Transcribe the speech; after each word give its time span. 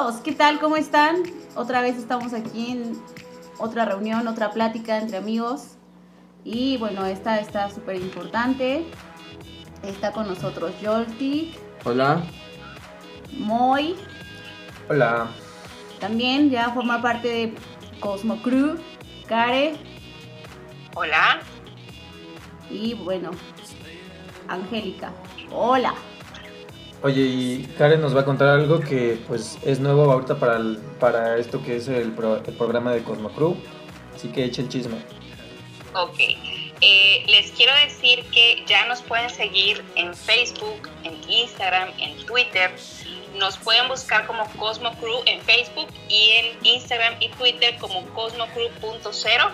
Bienvenidos, 0.00 0.24
¿qué 0.24 0.32
tal? 0.32 0.58
¿Cómo 0.60 0.76
están? 0.78 1.16
Otra 1.56 1.82
vez 1.82 1.98
estamos 1.98 2.32
aquí 2.32 2.70
en 2.72 3.02
otra 3.58 3.84
reunión, 3.84 4.26
otra 4.28 4.50
plática 4.50 4.96
entre 4.96 5.18
amigos. 5.18 5.76
Y 6.42 6.78
bueno, 6.78 7.04
esta 7.04 7.38
está 7.38 7.68
súper 7.68 7.96
importante. 7.96 8.86
Está 9.82 10.12
con 10.12 10.26
nosotros 10.26 10.72
Joltik, 10.82 11.54
Hola. 11.84 12.22
Moy, 13.36 13.94
Hola. 14.88 15.28
también 16.00 16.48
ya 16.48 16.70
forma 16.70 17.02
parte 17.02 17.28
de 17.28 17.54
Cosmo 18.00 18.40
Crew, 18.40 18.78
Care 19.28 19.74
Hola. 20.94 21.40
y 22.70 22.94
bueno, 22.94 23.32
Angélica. 24.48 25.12
Hola. 25.52 25.92
Oye, 27.02 27.22
y 27.22 27.68
Karen 27.78 28.00
nos 28.02 28.14
va 28.14 28.20
a 28.20 28.24
contar 28.24 28.48
algo 28.48 28.80
que 28.80 29.18
pues 29.26 29.58
es 29.64 29.80
nuevo 29.80 30.10
ahorita 30.12 30.38
para, 30.38 30.56
el- 30.56 30.78
para 30.98 31.38
esto 31.38 31.62
que 31.62 31.76
es 31.76 31.88
el, 31.88 32.12
pro- 32.12 32.42
el 32.44 32.54
programa 32.54 32.92
de 32.92 33.02
Cosmo. 33.02 33.30
Así 34.14 34.28
que 34.28 34.44
eche 34.44 34.62
el 34.62 34.68
chisme. 34.68 34.96
Ok. 35.94 36.18
Eh, 36.82 37.24
les 37.26 37.50
quiero 37.52 37.72
decir 37.84 38.24
que 38.32 38.62
ya 38.66 38.86
nos 38.86 39.02
pueden 39.02 39.28
seguir 39.30 39.82
en 39.96 40.14
Facebook, 40.14 40.88
en 41.04 41.14
Instagram, 41.30 41.88
en 41.98 42.16
Twitter. 42.26 42.70
Nos 43.38 43.56
pueden 43.58 43.88
buscar 43.88 44.26
como 44.26 44.44
Cosmo 44.56 44.92
Crew 45.00 45.20
en 45.26 45.40
Facebook 45.42 45.88
y 46.08 46.30
en 46.36 46.66
Instagram 46.66 47.14
y 47.20 47.28
Twitter 47.30 47.76
como 47.78 48.04
cosmocrew.0 48.14 49.50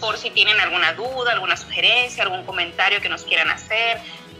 por 0.00 0.16
si 0.16 0.30
tienen 0.30 0.58
alguna 0.60 0.92
duda, 0.94 1.32
alguna 1.32 1.56
sugerencia, 1.56 2.22
algún 2.22 2.44
comentario 2.44 3.00
que 3.00 3.08
nos 3.08 3.24
quieran 3.24 3.50
hacer, 3.50 3.98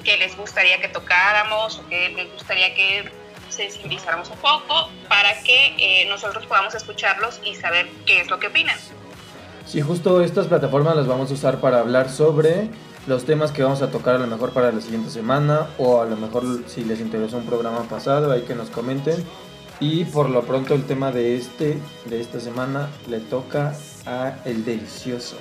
que 0.09 0.17
les 0.17 0.34
gustaría 0.39 0.81
que 0.81 0.89
tocáramos 0.89 1.81
o 1.81 1.87
que 1.87 2.09
les 2.17 2.33
gustaría 2.33 2.75
que 2.75 3.11
sensibilizáramos 3.51 4.31
un 4.31 4.39
poco 4.39 4.89
para 5.06 5.42
que 5.42 5.75
eh, 5.77 6.06
nosotros 6.09 6.47
podamos 6.47 6.75
escucharlos 6.75 7.41
y 7.45 7.55
saber 7.55 7.87
qué 8.06 8.23
es 8.23 8.31
lo 8.31 8.39
que 8.39 8.47
opinan. 8.47 8.78
Sí, 9.67 9.83
justo 9.83 10.23
estas 10.23 10.47
plataformas 10.47 10.97
las 10.97 11.06
vamos 11.06 11.31
a 11.31 11.34
usar 11.34 11.61
para 11.61 11.81
hablar 11.81 12.09
sobre 12.09 12.70
los 13.06 13.27
temas 13.27 13.53
que 13.53 13.62
vamos 13.62 13.83
a 13.83 13.91
tocar 13.91 14.15
a 14.15 14.19
lo 14.19 14.27
mejor 14.27 14.55
para 14.55 14.73
la 14.73 14.81
siguiente 14.81 15.11
semana 15.11 15.67
o 15.77 16.00
a 16.00 16.06
lo 16.06 16.17
mejor 16.17 16.45
si 16.67 16.84
les 16.84 17.00
interesó 17.00 17.37
un 17.37 17.45
programa 17.45 17.83
pasado, 17.83 18.33
hay 18.33 18.43
que 18.43 18.55
nos 18.55 18.70
comenten. 18.70 19.22
Y 19.78 20.06
por 20.06 20.31
lo 20.31 20.43
pronto 20.43 20.72
el 20.72 20.87
tema 20.87 21.12
de 21.12 21.37
este 21.37 21.77
de 22.06 22.20
esta 22.20 22.41
semana 22.41 22.89
le 23.09 23.20
toca 23.20 23.75
a 24.06 24.37
el 24.47 24.65
delicioso. 24.65 25.37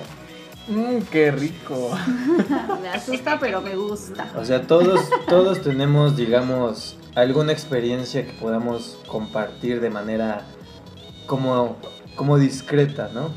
Mmm, 0.68 1.00
qué 1.10 1.30
rico. 1.30 1.96
Me 2.82 2.88
asusta, 2.90 3.38
pero 3.38 3.60
me 3.60 3.74
gusta. 3.74 4.30
O 4.36 4.44
sea, 4.44 4.66
todos 4.66 5.08
todos 5.26 5.62
tenemos, 5.62 6.16
digamos, 6.16 6.98
alguna 7.14 7.52
experiencia 7.52 8.26
que 8.26 8.32
podamos 8.32 8.98
compartir 9.06 9.80
de 9.80 9.90
manera 9.90 10.42
como 11.26 11.76
como 12.16 12.36
discreta, 12.36 13.10
¿no? 13.14 13.30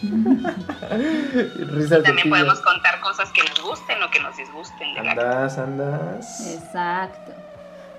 Risa 1.72 2.02
También 2.02 2.30
podemos 2.30 2.60
contar 2.60 3.00
cosas 3.00 3.30
que 3.32 3.42
nos 3.42 3.60
gusten 3.62 4.02
o 4.02 4.10
que 4.10 4.20
nos 4.20 4.36
disgusten 4.36 4.94
de 4.94 5.02
la 5.02 5.10
Andas, 5.10 5.58
andas. 5.58 6.54
Exacto. 6.54 7.32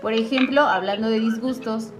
Por 0.02 0.14
ejemplo, 0.14 0.62
hablando 0.62 1.10
de 1.10 1.20
disgustos, 1.20 1.92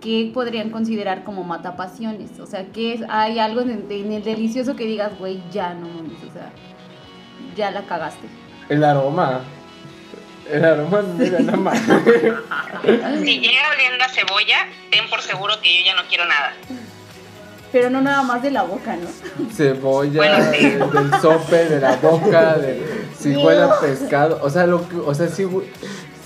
¿qué 0.00 0.30
podrían 0.32 0.70
considerar 0.70 1.24
como 1.24 1.44
matapasiones? 1.44 2.38
O 2.40 2.46
sea, 2.46 2.66
¿qué 2.72 2.94
es, 2.94 3.02
hay 3.08 3.38
algo 3.38 3.60
en 3.60 3.70
el, 3.70 3.92
en 3.92 4.12
el 4.12 4.22
delicioso 4.24 4.76
que 4.76 4.84
digas, 4.86 5.18
güey, 5.18 5.42
ya 5.52 5.74
no 5.74 5.88
mames, 5.88 6.18
o 6.28 6.32
sea, 6.32 6.50
ya 7.56 7.70
la 7.70 7.82
cagaste. 7.82 8.26
El 8.68 8.82
aroma. 8.84 9.40
El 10.50 10.64
aroma, 10.64 11.02
mira, 11.16 11.38
nada 11.40 11.58
más. 11.58 11.78
Si 13.22 13.38
llega 13.40 13.62
oliendo 13.76 14.04
a 14.04 14.08
cebolla, 14.08 14.66
ten 14.90 15.08
por 15.10 15.20
seguro 15.20 15.54
que 15.62 15.78
yo 15.78 15.84
ya 15.86 15.94
no 15.94 16.02
quiero 16.08 16.24
nada. 16.26 16.52
Pero 17.72 17.88
no 17.90 18.00
nada 18.00 18.22
más 18.22 18.42
de 18.42 18.50
la 18.50 18.62
boca, 18.62 18.96
¿no? 18.96 19.06
Cebolla, 19.52 20.16
Bueno, 20.16 20.44
sí. 20.52 20.66
del 20.70 21.20
sope, 21.20 21.66
de 21.68 21.78
la 21.80 21.96
boca, 21.96 22.54
de 22.56 22.82
si 23.16 23.36
huele 23.36 23.62
a 23.62 23.78
pescado. 23.80 24.40
O 24.42 24.50
sea, 24.50 24.66
lo 24.66 24.88
que, 24.88 24.96
o 24.96 25.14
sea, 25.14 25.28
si, 25.28 25.44
hue- 25.44 25.66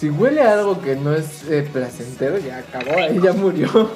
si 0.04 0.10
huele 0.10 0.42
a 0.42 0.53
algo 0.53 0.82
que 0.82 0.97
no 0.97 1.15
es 1.15 1.44
eh, 1.48 1.66
placentero, 1.72 2.37
ya 2.37 2.59
acabó, 2.59 2.94
ahí 2.98 3.19
ya 3.22 3.32
murió. 3.32 3.91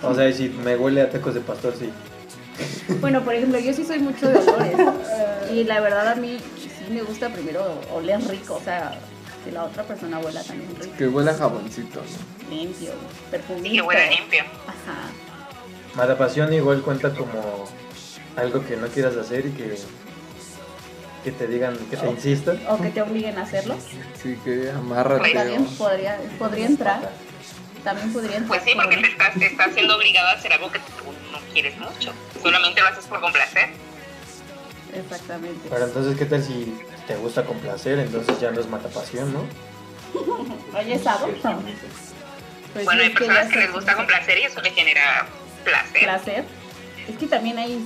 O 0.00 0.14
sea, 0.14 0.32
si 0.32 0.48
me 0.50 0.76
huele 0.76 1.00
a 1.00 1.10
tacos 1.10 1.34
de 1.34 1.40
pastor, 1.40 1.74
sí. 1.76 1.90
Bueno, 3.00 3.24
por 3.24 3.34
ejemplo, 3.34 3.58
yo 3.58 3.72
sí 3.72 3.84
soy 3.84 3.98
mucho 3.98 4.28
de 4.28 4.38
olores. 4.38 4.76
y 5.52 5.64
la 5.64 5.80
verdad 5.80 6.06
a 6.12 6.14
mí 6.14 6.38
sí 6.56 6.92
me 6.94 7.02
gusta 7.02 7.28
primero 7.30 7.80
oler 7.92 8.20
rico, 8.28 8.54
o 8.54 8.60
sea, 8.60 9.00
que 9.44 9.50
la 9.50 9.64
otra 9.64 9.82
persona 9.82 10.20
huela 10.20 10.44
también 10.44 10.70
rico. 10.80 10.94
Que 10.96 11.08
huele 11.08 11.30
a 11.32 11.34
jaboncito, 11.34 12.00
¿no? 12.00 12.48
Limpio, 12.54 12.90
Y 12.90 13.30
perfumito. 13.32 13.74
que 13.74 13.82
huele 13.82 14.10
limpio. 14.10 14.42
Ajá. 14.68 15.10
Matapasión 15.96 16.52
igual 16.54 16.82
cuenta 16.82 17.12
como 17.14 17.64
algo 18.36 18.64
que 18.64 18.76
no 18.76 18.86
quieras 18.86 19.16
hacer 19.16 19.46
y 19.46 19.50
que, 19.50 19.76
que 21.22 21.32
te 21.32 21.46
digan, 21.46 21.76
que 21.90 21.96
te 21.96 22.06
insistan. 22.08 22.60
O 22.68 22.78
que 22.80 22.90
te 22.90 23.02
obliguen 23.02 23.38
a 23.38 23.42
hacerlo. 23.42 23.76
Sí, 24.20 24.38
que 24.44 24.70
amárrate. 24.70 25.32
También 25.32 25.66
podría, 25.66 26.18
podría 26.38 26.66
entrar. 26.66 27.10
También 27.84 28.12
podría 28.12 28.36
entrar. 28.36 28.60
Pues 28.60 28.62
sí, 28.70 28.76
porque 28.76 28.96
te 28.96 29.06
estás, 29.08 29.34
te 29.34 29.46
estás 29.46 29.72
siendo 29.74 29.96
obligado 29.96 30.28
a 30.28 30.32
hacer 30.32 30.52
algo 30.52 30.70
que 30.70 30.78
tú 30.78 31.12
no 31.30 31.38
quieres 31.52 31.76
mucho. 31.78 32.12
Solamente 32.42 32.80
lo 32.80 32.88
haces 32.88 33.06
por 33.06 33.20
complacer. 33.20 33.70
Exactamente. 34.94 35.68
Pero 35.70 35.86
entonces, 35.86 36.16
¿qué 36.16 36.26
tal 36.26 36.42
si 36.42 36.78
te 37.06 37.16
gusta 37.16 37.44
con 37.44 37.58
placer? 37.58 37.98
Entonces 37.98 38.38
ya 38.40 38.50
no 38.50 38.60
es 38.60 38.68
matapasión, 38.68 39.32
¿no? 39.32 39.40
Oye, 40.78 40.98
¿sabes? 40.98 41.36
Pues 42.72 42.84
bueno, 42.84 43.00
sí, 43.00 43.06
hay 43.06 43.12
es 43.12 43.18
que 43.18 43.24
personas 43.24 43.52
que 43.52 43.58
les 43.58 43.72
gusta 43.72 43.96
complacer 43.96 44.38
y 44.38 44.42
eso 44.42 44.60
les 44.60 44.74
genera 44.74 45.26
placer. 45.64 46.02
placer. 46.02 46.44
Es 47.08 47.16
que 47.16 47.26
también 47.26 47.58
ahí 47.58 47.84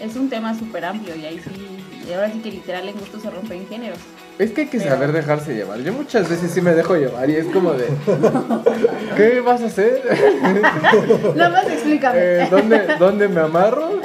es, 0.00 0.10
es 0.10 0.16
un 0.16 0.28
tema 0.28 0.58
súper 0.58 0.84
amplio 0.84 1.14
y 1.16 1.26
ahí 1.26 1.40
sí, 1.40 1.79
y 2.10 2.12
ahora 2.14 2.30
sí 2.32 2.40
que 2.40 2.50
literal 2.50 2.88
en 2.88 2.98
gusto 2.98 3.20
se 3.20 3.30
rompen 3.30 3.66
géneros. 3.68 3.98
Es 4.38 4.50
que 4.52 4.62
hay 4.62 4.66
que 4.68 4.78
Pero- 4.78 4.90
saber 4.90 5.12
dejarse 5.12 5.54
llevar. 5.54 5.78
Yo 5.80 5.92
muchas 5.92 6.28
veces 6.28 6.50
sí 6.50 6.60
me 6.60 6.72
dejo 6.74 6.96
llevar 6.96 7.28
y 7.30 7.36
es 7.36 7.46
como 7.46 7.72
de. 7.74 7.86
¿Qué 9.16 9.40
vas 9.40 9.60
a 9.62 9.66
hacer? 9.66 10.02
Nada 11.36 11.50
más 11.50 11.66
explícame. 11.68 12.18
Eh, 12.20 12.48
¿dónde, 12.50 12.86
¿Dónde 12.98 13.28
me 13.28 13.40
amarro? 13.40 14.00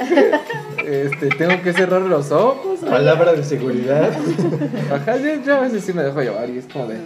Este, 0.84 1.28
tengo 1.30 1.60
que 1.62 1.72
cerrar 1.72 2.02
los 2.02 2.30
ojos. 2.32 2.80
Palabra 2.80 3.32
de 3.32 3.42
seguridad. 3.44 4.10
Ajá, 4.92 5.16
yo, 5.16 5.34
yo 5.44 5.56
a 5.56 5.60
veces 5.60 5.84
sí 5.84 5.92
me 5.92 6.02
dejo 6.02 6.20
llevar 6.22 6.48
y 6.50 6.58
es 6.58 6.66
como 6.66 6.86
de. 6.86 6.96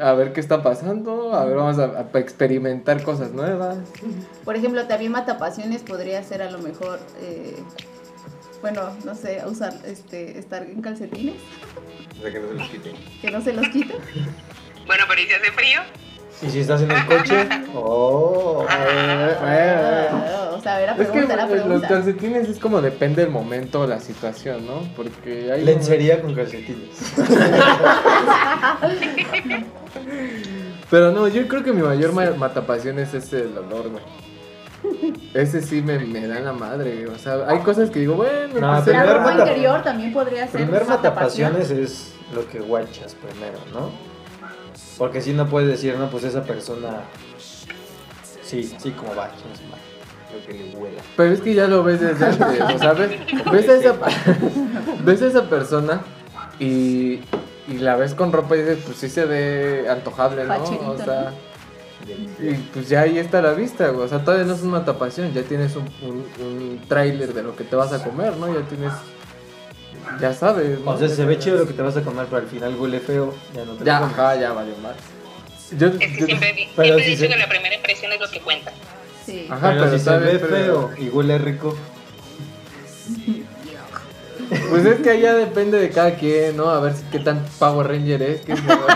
A 0.00 0.14
ver 0.14 0.32
qué 0.32 0.40
está 0.40 0.62
pasando, 0.62 1.34
a 1.34 1.44
ver, 1.44 1.54
vamos 1.56 1.78
a, 1.78 2.06
a 2.14 2.18
experimentar 2.18 3.02
cosas 3.02 3.32
nuevas. 3.32 3.76
Por 4.44 4.56
ejemplo, 4.56 4.86
también 4.86 5.12
matapasiones 5.12 5.82
podría 5.82 6.22
ser 6.22 6.42
a 6.42 6.50
lo 6.50 6.58
mejor, 6.58 6.98
eh, 7.20 7.56
bueno, 8.62 8.96
no 9.04 9.14
sé, 9.14 9.42
usar, 9.46 9.74
este, 9.84 10.38
estar 10.38 10.62
en 10.62 10.80
calcetines, 10.80 11.34
De 12.22 12.32
que 12.32 12.38
no 12.40 12.48
se 12.48 12.54
los 12.54 12.68
quite. 12.68 12.92
que 13.20 13.30
no 13.30 13.40
se 13.42 13.52
los 13.52 13.68
quiten. 13.68 13.96
Bueno, 14.86 15.04
pero 15.08 15.20
¿y 15.20 15.26
si 15.26 15.32
hace 15.34 15.52
frío? 15.52 15.80
Y 16.42 16.50
si 16.50 16.60
estás 16.60 16.80
en 16.82 16.90
el 16.90 17.06
coche, 17.06 17.48
oh. 17.74 18.66
Eh, 18.68 19.36
eh, 19.44 20.08
Ah, 20.10 20.50
o 20.56 20.60
sea, 20.60 20.76
a 20.76 20.78
ver, 20.78 20.90
a 20.90 20.92
Es 20.92 20.98
que 20.98 21.04
pregunta, 21.12 21.36
la 21.36 21.46
pues, 21.46 21.58
los 21.58 21.66
pregunta. 21.66 21.88
calcetines 21.88 22.48
es 22.48 22.58
como 22.58 22.80
depende 22.80 23.22
del 23.22 23.30
momento, 23.30 23.86
la 23.86 24.00
situación, 24.00 24.66
¿no? 24.66 24.82
Porque 24.96 25.52
hay. 25.52 25.62
Lencería 25.64 26.20
con 26.20 26.34
calcetines. 26.34 26.90
Pero 30.90 31.10
no, 31.12 31.28
yo 31.28 31.46
creo 31.48 31.62
que 31.62 31.72
mi 31.72 31.82
mayor 31.82 32.12
ma- 32.12 32.32
matapasión 32.36 32.98
es 32.98 33.14
ese 33.14 33.42
el 33.42 33.56
olor, 33.58 33.88
güey. 33.90 34.02
Ese 35.34 35.62
sí 35.62 35.80
me, 35.82 35.98
me 36.00 36.26
da 36.26 36.40
la 36.40 36.52
madre. 36.52 37.06
O 37.08 37.18
sea, 37.18 37.46
hay 37.48 37.58
cosas 37.60 37.90
que 37.90 38.00
digo, 38.00 38.14
bueno, 38.14 38.60
No, 38.60 38.82
pues, 38.82 38.86
La 38.96 39.04
ropa 39.04 39.20
mata- 39.32 39.38
interior 39.48 39.82
también 39.82 40.12
podría 40.12 40.46
ser 40.48 40.62
Primer 40.62 40.86
matapasiones 40.86 41.70
es 41.70 42.12
lo 42.34 42.46
que 42.48 42.60
guachas 42.60 43.14
primero, 43.14 43.58
¿no? 43.72 43.90
Porque 44.98 45.20
si 45.20 45.32
no 45.32 45.48
puedes 45.48 45.68
decir, 45.68 45.96
no, 45.96 46.10
pues 46.10 46.24
esa 46.24 46.42
persona. 46.44 47.00
Sí, 48.42 48.74
sí, 48.78 48.90
como 48.90 49.14
va. 49.14 49.30
Lo 50.32 50.46
que 50.46 50.52
le 50.54 50.76
huela. 50.76 51.00
Pero 51.16 51.32
es 51.32 51.40
que 51.40 51.54
ya 51.54 51.66
lo 51.66 51.82
ves 51.82 52.00
desde 52.00 52.24
antes, 52.26 52.60
o 52.74 52.78
sea, 52.78 52.92
ves, 52.92 53.10
ves 53.52 53.68
a 53.68 53.74
esa, 53.74 53.94
ves 55.04 55.22
a 55.22 55.26
esa 55.26 55.42
persona 55.48 56.00
y, 56.58 57.20
y 57.68 57.78
la 57.78 57.96
ves 57.96 58.14
con 58.14 58.32
ropa 58.32 58.56
y 58.56 58.60
dices, 58.60 58.78
pues 58.84 58.96
sí 58.98 59.08
se 59.08 59.24
ve 59.24 59.86
antojable, 59.90 60.44
¿no? 60.44 60.54
Facherito, 60.56 60.90
O 60.90 60.96
sea, 60.98 61.32
y 62.40 62.54
pues 62.74 62.88
ya 62.88 63.02
ahí 63.02 63.18
está 63.18 63.40
la 63.42 63.52
vista, 63.52 63.88
güey. 63.88 64.04
O 64.06 64.08
sea, 64.08 64.24
todavía 64.24 64.44
no 64.46 64.54
es 64.54 64.62
una 64.62 64.78
matapación, 64.78 65.32
ya 65.32 65.42
tienes 65.42 65.76
un, 65.76 65.84
un, 66.02 66.24
un 66.44 66.80
tráiler 66.88 67.32
de 67.32 67.42
lo 67.42 67.54
que 67.56 67.64
te 67.64 67.76
vas 67.76 67.92
a 67.92 68.02
comer, 68.02 68.36
¿no? 68.36 68.52
Ya 68.52 68.66
tienes, 68.66 68.92
ya 70.20 70.32
sabes, 70.34 70.80
¿no? 70.80 70.90
O 70.90 70.98
sea, 70.98 71.08
se 71.08 71.24
ve 71.24 71.38
chido 71.38 71.58
lo 71.58 71.66
que 71.66 71.72
te 71.74 71.82
vas 71.82 71.96
a 71.96 72.02
comer, 72.02 72.26
pero 72.28 72.42
al 72.42 72.48
final 72.48 72.74
huele 72.78 73.00
feo. 73.00 73.34
Ya 73.54 73.64
no 73.64 73.72
te 73.74 73.84
Ya, 73.84 73.98
ajá, 74.04 74.34
ya 74.36 74.52
valió 74.52 74.76
mal. 74.78 74.94
Yo, 75.78 75.86
Es 75.88 75.96
que 75.98 76.20
yo- 76.20 76.26
siempre, 76.26 76.54
siempre 76.54 76.88
he 76.96 77.04
si 77.04 77.10
dicho 77.10 77.20
se- 77.22 77.28
que 77.28 77.36
la 77.36 77.48
primera 77.48 77.74
impresión 77.74 78.12
es 78.12 78.20
lo 78.20 78.28
que 78.30 78.40
cuenta. 78.40 78.72
Sí. 79.24 79.46
Ajá, 79.50 79.70
pero, 79.70 79.84
pero 79.84 79.98
si 79.98 80.04
se 80.04 80.18
ve 80.18 80.38
pero- 80.38 80.48
feo 80.48 80.90
y 80.98 81.08
huele 81.08 81.38
rico. 81.38 81.76
Pues 84.68 84.84
es 84.84 85.00
que 85.00 85.18
ya 85.20 85.32
depende 85.32 85.78
de 85.78 85.88
cada 85.90 86.14
quien, 86.16 86.56
¿no? 86.58 86.68
A 86.68 86.80
ver 86.80 86.92
si 86.94 87.02
qué 87.10 87.20
tan 87.20 87.42
Power 87.58 87.86
Ranger 87.88 88.20
es, 88.22 88.40
que 88.42 88.52
es 88.52 88.62
mejor. 88.62 88.86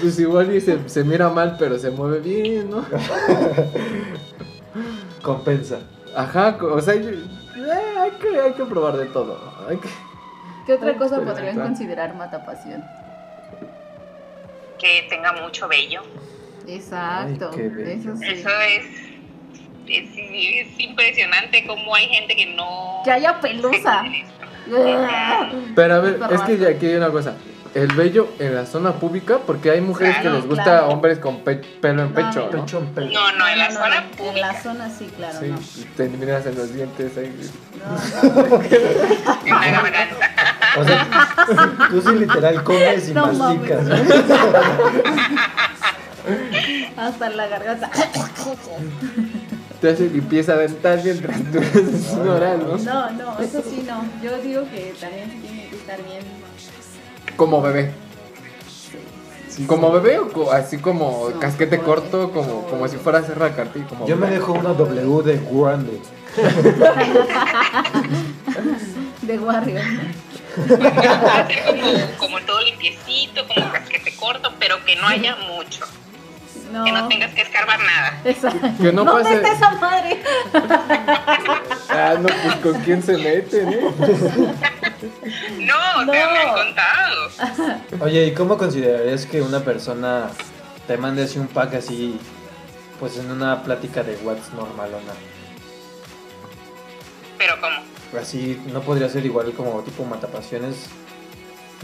Pues 0.00 0.18
igual 0.18 0.54
y 0.54 0.60
se, 0.60 0.88
se 0.88 1.04
mira 1.04 1.28
mal, 1.28 1.56
pero 1.58 1.78
se 1.78 1.90
mueve 1.90 2.20
bien, 2.20 2.70
¿no? 2.70 2.84
Compensa. 5.22 5.80
Ajá, 6.16 6.56
o 6.60 6.80
sea, 6.80 6.94
yo- 6.94 7.10
eh, 7.10 7.98
hay, 7.98 8.10
que, 8.12 8.40
hay 8.40 8.52
que 8.52 8.64
probar 8.64 8.96
de 8.96 9.06
todo. 9.06 9.38
Hay 9.68 9.76
que... 9.76 9.88
¿Qué 10.66 10.74
otra 10.74 10.94
cosa 10.94 11.16
Experimentar. 11.16 11.34
podrían 11.34 11.60
considerar 11.66 12.14
matapasión? 12.14 12.84
Que 14.78 15.06
tenga 15.10 15.32
mucho 15.32 15.68
vello. 15.68 16.02
Exacto. 16.66 17.50
Ay, 17.52 17.56
qué 17.58 17.68
bello. 17.68 18.12
eso 18.12 18.16
sí. 18.16 18.26
Eso 18.28 18.48
es, 18.48 18.84
es, 19.88 20.10
es 20.16 20.80
impresionante 20.80 21.66
cómo 21.66 21.94
hay 21.94 22.06
gente 22.06 22.34
que 22.36 22.46
no... 22.54 23.00
Que 23.04 23.10
haya 23.10 23.40
pelusa. 23.40 24.04
Pero 25.74 25.94
a 25.94 25.98
ver, 26.00 26.18
Perro 26.18 26.34
es 26.34 26.40
que 26.42 26.58
ya 26.58 26.68
aquí 26.68 26.86
hay 26.86 26.94
una 26.96 27.10
cosa. 27.10 27.34
El 27.72 27.86
vello 27.94 28.26
en 28.40 28.56
la 28.56 28.66
zona 28.66 28.94
pública, 28.94 29.38
porque 29.46 29.70
hay 29.70 29.80
mujeres 29.80 30.16
Claro, 30.16 30.30
que 30.30 30.36
les 30.38 30.46
gusta 30.48 30.64
claro. 30.64 30.88
hombres 30.88 31.20
con 31.20 31.44
pe- 31.44 31.62
pelo 31.80 32.02
en 32.02 32.08
No, 32.08 32.14
pecho, 32.16 32.48
¿no? 32.52 32.64
Pecho 32.64 32.78
en 32.80 32.86
pelo. 32.86 33.12
No, 33.12 33.32
no, 33.38 33.46
en 33.48 33.58
la 33.58 33.68
No, 33.68 33.74
zona 33.74 33.88
no, 33.88 33.94
En 34.00 34.08
pública. 34.10 34.46
la 34.52 34.60
zona 34.62 34.90
sí, 34.90 35.08
claro, 35.16 35.38
Sí, 35.38 35.46
no. 35.48 35.58
te 35.96 36.08
miras 36.08 36.46
en 36.46 36.56
los 36.56 36.74
dientes 36.74 37.16
ahí. 37.16 37.50
No, 37.78 38.48
no. 38.48 38.60
En 39.46 39.54
la 39.54 39.70
garganta. 39.70 40.16
O 40.78 40.84
sea, 40.84 41.06
tú 41.90 42.00
sí 42.02 42.12
literal 42.18 42.64
comes 42.64 43.08
y 43.08 43.12
No 43.14 43.32
masticas. 43.32 43.86
Hasta 46.96 47.30
la 47.30 47.46
garganta. 47.48 47.90
Te 49.80 49.90
hace 49.90 50.08
limpieza 50.10 50.56
dental 50.56 51.00
mientras 51.02 51.38
tú 51.50 51.58
un 52.20 52.28
oral, 52.28 52.58
¿no? 52.66 52.76
No, 52.78 53.10
no, 53.12 53.38
eso 53.40 53.62
sí 53.62 53.84
no. 53.86 54.04
Yo 54.22 54.36
digo 54.38 54.64
que 54.70 54.92
también 55.00 55.30
se 55.30 55.36
tiene 55.38 55.68
que 55.70 55.76
estar 55.76 55.96
bien. 56.04 56.20
Como 57.40 57.62
bebé. 57.62 57.90
Como 59.66 59.90
bebé 59.90 60.18
o 60.18 60.28
co- 60.30 60.52
así 60.52 60.76
como 60.76 61.30
casquete 61.40 61.78
corto, 61.78 62.30
como, 62.32 62.66
como 62.66 62.86
si 62.86 62.98
fuera 62.98 63.22
Serra 63.22 63.56
Carti. 63.56 63.80
Como 63.80 64.06
Yo 64.06 64.18
me 64.18 64.26
dejo 64.28 64.52
una 64.52 64.74
W 64.74 65.22
de 65.22 65.40
grande. 65.50 66.02
De 69.22 69.38
Warrior. 69.38 69.80
Como, 71.66 71.82
como 72.18 72.40
todo 72.40 72.60
limpiecito, 72.60 73.40
como 73.48 73.72
casquete 73.72 74.14
corto, 74.16 74.52
pero 74.58 74.84
que 74.84 74.96
no 74.96 75.06
haya 75.08 75.34
mucho. 75.36 75.86
No. 76.72 76.84
Que 76.84 76.92
no 76.92 77.08
tengas 77.08 77.34
que 77.34 77.42
escarbar 77.42 77.78
nada. 77.80 78.20
Exacto. 78.24 78.60
Que 78.80 78.92
no 78.92 79.04
¿Dónde 79.04 79.22
pase- 79.24 79.34
está 79.36 79.52
esa 79.52 79.70
madre? 79.72 80.22
Ah, 81.92 82.14
no, 82.20 82.28
pues 82.28 82.54
con 82.62 82.80
quién 82.82 83.02
se 83.02 83.16
mete, 83.18 83.64
¿no? 83.64 83.90
No, 85.58 86.04
No. 86.04 86.12
me 86.12 86.18
han 86.22 86.54
contado. 86.54 87.80
Oye, 88.00 88.26
¿y 88.26 88.34
cómo 88.34 88.56
considerarías 88.56 89.26
que 89.26 89.42
una 89.42 89.60
persona 89.60 90.30
te 90.86 90.96
mande 90.96 91.24
así 91.24 91.38
un 91.40 91.48
pack 91.48 91.74
así, 91.74 92.18
pues 93.00 93.18
en 93.18 93.30
una 93.30 93.62
plática 93.64 94.02
de 94.04 94.16
WhatsApp 94.22 94.54
normalona? 94.54 95.12
Pero 97.38 97.60
como, 97.60 97.76
Así 98.20 98.60
no 98.72 98.80
podría 98.82 99.08
ser 99.08 99.24
igual 99.26 99.52
como 99.52 99.80
tipo 99.82 100.04
matapasiones 100.04 100.86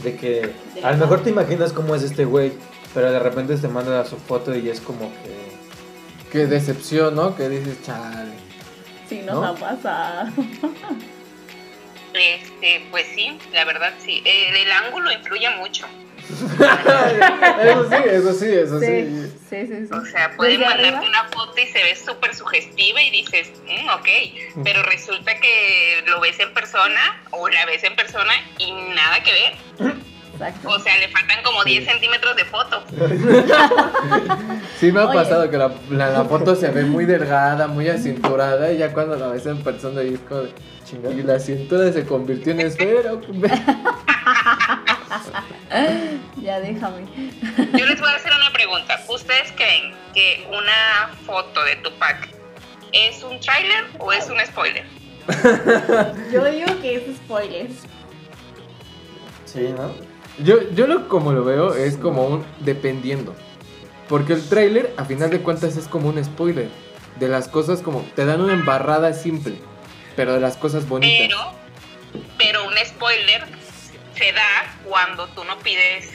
de 0.02 0.16
que 0.16 0.52
a 0.84 0.92
lo 0.92 0.98
mejor 0.98 1.22
te 1.22 1.30
imaginas 1.30 1.72
cómo 1.72 1.94
es 1.94 2.02
este 2.02 2.24
güey, 2.24 2.52
pero 2.96 3.12
de 3.12 3.18
repente 3.18 3.54
te 3.58 3.68
manda 3.68 4.04
su 4.06 4.16
foto 4.16 4.56
y 4.56 4.70
es 4.70 4.80
como 4.80 5.12
que 5.22 5.36
Qué 6.32 6.46
decepción, 6.46 7.14
¿no? 7.14 7.36
Que 7.36 7.48
dices, 7.48 7.80
chale. 7.84 8.32
Sí, 9.08 9.20
nos 9.24 9.34
¿No? 9.36 9.44
ha 9.44 9.54
pasado. 9.54 10.28
este, 12.14 12.86
pues 12.90 13.06
sí, 13.14 13.38
la 13.52 13.64
verdad 13.66 13.92
sí. 14.04 14.22
El, 14.24 14.56
el 14.56 14.72
ángulo 14.72 15.12
influye 15.12 15.48
mucho. 15.50 15.86
Eso 17.62 17.88
sí, 17.88 17.96
eso 18.08 18.32
sí, 18.32 18.46
eso 18.48 18.80
Sí, 18.80 18.86
sí. 18.86 19.32
sí, 19.48 19.66
sí. 19.68 19.86
sí. 19.86 19.94
O 19.94 20.04
sea, 20.06 20.34
pueden 20.36 20.60
mandarte 20.60 20.88
arriba, 20.88 21.02
una 21.08 21.24
foto 21.28 21.60
y 21.60 21.66
se 21.66 21.82
ve 21.84 21.94
súper 21.94 22.34
sugestiva 22.34 23.00
y 23.00 23.10
dices, 23.10 23.52
"Mm, 23.64 23.88
ok, 23.90 24.08
pero 24.64 24.82
resulta 24.82 25.38
que 25.38 26.02
lo 26.06 26.18
ves 26.20 26.40
en 26.40 26.52
persona 26.52 27.22
o 27.30 27.48
la 27.48 27.64
ves 27.66 27.84
en 27.84 27.94
persona 27.94 28.32
y 28.58 28.72
nada 28.72 29.22
que 29.22 29.32
ver. 29.32 29.96
Exacto. 30.36 30.68
O 30.68 30.78
sea, 30.78 30.96
le 30.98 31.08
faltan 31.08 31.42
como 31.42 31.64
10 31.64 31.84
centímetros 31.86 32.36
de 32.36 32.44
foto. 32.44 32.84
Sí 34.78 34.92
me 34.92 35.00
ha 35.00 35.06
Oye. 35.06 35.14
pasado 35.14 35.50
que 35.50 35.56
la, 35.56 35.72
la, 35.90 36.10
la 36.10 36.24
foto 36.26 36.54
se 36.54 36.68
ve 36.70 36.84
muy 36.84 37.06
delgada, 37.06 37.66
muy 37.66 37.88
acinturada 37.88 38.70
y 38.70 38.76
ya 38.76 38.92
cuando 38.92 39.16
la 39.16 39.28
ves 39.28 39.46
en 39.46 39.62
persona 39.62 40.02
y 40.02 40.14
es 40.14 40.20
como 40.20 40.42
de. 40.42 40.52
Y 41.16 41.22
la 41.22 41.40
cintura 41.40 41.90
se 41.92 42.04
convirtió 42.04 42.52
en 42.52 42.60
esfera. 42.60 43.12
Ya 46.42 46.60
déjame. 46.60 47.06
Yo 47.76 47.86
les 47.86 48.00
voy 48.00 48.10
a 48.10 48.14
hacer 48.16 48.32
una 48.32 48.52
pregunta. 48.52 49.00
¿Ustedes 49.08 49.52
creen 49.56 49.94
que 50.14 50.46
una 50.48 51.10
foto 51.24 51.64
de 51.64 51.76
Tupac 51.76 52.28
es 52.92 53.22
un 53.24 53.40
tráiler 53.40 53.84
o 53.98 54.12
es 54.12 54.28
un 54.30 54.38
spoiler? 54.46 54.84
Yo 56.32 56.44
digo 56.44 56.80
que 56.80 56.94
es 56.96 57.16
spoiler. 57.16 57.68
Sí, 59.44 59.74
¿no? 59.76 59.92
Yo, 60.38 60.70
yo 60.72 60.86
lo 60.86 61.08
como 61.08 61.32
lo 61.32 61.44
veo 61.44 61.74
es 61.74 61.96
como 61.96 62.26
un 62.26 62.44
dependiendo. 62.60 63.34
Porque 64.08 64.34
el 64.34 64.48
tráiler, 64.48 64.94
a 64.96 65.04
final 65.04 65.30
de 65.30 65.40
cuentas, 65.40 65.76
es 65.76 65.88
como 65.88 66.08
un 66.08 66.22
spoiler. 66.24 66.68
De 67.18 67.28
las 67.28 67.48
cosas 67.48 67.80
como. 67.80 68.02
Te 68.14 68.24
dan 68.24 68.40
una 68.40 68.52
embarrada 68.52 69.12
simple. 69.14 69.56
Pero 70.14 70.34
de 70.34 70.40
las 70.40 70.56
cosas 70.56 70.86
bonitas. 70.88 71.28
Pero, 71.28 71.52
pero 72.38 72.66
un 72.66 72.74
spoiler 72.84 73.44
se 74.16 74.32
da 74.32 74.76
cuando 74.84 75.26
tú 75.28 75.44
no 75.44 75.58
pides 75.58 76.10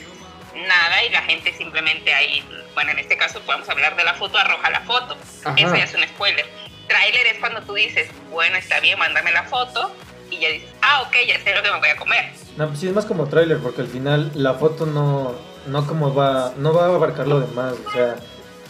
nada 0.56 1.04
y 1.06 1.10
la 1.10 1.22
gente 1.22 1.54
simplemente 1.54 2.14
ahí, 2.14 2.44
bueno, 2.74 2.92
en 2.92 3.00
este 3.00 3.16
caso 3.16 3.40
podemos 3.42 3.70
hablar 3.70 3.96
de 3.96 4.04
la 4.04 4.14
foto, 4.16 4.38
arroja 4.38 4.70
la 4.70 4.82
foto. 4.82 5.18
Ajá. 5.44 5.56
Eso 5.58 5.76
ya 5.76 5.84
es 5.84 5.94
un 5.94 6.04
spoiler. 6.04 6.46
Trailer 6.88 7.28
es 7.28 7.40
cuando 7.40 7.62
tú 7.62 7.74
dices, 7.74 8.10
bueno, 8.32 8.58
está 8.58 8.80
bien, 8.80 9.00
mándame 9.00 9.32
la 9.32 9.44
foto 9.44 9.96
y 10.32 10.40
ya 10.40 10.50
dices, 10.50 10.70
ah, 10.82 11.04
ok, 11.06 11.16
ya 11.28 11.40
sé 11.44 11.54
lo 11.56 11.62
que 11.62 11.72
me 11.72 11.80
voy 11.80 11.90
a 11.90 11.96
comer. 11.98 12.26
No, 12.58 12.68
pues 12.68 12.80
sí 12.80 12.88
es 12.88 12.94
más 12.94 13.06
como 13.06 13.28
tráiler 13.28 13.60
porque 13.60 13.82
al 13.82 13.88
final 13.88 14.32
la 14.34 14.56
foto 14.56 14.86
no 14.86 15.34
no 15.68 15.86
como 15.86 16.14
va 16.14 16.54
no 16.58 16.74
va 16.74 16.86
a 16.86 16.96
abarcar 16.96 17.28
lo 17.28 17.40
demás, 17.40 17.76
o 17.88 17.92
sea, 17.92 18.16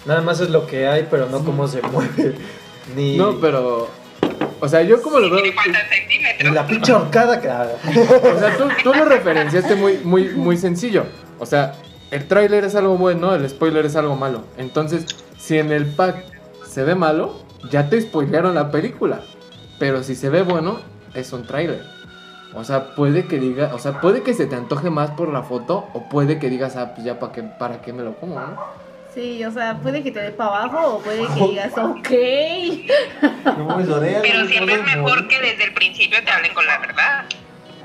nada 0.06 0.22
más 0.22 0.40
es 0.40 0.50
lo 0.50 0.68
que 0.68 0.88
hay, 0.88 1.08
pero 1.10 1.28
no 1.30 1.44
cómo 1.44 1.68
se 1.68 1.82
mueve 1.82 2.36
ni 2.96 3.18
No, 3.18 3.40
pero. 3.40 3.90
O 4.60 4.68
sea, 4.68 4.84
yo 4.84 5.02
como 5.02 5.20
lo 5.20 5.30
veo. 5.30 5.42
centímetros. 5.42 6.54
la 6.54 6.68
pinche 6.68 6.94
horcada 6.94 7.42
que 7.42 7.50
ah, 7.50 7.68
O 8.36 8.40
sea, 8.40 8.58
tú, 8.58 8.68
tú 8.84 8.94
lo 8.94 9.06
referenciaste 9.06 9.76
muy, 9.76 9.98
muy, 10.04 10.30
muy 10.30 10.56
sencillo. 10.56 11.06
O 11.40 11.48
sea, 11.48 11.74
el 12.12 12.28
tráiler 12.28 12.64
es 12.66 12.76
algo 12.76 12.96
bueno, 12.98 13.34
el 13.34 13.50
spoiler 13.50 13.86
es 13.86 13.96
algo 13.96 14.16
malo. 14.16 14.46
Entonces, 14.58 15.06
si 15.40 15.58
en 15.58 15.72
el 15.72 15.88
pack 15.88 16.24
se 16.68 16.84
ve 16.84 16.94
malo, 16.94 17.44
ya 17.72 17.90
te 17.90 18.00
spoilearon 18.00 18.54
la 18.54 18.70
película. 18.70 19.22
Pero 19.80 20.04
si 20.04 20.14
se 20.14 20.30
ve 20.30 20.44
bueno, 20.44 20.80
es 21.14 21.34
un 21.34 21.44
tráiler. 21.46 21.84
O 22.54 22.64
sea, 22.64 22.96
puede 22.96 23.28
que 23.28 23.40
diga, 23.40 23.72
o 23.74 23.80
sea, 23.80 24.02
puede 24.02 24.24
que 24.24 24.34
se 24.34 24.46
te 24.46 24.56
antoje 24.56 24.90
más 24.90 25.12
por 25.12 25.32
la 25.32 25.42
foto 25.42 25.88
o 25.94 26.10
puede 26.10 26.38
que 26.38 26.50
digas, 26.50 26.76
ah, 26.76 26.94
pues 26.94 27.06
ya 27.06 27.18
para 27.20 27.32
qué, 27.32 27.44
para 27.44 27.82
qué 27.82 27.94
me 27.94 28.04
lo 28.04 28.16
como, 28.16 28.36
¿no? 28.40 28.58
Sí, 29.14 29.44
o 29.44 29.52
sea, 29.52 29.78
puede 29.78 30.04
que 30.04 30.12
te 30.12 30.22
dé 30.22 30.32
para 30.32 30.64
abajo 30.64 30.96
o 30.96 31.00
puede 31.00 31.26
que 31.28 31.48
digas, 31.50 31.74
ok. 31.78 32.10
no 33.58 33.96
Orea, 33.96 34.20
Pero 34.22 34.40
no 34.40 34.48
siempre 34.48 34.76
es 34.76 34.84
mejor 34.84 35.28
que 35.28 35.40
desde 35.40 35.64
el 35.66 35.74
principio 35.74 36.18
te 36.24 36.32
hablen 36.32 36.54
con 36.54 36.66
la 36.66 36.78
verdad. 36.80 37.26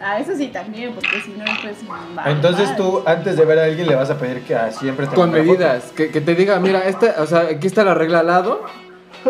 Ah, 0.02 0.18
eso 0.20 0.36
sí 0.36 0.48
también, 0.48 0.92
porque 0.94 1.20
si 1.22 1.30
no, 1.30 1.44
pues. 1.62 1.78
va 2.16 2.30
Entonces 2.30 2.68
mal. 2.68 2.76
tú 2.76 3.02
antes 3.06 3.36
de 3.36 3.44
ver 3.44 3.58
a 3.58 3.64
alguien 3.64 3.88
le 3.88 3.94
vas 3.94 4.10
a 4.10 4.18
pedir 4.18 4.42
que 4.42 4.54
ah, 4.54 4.70
siempre 4.70 5.06
te 5.06 5.14
Con 5.14 5.30
medidas, 5.30 5.84
que, 5.92 6.10
que 6.10 6.20
te 6.20 6.34
diga, 6.34 6.60
mira, 6.60 6.86
esta, 6.86 7.14
o 7.22 7.26
sea, 7.26 7.40
aquí 7.50 7.66
está 7.66 7.82
la 7.82 7.94
regla 7.94 8.20
al 8.20 8.26
lado. 8.26 8.66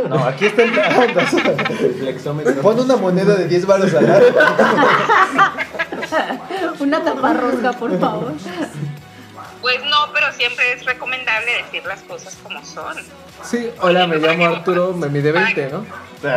No, 0.08 0.24
aquí 0.24 0.46
está 0.46 0.62
el 0.62 0.72
flexómetro. 1.98 2.62
Pon 2.62 2.80
una 2.80 2.96
moneda 2.96 3.34
de 3.34 3.48
10 3.48 3.66
baros 3.66 3.94
al 3.94 4.06
lado. 4.06 4.26
Una 6.78 7.02
taparrosca, 7.02 7.72
por 7.72 7.98
favor. 7.98 8.32
Pues 9.60 9.84
no, 9.84 10.12
pero 10.12 10.32
siempre 10.32 10.72
es 10.72 10.84
recomendable 10.84 11.62
decir 11.64 11.84
las 11.86 12.00
cosas 12.02 12.36
como 12.42 12.64
son. 12.64 12.96
Sí, 13.42 13.70
hola, 13.80 14.06
me 14.06 14.18
llamo 14.18 14.46
Arturo, 14.46 14.92
me 14.92 15.08
mide 15.08 15.32
20, 15.32 15.70
¿no? 15.70 15.84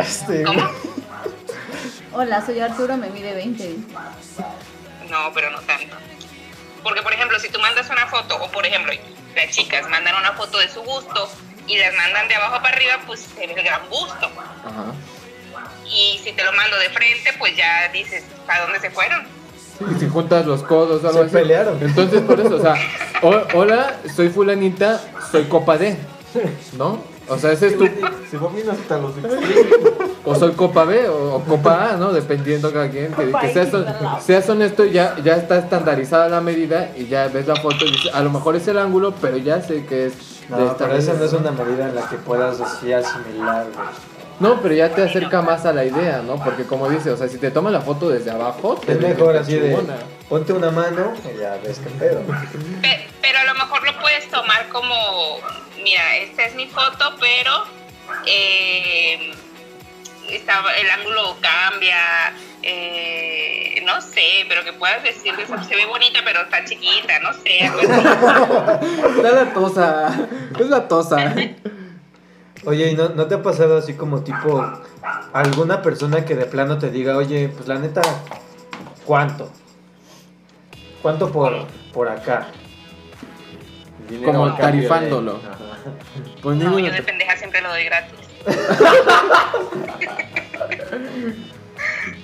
Este, 0.00 0.42
¿Cómo? 0.42 0.68
Hola, 2.12 2.44
soy 2.44 2.60
Arturo, 2.60 2.96
me 2.96 3.08
mide 3.10 3.34
20. 3.34 3.76
No, 5.10 5.30
pero 5.34 5.50
no 5.50 5.60
tanto. 5.60 5.96
Porque, 6.82 7.02
por 7.02 7.12
ejemplo, 7.12 7.38
si 7.38 7.48
tú 7.50 7.60
mandas 7.60 7.88
una 7.90 8.06
foto, 8.06 8.36
o 8.42 8.50
por 8.50 8.66
ejemplo, 8.66 8.92
las 9.36 9.50
chicas 9.50 9.88
mandan 9.88 10.14
una 10.16 10.32
foto 10.32 10.58
de 10.58 10.68
su 10.68 10.82
gusto 10.82 11.30
y 11.72 11.78
las 11.78 11.94
mandan 11.94 12.26
de 12.28 12.34
abajo 12.34 12.56
para 12.62 12.74
arriba, 12.76 12.94
pues 13.06 13.20
se 13.20 13.46
ve 13.46 13.52
el 13.54 13.62
gran 13.64 13.80
gusto. 13.88 14.26
Ajá. 14.64 14.92
Y 15.86 16.20
si 16.22 16.32
te 16.32 16.44
lo 16.44 16.52
mando 16.52 16.78
de 16.78 16.88
frente, 16.90 17.32
pues 17.38 17.56
ya 17.56 17.88
dices, 17.92 18.24
¿a 18.48 18.60
dónde 18.60 18.80
se 18.80 18.90
fueron? 18.90 19.26
Y 19.90 19.98
si 19.98 20.08
juntas 20.08 20.46
los 20.46 20.62
codos 20.62 21.02
o 21.02 21.06
algo 21.08 21.20
Se 21.20 21.24
así. 21.26 21.34
pelearon. 21.34 21.78
Entonces, 21.82 22.20
por 22.22 22.38
eso, 22.38 22.56
o 22.56 22.60
sea, 22.62 22.74
ho- 23.22 23.46
hola, 23.54 23.96
soy 24.14 24.28
fulanita, 24.28 25.00
soy 25.32 25.44
copa 25.44 25.78
D, 25.78 25.96
¿no? 26.74 27.02
O 27.30 27.38
sea, 27.38 27.52
ese 27.52 27.68
es 27.68 27.78
tu. 27.78 27.84
Se 27.86 28.38
bien 28.54 28.68
hasta 28.70 28.98
los 28.98 29.12
O 30.24 30.34
soy 30.34 30.52
Copa 30.52 30.84
B 30.84 31.08
o, 31.08 31.36
o 31.36 31.40
Copa 31.44 31.92
A, 31.92 31.96
¿no? 31.96 32.12
Dependiendo 32.12 32.72
cada 32.72 32.90
quien. 32.90 33.12
Que, 33.12 33.32
que 33.32 33.52
seas, 33.52 33.68
seas 34.20 34.48
honesto, 34.48 34.84
ya, 34.84 35.16
ya 35.24 35.36
está 35.36 35.58
estandarizada 35.58 36.28
la 36.28 36.40
medida 36.40 36.92
y 36.96 37.06
ya 37.06 37.28
ves 37.28 37.46
la 37.46 37.56
foto 37.56 37.84
y 37.86 37.92
dices, 37.92 38.12
a 38.14 38.20
lo 38.20 38.30
mejor 38.30 38.56
es 38.56 38.68
el 38.68 38.78
ángulo, 38.78 39.14
pero 39.20 39.36
ya 39.38 39.62
sé 39.62 39.86
que 39.86 40.06
es 40.06 40.12
de 40.48 40.56
No, 40.56 40.66
esta 40.72 40.86
pero 40.86 40.96
esa 40.98 41.14
no 41.14 41.24
es 41.24 41.32
una 41.32 41.52
medida 41.52 41.88
en 41.88 41.94
la 41.94 42.08
que 42.08 42.16
puedas 42.16 42.60
así 42.60 42.92
asimilar, 42.92 43.66
güey. 43.74 43.86
No, 44.40 44.60
pero 44.62 44.74
ya 44.74 44.88
te 44.88 45.02
acerca 45.02 45.42
más 45.42 45.66
a 45.66 45.72
la 45.72 45.84
idea, 45.84 46.22
¿no? 46.26 46.36
Porque 46.42 46.64
como 46.64 46.88
dice, 46.88 47.10
o 47.10 47.16
sea, 47.16 47.28
si 47.28 47.36
te 47.36 47.50
tomas 47.50 47.72
la 47.74 47.82
foto 47.82 48.08
desde 48.08 48.30
abajo, 48.30 48.74
te 48.74 48.92
Es 48.92 49.00
mejor 49.00 49.36
así 49.36 49.54
de, 49.54 49.76
ponte 50.30 50.52
una 50.54 50.70
mano 50.70 51.12
y 51.24 51.38
ya 51.38 51.58
ves 51.62 51.78
qué 51.78 51.90
pedo. 51.90 52.20
Pe- 52.80 53.06
pero 53.20 53.38
a 53.38 53.44
lo 53.44 53.54
mejor 53.54 53.79
puedes 54.10 54.28
tomar 54.30 54.68
como, 54.70 55.38
mira, 55.82 56.16
esta 56.16 56.44
es 56.46 56.54
mi 56.56 56.66
foto, 56.66 57.14
pero 57.20 57.64
eh, 58.26 59.32
está- 60.28 60.64
el 60.80 60.90
ángulo 60.90 61.36
cambia, 61.40 62.32
eh, 62.62 63.80
no 63.86 64.00
sé, 64.00 64.46
pero 64.48 64.64
que 64.64 64.72
puedas 64.72 65.02
decir 65.04 65.34
que 65.36 65.46
se 65.46 65.76
ve 65.76 65.86
bonita, 65.86 66.20
pero 66.24 66.42
está 66.42 66.64
chiquita, 66.64 67.20
no 67.20 67.32
sé, 67.34 67.60
algo 67.60 67.80
así. 67.80 69.22
Da 69.22 69.30
la 69.32 69.52
tosa, 69.54 70.28
es 70.58 70.66
la 70.68 70.88
tosa. 70.88 71.34
Oye, 72.64 72.90
¿y 72.90 72.94
no, 72.96 73.10
no 73.10 73.26
te 73.26 73.36
ha 73.36 73.42
pasado 73.42 73.78
así 73.78 73.94
como 73.94 74.22
tipo 74.24 74.60
alguna 75.32 75.82
persona 75.82 76.24
que 76.24 76.34
de 76.34 76.46
plano 76.46 76.78
te 76.78 76.90
diga, 76.90 77.16
oye, 77.16 77.48
pues 77.48 77.68
la 77.68 77.76
neta, 77.76 78.02
¿cuánto? 79.06 79.50
¿Cuánto 81.00 81.30
por, 81.30 81.66
por 81.92 82.08
acá? 82.08 82.48
Como 84.24 84.54
tarifándolo. 84.56 85.40
Pues 86.42 86.56
No, 86.58 86.78
yo 86.78 86.90
de 86.92 87.02
pendeja 87.02 87.36
siempre 87.36 87.60
lo 87.62 87.68
doy 87.70 87.84
gratis. 87.84 88.18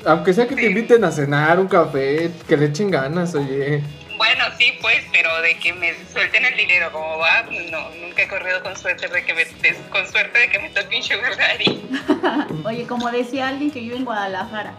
Aunque 0.04 0.32
sea 0.32 0.46
que 0.46 0.54
te 0.54 0.66
inviten 0.66 1.04
a 1.04 1.10
cenar, 1.10 1.58
un 1.58 1.68
café, 1.68 2.30
que 2.48 2.56
le 2.56 2.66
echen 2.66 2.90
ganas, 2.90 3.34
oye. 3.34 3.82
Bueno, 4.16 4.44
sí, 4.58 4.72
pues, 4.80 5.02
pero 5.12 5.28
de 5.42 5.58
que 5.58 5.72
me 5.74 5.92
suelten 6.12 6.44
el 6.44 6.56
dinero 6.56 6.90
como 6.92 7.18
va, 7.18 7.42
no, 7.70 7.90
nunca 8.06 8.22
he 8.22 8.28
corrido 8.28 8.62
con 8.62 8.76
suerte 8.76 9.08
de 9.08 9.24
que 9.24 9.34
me, 9.34 9.44
de- 9.44 9.76
con 9.90 10.06
suerte 10.06 10.38
de 10.38 10.48
que 10.48 10.58
me 10.58 10.70
toque 10.70 10.96
un 10.96 11.02
sugar 11.02 11.36
daddy. 11.36 12.62
Oye, 12.64 12.86
como 12.86 13.10
decía 13.10 13.48
alguien 13.48 13.70
que 13.70 13.80
vive 13.80 13.96
en 13.96 14.04
Guadalajara, 14.04 14.74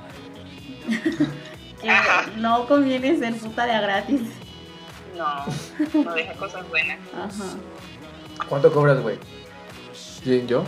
que 1.82 1.90
Ajá. 1.90 2.26
no 2.38 2.68
conviene 2.68 3.18
ser 3.18 3.34
puta 3.36 3.66
de 3.66 3.74
a 3.74 3.82
gratis. 3.82 4.22
No, 5.18 6.04
no 6.04 6.14
deja 6.14 6.34
cosas 6.34 6.68
buenas. 6.70 7.00
Ajá. 7.14 7.56
¿Cuánto 8.48 8.72
cobras, 8.72 9.02
güey? 9.02 9.18
¿Quién, 10.24 10.48
yo? 10.48 10.64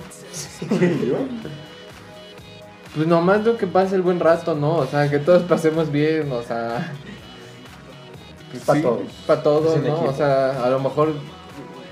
Pues 2.96 3.08
nomás 3.08 3.46
lo 3.46 3.58
que 3.58 3.68
pase 3.68 3.96
el 3.96 4.02
buen 4.02 4.20
rato, 4.20 4.56
¿no? 4.56 4.78
O 4.78 4.88
sea, 4.88 5.10
que 5.10 5.20
todos 5.20 5.44
pasemos 5.44 5.92
bien, 5.92 6.32
o 6.32 6.42
sea... 6.42 6.92
Pues 8.52 8.64
Pa' 8.64 8.74
sí, 8.76 8.82
todo. 8.82 9.02
Pa' 9.28 9.44
todo, 9.44 9.70
Es 9.70 9.76
en 9.76 9.84
¿no? 9.84 9.96
equipo. 9.96 10.10
O 10.10 10.14
sea, 10.14 10.64
a 10.64 10.70
lo 10.70 10.80
mejor 10.80 11.14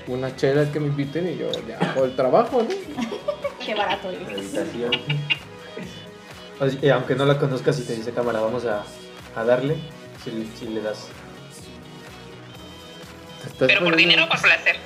unas 0.08 0.34
chelas 0.36 0.68
que 0.70 0.80
me 0.80 0.88
inviten 0.88 1.28
y 1.28 1.36
yo 1.36 1.50
ya 1.68 1.78
hago 1.78 2.04
el 2.04 2.16
trabajo, 2.16 2.62
¿no? 2.62 2.68
Qué 3.64 3.74
barato 3.74 4.10
es. 4.10 4.54
Aunque 6.92 7.14
no 7.14 7.26
la 7.26 7.38
conozcas 7.38 7.78
y 7.78 7.82
te 7.84 7.94
dice 7.94 8.12
cámara, 8.12 8.40
vamos 8.40 8.64
a, 8.64 8.82
a 9.36 9.44
darle, 9.44 9.76
si, 10.24 10.50
si 10.58 10.66
le 10.66 10.80
das. 10.82 11.06
Pero 13.66 13.84
por 13.84 13.96
dinero 13.96 14.24
o 14.24 14.28
por 14.28 14.40
placer. 14.40 14.76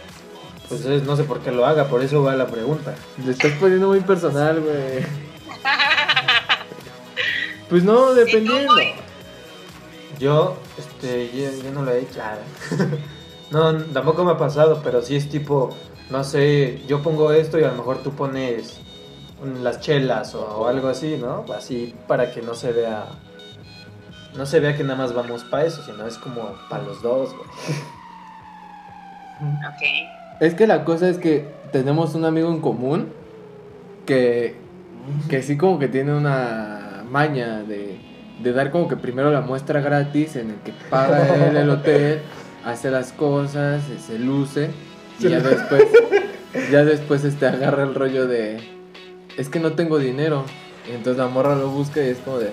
Pues 0.69 0.85
es- 0.85 1.03
no 1.03 1.17
sé 1.17 1.25
por 1.25 1.41
qué 1.41 1.51
lo 1.53 1.67
haga, 1.67 1.89
por 1.89 2.03
eso 2.03 2.23
va 2.23 2.35
la 2.35 2.47
pregunta. 2.47 2.95
Le 3.25 3.33
estás 3.33 3.53
poniendo 3.61 3.89
muy 3.89 4.01
personal, 4.01 4.61
güey. 4.61 5.05
Pues 7.69 7.85
no, 7.85 8.13
¿Y 8.13 8.15
tú, 8.15 8.15
dependiendo. 8.27 8.75
Yo, 10.19 10.57
este, 10.79 11.31
yo, 11.35 11.51
yo 11.65 11.71
no 11.73 11.83
lo 11.83 11.93
he 11.93 12.01
hecho. 12.01 12.21
No, 13.51 13.77
tampoco 13.77 14.25
me 14.25 14.33
ha 14.33 14.39
pasado, 14.39 14.81
pero 14.83 15.03
sí 15.03 15.15
es 15.15 15.29
tipo, 15.29 15.77
no 16.09 16.25
sé, 16.25 16.81
yo 16.87 17.03
pongo 17.03 17.33
esto 17.33 17.59
y 17.61 17.65
a 17.65 17.69
lo 17.69 17.75
mejor 17.75 17.99
tú 18.03 18.13
pones 18.15 18.81
las 19.63 19.81
chelas 19.81 20.35
o, 20.35 20.41
o 20.43 20.69
algo 20.69 20.89
así, 20.89 21.19
¿no? 21.19 21.45
Así 21.55 21.95
para 22.09 22.33
que 22.33 22.41
no 22.41 22.55
se 22.55 22.73
vea, 22.73 23.09
no 24.37 24.47
se 24.47 24.59
vea 24.59 24.75
que 24.75 24.85
nada 24.85 24.97
más 24.97 25.13
vamos 25.13 25.45
para 25.45 25.67
eso, 25.67 25.85
sino 25.85 26.07
es 26.07 26.17
como 26.17 26.55
para 26.71 26.83
los 26.83 27.03
dos, 27.03 27.35
güey. 27.35 27.49
Ok. 29.41 29.83
Es 30.41 30.55
que 30.55 30.67
la 30.67 30.85
cosa 30.85 31.09
es 31.09 31.19
que 31.19 31.47
tenemos 31.73 32.15
un 32.15 32.25
amigo 32.25 32.51
en 32.51 32.61
común 32.61 33.13
que, 34.07 34.57
que 35.29 35.43
sí 35.43 35.57
como 35.57 35.79
que 35.79 35.89
tiene 35.89 36.15
una 36.15 37.05
maña 37.09 37.63
de, 37.63 37.99
de 38.43 38.53
dar 38.53 38.71
como 38.71 38.89
que 38.89 38.97
primero 38.97 39.31
la 39.31 39.41
muestra 39.41 39.81
gratis 39.81 40.37
en 40.37 40.51
el 40.51 40.57
que 40.57 40.73
paga 40.91 41.49
él 41.49 41.57
el 41.57 41.71
hotel, 41.71 42.21
hace 42.65 42.91
las 42.91 43.13
cosas, 43.13 43.83
se, 44.05 44.19
luce 44.19 44.71
y 45.19 45.29
ya 45.29 45.41
después, 45.41 45.85
ya 46.71 46.85
después 46.85 47.25
este 47.25 47.47
agarra 47.47 47.85
el 47.85 47.95
rollo 47.95 48.27
de 48.27 48.61
es 49.37 49.49
que 49.49 49.61
no 49.61 49.73
tengo 49.73 49.99
dinero. 49.99 50.45
Y 50.89 50.95
entonces 50.97 51.19
la 51.19 51.29
morra 51.29 51.55
lo 51.55 51.69
busca 51.69 52.03
y 52.03 52.09
es 52.09 52.19
como 52.19 52.39
de 52.39 52.51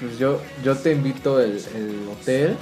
pues 0.00 0.18
yo, 0.18 0.40
yo 0.62 0.76
te 0.76 0.92
invito 0.92 1.40
el, 1.40 1.58
el 1.74 2.08
hotel, 2.12 2.56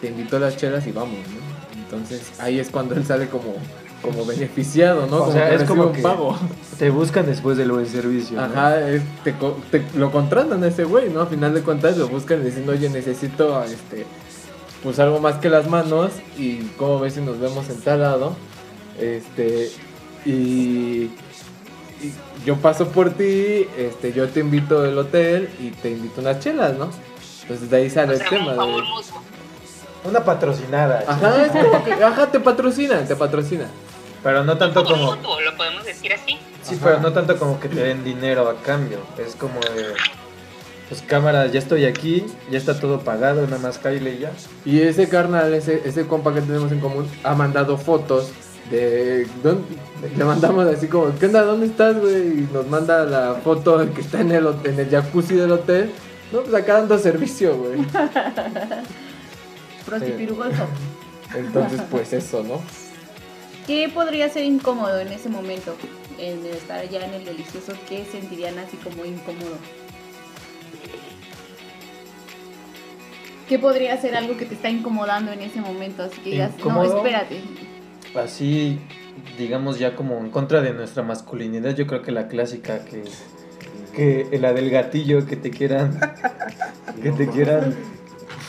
te 0.00 0.08
invito 0.08 0.38
las 0.38 0.56
chelas 0.56 0.86
y 0.86 0.92
vamos, 0.92 1.18
¿no? 1.18 1.57
Entonces 1.90 2.32
ahí 2.38 2.58
es 2.58 2.68
cuando 2.70 2.94
él 2.94 3.04
sale 3.06 3.28
como, 3.28 3.54
como 4.02 4.26
beneficiado, 4.26 5.06
¿no? 5.06 5.24
O 5.24 5.32
sea, 5.32 5.48
que 5.48 5.54
es 5.56 5.64
como 5.64 5.84
un 5.84 5.92
que- 5.92 6.02
pago. 6.02 6.36
Te 6.78 6.90
buscan 6.90 7.26
después 7.26 7.56
del 7.56 7.72
buen 7.72 7.86
servicio. 7.86 8.36
¿no? 8.36 8.44
Ajá, 8.44 8.88
es- 8.90 9.02
te, 9.24 9.32
co- 9.36 9.56
te- 9.70 9.84
lo 9.96 10.12
contratan 10.12 10.62
a 10.62 10.68
ese 10.68 10.84
güey, 10.84 11.08
¿no? 11.10 11.22
A 11.22 11.26
final 11.26 11.54
de 11.54 11.62
cuentas 11.62 11.96
lo 11.96 12.08
buscan 12.08 12.44
diciendo, 12.44 12.72
oye, 12.72 12.88
necesito 12.90 13.62
este 13.64 14.06
pues 14.82 14.98
algo 15.00 15.18
más 15.18 15.36
que 15.36 15.48
las 15.48 15.68
manos 15.68 16.12
y 16.36 16.58
cómo 16.76 17.00
ves 17.00 17.14
si 17.14 17.20
nos 17.20 17.40
vemos 17.40 17.68
en 17.68 17.80
tal 17.80 18.00
lado. 18.02 18.36
Este 19.00 19.70
y, 20.24 20.30
y 20.30 21.10
yo 22.46 22.56
paso 22.56 22.88
por 22.88 23.10
ti, 23.10 23.66
este 23.76 24.12
yo 24.12 24.28
te 24.28 24.40
invito 24.40 24.82
al 24.82 24.96
hotel 24.98 25.48
y 25.60 25.70
te 25.70 25.90
invito 25.90 26.20
unas 26.20 26.38
chelas, 26.40 26.76
¿no? 26.78 26.90
Entonces 27.42 27.70
de 27.70 27.76
ahí 27.76 27.90
sale 27.90 28.10
O 28.10 28.12
el 28.12 28.18
sea, 28.18 28.28
tema 28.28 28.52
de. 28.52 28.58
Una 30.04 30.24
patrocinada. 30.24 31.04
Ajá, 31.06 31.46
es 31.46 31.52
como 31.52 31.84
que 31.84 31.92
ajá, 31.92 32.26
te 32.30 32.40
patrocinan, 32.40 33.06
te 33.06 33.16
patrocinan. 33.16 33.68
Pero 34.22 34.44
no 34.44 34.56
tanto 34.58 34.84
como... 34.84 35.16
lo 35.16 35.56
podemos 35.56 35.84
decir 35.84 36.12
así. 36.12 36.38
Sí, 36.62 36.74
Ajá. 36.74 36.84
pero 36.84 37.00
no 37.00 37.12
tanto 37.12 37.36
como 37.38 37.60
que 37.60 37.68
te 37.68 37.80
den 37.82 38.04
dinero 38.04 38.48
a 38.48 38.56
cambio. 38.62 38.98
Es 39.16 39.34
como 39.34 39.60
de. 39.60 39.94
Pues 40.88 41.02
cámara, 41.02 41.46
ya 41.46 41.58
estoy 41.58 41.84
aquí, 41.84 42.24
ya 42.50 42.56
está 42.56 42.80
todo 42.80 43.00
pagado, 43.00 43.42
nada 43.46 43.58
más 43.58 43.76
cállale 43.76 44.14
y 44.14 44.18
ya. 44.20 44.32
Y 44.64 44.80
ese 44.80 45.08
carnal, 45.08 45.52
ese, 45.52 45.82
ese 45.84 46.06
compa 46.06 46.32
que 46.32 46.40
tenemos 46.40 46.72
en 46.72 46.80
común, 46.80 47.06
ha 47.24 47.34
mandado 47.34 47.76
fotos 47.76 48.32
de... 48.70 49.26
¿dónde? 49.42 49.64
Le 50.16 50.24
mandamos 50.24 50.66
así 50.66 50.86
como, 50.86 51.14
¿qué 51.18 51.26
onda? 51.26 51.42
¿Dónde 51.42 51.66
estás, 51.66 51.98
güey? 52.00 52.16
Y 52.16 52.48
nos 52.52 52.66
manda 52.66 53.04
la 53.04 53.34
foto 53.34 53.86
que 53.92 54.00
está 54.00 54.22
en 54.22 54.32
el, 54.32 54.48
en 54.64 54.80
el 54.80 54.88
jacuzzi 54.88 55.34
del 55.34 55.52
hotel. 55.52 55.92
No, 56.32 56.40
pues 56.40 56.54
acá 56.54 56.74
dando 56.74 56.98
servicio, 56.98 57.54
güey. 57.56 57.80
Prostipirugoso. 59.88 60.66
Entonces, 61.34 61.80
pues 61.90 62.12
eso, 62.12 62.42
¿no? 62.42 62.60
¿Qué 63.66 63.90
podría 63.92 64.28
ser 64.28 64.44
incómodo 64.44 64.98
en 65.00 65.08
ese 65.08 65.28
momento? 65.28 65.76
En 66.18 66.44
estar 66.46 66.88
ya 66.88 67.04
en 67.04 67.14
el 67.14 67.24
delicioso, 67.24 67.72
¿qué 67.88 68.04
sentirían 68.10 68.58
así 68.58 68.76
como 68.76 69.04
incómodo? 69.04 69.56
¿Qué 73.48 73.58
podría 73.58 73.98
ser 73.98 74.14
algo 74.14 74.36
que 74.36 74.44
te 74.44 74.54
está 74.54 74.68
incomodando 74.68 75.32
en 75.32 75.40
ese 75.40 75.60
momento? 75.60 76.02
Así 76.02 76.20
que 76.20 76.30
digas, 76.30 76.52
no, 76.64 76.82
espérate. 76.82 77.40
Así, 78.14 78.78
digamos, 79.38 79.78
ya 79.78 79.96
como 79.96 80.18
en 80.18 80.30
contra 80.30 80.60
de 80.60 80.74
nuestra 80.74 81.02
masculinidad, 81.02 81.74
yo 81.74 81.86
creo 81.86 82.02
que 82.02 82.12
la 82.12 82.28
clásica 82.28 82.84
que. 82.84 83.04
Que 83.94 84.38
la 84.38 84.52
del 84.52 84.70
gatillo, 84.70 85.26
que 85.26 85.36
te 85.36 85.50
quieran. 85.50 85.98
Que 87.02 87.10
te 87.10 87.28
quieran. 87.28 87.74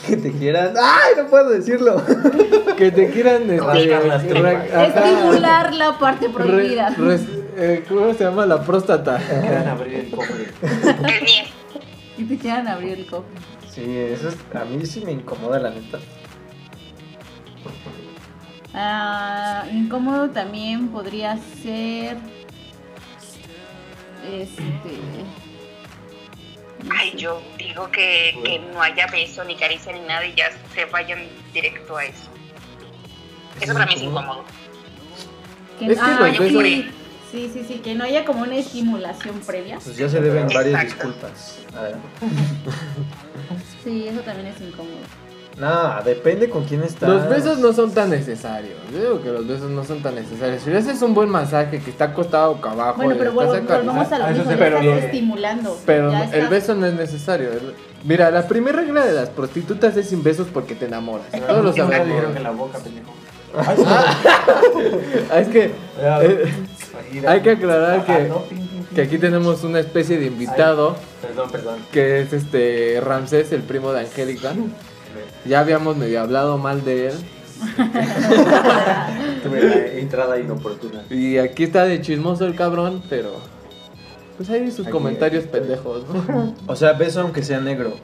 Que 0.06 0.16
te 0.16 0.32
quieran. 0.32 0.74
¡Ay! 0.80 1.12
No 1.18 1.26
puedo 1.28 1.50
decirlo. 1.50 2.02
Que 2.80 2.90
te 2.90 3.10
quieran... 3.10 3.42
Este, 3.42 3.58
Rascar 3.60 4.04
las 4.06 4.22
tripas. 4.26 4.42
re- 4.42 4.74
ajá, 4.74 4.86
Estimular 5.10 5.74
la 5.74 5.98
parte 5.98 6.28
re- 6.28 6.32
prohibida. 6.32 6.88
res- 6.96 7.26
eh, 7.58 7.84
¿Cómo 7.86 8.14
se 8.14 8.24
llama? 8.24 8.46
La 8.46 8.62
próstata. 8.62 9.18
Quieran 9.18 9.68
abrir 9.68 9.94
el 9.96 10.10
cofre. 10.10 10.46
Y 12.16 12.24
te 12.24 12.38
quieran 12.38 12.68
abrir 12.68 12.92
el 13.00 13.06
cofre. 13.06 13.28
Sí, 13.70 13.82
eso 13.98 14.28
es, 14.30 14.36
a 14.54 14.64
mí 14.64 14.86
sí 14.86 15.02
me 15.04 15.12
incomoda, 15.12 15.58
la 15.58 15.70
neta. 15.70 15.98
Ah, 18.72 19.64
incómodo 19.72 20.30
también 20.30 20.88
podría 20.88 21.36
ser. 21.62 22.16
Este. 24.32 24.62
No 26.84 26.94
Ay, 26.98 27.12
yo 27.16 27.42
digo 27.58 27.90
que, 27.90 28.38
que 28.44 28.58
no 28.58 28.82
haya 28.82 29.06
beso 29.06 29.44
ni 29.44 29.56
caricia 29.56 29.92
ni 29.92 30.00
nada 30.00 30.24
y 30.26 30.34
ya 30.34 30.50
se 30.74 30.84
vayan 30.86 31.20
directo 31.52 31.96
a 31.96 32.04
eso. 32.04 32.28
Eso 33.60 33.72
para 33.72 33.86
mí 33.86 33.94
es 33.94 34.02
incómodo. 34.02 34.44
Que, 35.78 35.86
Es 35.86 35.98
que 35.98 36.00
ah, 36.04 36.18
los 36.20 36.36
sí, 36.36 36.42
besos- 36.42 36.62
sí, 36.64 36.90
Sí, 37.30 37.48
sí, 37.52 37.64
sí, 37.68 37.74
que 37.78 37.94
no 37.94 38.02
haya 38.02 38.24
como 38.24 38.42
una 38.42 38.56
estimulación 38.56 39.38
previa. 39.46 39.78
Pues 39.78 39.96
ya 39.96 40.08
se 40.08 40.20
deben 40.20 40.48
varias 40.48 40.82
Exacto. 40.82 41.06
disculpas. 41.06 41.58
Adelante. 41.74 42.08
Sí, 43.84 44.06
eso 44.08 44.20
también 44.20 44.48
es 44.48 44.60
incómodo. 44.60 44.98
Nah, 45.58 46.00
depende 46.02 46.48
con 46.48 46.64
quién 46.64 46.82
estás. 46.82 47.08
Los 47.08 47.28
besos 47.28 47.58
no 47.58 47.72
son 47.72 47.92
tan 47.92 48.08
necesarios. 48.10 48.78
Yo 48.92 48.98
digo 48.98 49.22
que 49.22 49.28
los 49.30 49.46
besos 49.46 49.70
no 49.70 49.84
son 49.84 50.02
tan 50.02 50.14
necesarios. 50.14 50.62
Si 50.62 50.70
le 50.70 50.78
haces 50.78 51.02
un 51.02 51.12
buen 51.12 51.28
masaje 51.28 51.80
que 51.80 51.90
está 51.90 52.06
acostado 52.06 52.54
boca 52.54 52.70
abajo, 52.70 52.96
Bueno, 52.96 53.14
y 53.14 53.18
pero 53.18 53.30
estás 53.30 53.46
volvamos, 53.76 54.12
a 54.12 54.18
lo 54.18 54.24
Ah, 54.24 54.28
mismo, 54.30 54.44
sí, 54.44 54.50
ya 54.50 54.56
pero 54.58 54.78
estás 54.78 55.04
estimulando. 55.04 55.78
Pero 55.84 56.10
ya 56.12 56.24
el 56.32 56.48
beso 56.48 56.74
no 56.74 56.86
es 56.86 56.94
necesario. 56.94 57.50
Mira, 58.04 58.30
la 58.30 58.48
primera 58.48 58.80
regla 58.80 59.04
de 59.04 59.12
las 59.12 59.28
prostitutas 59.28 59.94
es 59.98 60.08
sin 60.08 60.22
besos 60.22 60.46
porque 60.52 60.74
te 60.74 60.86
enamoras. 60.86 61.26
Todos 61.46 61.64
lo 61.64 61.74
Ya 61.74 61.86
sabemos. 61.86 62.36
en 62.36 62.42
la 62.42 62.50
boca, 62.52 62.78
pendejo. 62.78 63.12
Ah, 63.54 64.14
es 65.40 65.48
que 65.48 65.72
eh, 65.98 66.54
hay 67.26 67.40
que 67.40 67.50
aclarar 67.50 68.00
Ah, 68.00 68.04
que, 68.06 68.94
que 68.94 69.02
aquí 69.02 69.18
tenemos 69.18 69.64
una 69.64 69.80
especie 69.80 70.18
de 70.18 70.26
invitado 70.26 70.96
Perdón, 71.20 71.50
perdón. 71.50 71.78
que 71.92 72.20
es 72.20 72.32
este 72.32 73.00
Ramsés, 73.04 73.50
el 73.52 73.62
primo 73.62 73.92
de 73.92 74.00
Angélica. 74.00 74.52
Ya 75.44 75.60
habíamos 75.60 75.96
medio 75.96 76.20
hablado 76.20 76.58
mal 76.58 76.84
de 76.84 77.08
él. 77.08 77.14
Tuve 79.42 79.62
la 79.62 79.86
entrada 79.98 80.38
inoportuna. 80.38 81.02
Y 81.10 81.38
aquí 81.38 81.64
está 81.64 81.84
de 81.84 82.00
chismoso 82.00 82.46
el 82.46 82.54
cabrón, 82.54 83.02
pero. 83.08 83.32
Pues 84.36 84.48
hay 84.50 84.70
sus 84.70 84.86
Aquí- 84.86 84.92
comentarios 84.92 85.44
pendejos, 85.44 86.04
¿no? 86.08 86.54
O 86.66 86.76
sea, 86.76 86.92
beso 86.94 87.20
aunque 87.20 87.42
sea 87.42 87.60
negro. 87.60 87.94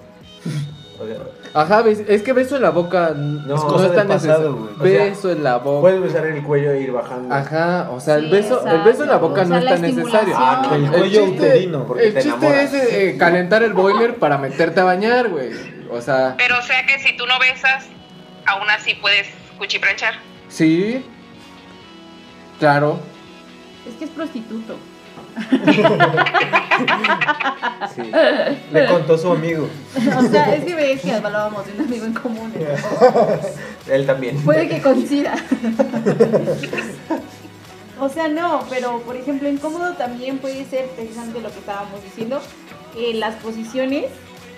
O 0.99 1.07
sea, 1.07 1.17
Ajá, 1.55 1.83
ves- 1.83 2.05
es 2.09 2.23
que 2.23 2.33
beso 2.33 2.57
en 2.57 2.63
la 2.63 2.71
boca 2.71 3.13
No, 3.15 3.47
no, 3.47 3.55
es 3.55 3.61
cosa 3.63 3.87
es 3.87 3.95
tan 3.95 4.09
pasado, 4.09 4.51
necesario. 4.51 4.57
güey. 4.57 4.95
O 4.95 4.97
sea, 4.97 5.05
Beso 5.07 5.31
en 5.33 5.45
la 5.45 5.57
boca. 5.59 5.81
puedes 5.81 6.01
besar 6.03 6.27
el 6.27 6.43
cuello 6.43 6.71
e 6.73 6.81
ir 6.83 6.93
bajando. 6.93 7.35
Ajá, 7.35 7.91
o 7.91 8.01
sea, 8.01 8.15
el 8.17 8.31
beso, 8.31 8.67
el 8.67 8.83
beso 8.83 9.03
en 9.05 9.09
la 9.11 9.17
boca 9.19 9.43
O 9.43 9.45
no 9.45 9.49
sea, 9.51 9.59
es 9.59 9.67
tan 9.67 9.83
necesario. 9.83 10.35
Ah, 10.37 10.63
no, 10.69 10.75
El 10.75 10.85
no. 10.87 10.93
cuello 10.93 11.25
chiste- 11.27 11.47
uterino. 11.49 11.85
porque 11.87 12.07
el 12.09 12.15
te 12.15 12.23
chiste 12.23 12.37
enamoras. 12.47 12.75
es 12.75 12.93
eh, 12.93 13.17
calentar 13.19 13.63
el 13.63 13.73
boiler 13.73 14.17
para 14.17 14.39
meterte 14.39 14.81
a 14.81 14.85
bañar, 14.85 15.29
güey. 15.29 15.51
O 15.91 16.01
sea, 16.01 16.35
Pero 16.37 16.59
o 16.59 16.63
sea 16.63 16.85
que 16.87 16.99
si 16.99 17.17
tú 17.17 17.27
no 17.27 17.39
besas, 17.39 17.87
aún 18.47 18.69
así 18.71 18.95
puedes 18.95 19.27
cuchiplanchar. 19.59 20.15
sí. 20.49 21.05
Claro. 22.59 22.99
Es 23.87 23.95
que 23.97 24.05
es 24.07 24.11
prostituto. 24.11 24.77
Sí. 27.95 28.11
Le 28.73 28.87
contó 28.87 29.17
su 29.17 29.31
amigo. 29.31 29.69
O 29.97 30.23
sea, 30.29 30.55
es 30.55 30.65
que 30.65 30.75
ves 30.75 31.01
que 31.01 31.13
hablábamos 31.13 31.67
de 31.67 31.73
un 31.73 31.81
amigo 31.81 32.05
en 32.07 32.15
común. 32.15 32.53
Él 33.91 34.07
también. 34.07 34.39
Puede 34.43 34.69
que 34.69 34.83
coincida. 34.83 35.35
O 37.99 38.09
sea, 38.09 38.29
no, 38.29 38.65
pero 38.69 39.01
por 39.01 39.17
ejemplo, 39.17 39.49
incómodo 39.49 39.95
también 39.95 40.39
puede 40.39 40.65
ser 40.67 40.87
precisamente 40.91 41.41
lo 41.41 41.51
que 41.51 41.59
estábamos 41.59 42.03
diciendo, 42.03 42.41
eh, 42.97 43.15
las 43.15 43.37
posiciones 43.37 44.07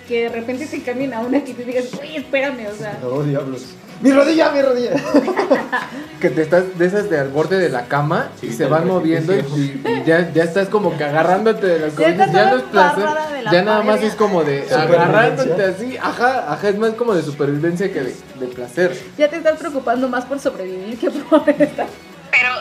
que 0.09 0.23
de 0.23 0.29
repente 0.29 0.65
te 0.65 0.81
cambien 0.81 1.13
a 1.13 1.19
una 1.21 1.43
que 1.43 1.53
te 1.53 1.63
digas, 1.63 1.85
uy, 2.01 2.17
espérame, 2.17 2.65
o 2.67 2.75
sea, 2.75 2.97
No, 3.01 3.21
diablos. 3.21 3.61
¡Mi 4.01 4.11
rodilla, 4.11 4.49
mi 4.51 4.61
rodilla! 4.61 4.91
Que 6.19 6.29
te 6.29 6.41
estás 6.41 6.77
de 6.77 6.85
esas 6.85 7.09
de 7.09 7.17
al 7.19 7.29
borde 7.29 7.59
de 7.59 7.69
la 7.69 7.85
cama 7.85 8.29
y 8.41 8.51
se 8.51 8.65
van 8.65 8.87
moviendo 8.87 9.33
y, 9.37 9.81
ya, 10.05 10.33
ya 10.33 10.43
estás 10.43 10.67
como 10.67 10.97
que 10.97 11.03
agarrándote 11.05 11.65
de 11.67 11.79
las 11.79 11.95
Ya 11.95 12.17
cosas. 12.17 12.33
Ya 12.33 12.45
no 12.45 12.49
toda 12.49 12.57
es 12.57 12.63
placer. 12.63 12.99
embarrada 13.03 13.31
de 13.33 13.41
la 13.43 13.51
Ya 13.51 13.61
nada 13.61 13.83
más 13.83 14.01
es 14.01 14.15
como 14.15 14.43
de 14.43 14.63
agarrándote 14.73 15.63
así. 15.63 15.97
Ajá, 15.97 16.51
ajá, 16.53 16.69
es 16.69 16.77
más 16.77 16.91
como 16.95 17.13
de 17.13 17.21
supervivencia 17.21 17.93
que 17.93 18.01
de, 18.01 18.15
de 18.39 18.47
placer. 18.47 18.97
ya 19.17 19.29
te 19.29 19.37
estás 19.37 19.57
preocupando 19.59 20.09
más 20.09 20.25
por 20.25 20.39
sobrevivir 20.39 20.97
que 20.97 21.09
por 21.11 21.47
estar. 21.49 21.87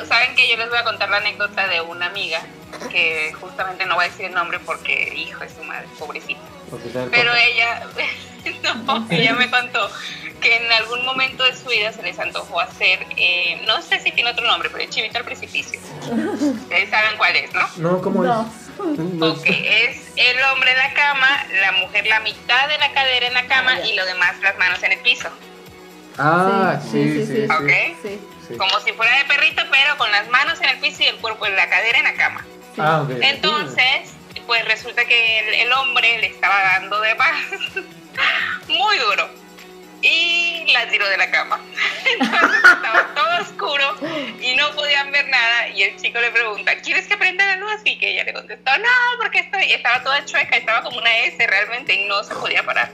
Saben 0.06 0.34
que 0.34 0.48
yo 0.48 0.56
les 0.56 0.68
voy 0.68 0.78
a 0.78 0.84
contar 0.84 1.08
la 1.10 1.18
anécdota 1.18 1.66
de 1.68 1.80
una 1.80 2.06
amiga 2.06 2.40
que 2.90 3.32
justamente 3.40 3.86
no 3.86 3.94
voy 3.94 4.04
a 4.04 4.08
decir 4.08 4.26
el 4.26 4.34
nombre 4.34 4.58
porque 4.60 5.12
hijo 5.16 5.40
de 5.40 5.48
su 5.48 5.62
madre, 5.64 5.86
pobrecita. 5.98 6.40
Pero 7.10 7.32
ella, 7.34 7.82
no, 8.84 9.06
ella 9.10 9.32
me 9.34 9.50
contó 9.50 9.90
que 10.40 10.56
en 10.56 10.70
algún 10.72 11.04
momento 11.04 11.44
de 11.44 11.56
su 11.56 11.64
vida 11.68 11.92
se 11.92 12.02
les 12.02 12.18
antojó 12.18 12.60
hacer, 12.60 13.06
eh, 13.16 13.60
no 13.66 13.80
sé 13.82 13.98
si 14.00 14.12
tiene 14.12 14.30
otro 14.30 14.46
nombre, 14.46 14.68
pero 14.70 14.84
el 14.84 14.90
chivito 14.90 15.18
al 15.18 15.24
precipicio. 15.24 15.80
Ustedes 16.02 16.90
saben 16.90 17.16
cuál 17.16 17.34
es, 17.36 17.52
¿no? 17.52 17.68
No, 17.76 18.00
¿cómo 18.00 18.22
No. 18.22 18.42
es? 18.42 18.68
Ok, 19.20 19.44
es 19.46 19.96
el 20.14 20.40
hombre 20.52 20.70
en 20.70 20.78
la 20.78 20.94
cama, 20.94 21.44
la 21.60 21.72
mujer 21.72 22.06
la 22.06 22.20
mitad 22.20 22.68
de 22.68 22.78
la 22.78 22.92
cadera 22.92 23.26
en 23.26 23.34
la 23.34 23.46
cama 23.48 23.72
Ah, 23.82 23.86
y 23.86 23.94
lo 23.94 24.04
demás 24.06 24.38
las 24.40 24.56
manos 24.58 24.80
en 24.84 24.92
el 24.92 25.00
piso. 25.00 25.28
Ah, 26.18 26.80
sí, 26.82 27.12
sí, 27.12 27.26
sí. 27.26 27.46
sí. 27.46 27.52
Ok. 27.52 28.20
Sí. 28.48 28.56
Como 28.56 28.80
si 28.80 28.92
fuera 28.92 29.16
de 29.18 29.24
perrito, 29.26 29.62
pero 29.70 29.96
con 29.98 30.10
las 30.10 30.28
manos 30.28 30.60
en 30.60 30.70
el 30.70 30.78
piso 30.78 31.02
y 31.02 31.06
el 31.06 31.16
cuerpo 31.16 31.46
en 31.46 31.54
la 31.54 31.68
cadera 31.68 31.98
en 31.98 32.04
la 32.04 32.14
cama. 32.14 32.46
Ah, 32.78 33.02
ok. 33.02 33.10
Entonces, 33.20 34.14
pues 34.46 34.64
resulta 34.64 35.04
que 35.04 35.38
el, 35.40 35.54
el 35.54 35.72
hombre 35.72 36.18
le 36.18 36.26
estaba 36.28 36.62
dando 36.62 37.00
de 37.00 37.14
más 37.14 37.44
muy 38.68 38.98
duro 38.98 39.28
y 40.00 40.70
la 40.72 40.88
tiró 40.88 41.08
de 41.08 41.16
la 41.16 41.30
cama. 41.30 41.60
Entonces 42.20 42.56
estaba 42.64 43.14
todo 43.14 43.42
oscuro 43.42 43.96
y 44.40 44.54
no 44.56 44.70
podían 44.74 45.10
ver 45.10 45.28
nada 45.28 45.68
y 45.68 45.82
el 45.82 45.96
chico 45.96 46.20
le 46.20 46.30
pregunta, 46.30 46.76
¿quieres 46.82 47.06
que 47.06 47.16
prenda 47.16 47.44
la 47.44 47.56
luz? 47.56 47.80
Y 47.84 47.98
que 47.98 48.12
ella 48.12 48.24
le 48.24 48.32
contestó, 48.32 48.70
no, 48.78 49.18
porque 49.20 49.40
estoy, 49.40 49.72
estaba 49.72 50.02
toda 50.02 50.24
chueca, 50.24 50.56
estaba 50.56 50.82
como 50.82 50.98
una 50.98 51.18
S 51.18 51.46
realmente 51.46 51.94
y 51.94 52.06
no 52.06 52.22
se 52.24 52.34
podía 52.34 52.62
parar. 52.64 52.90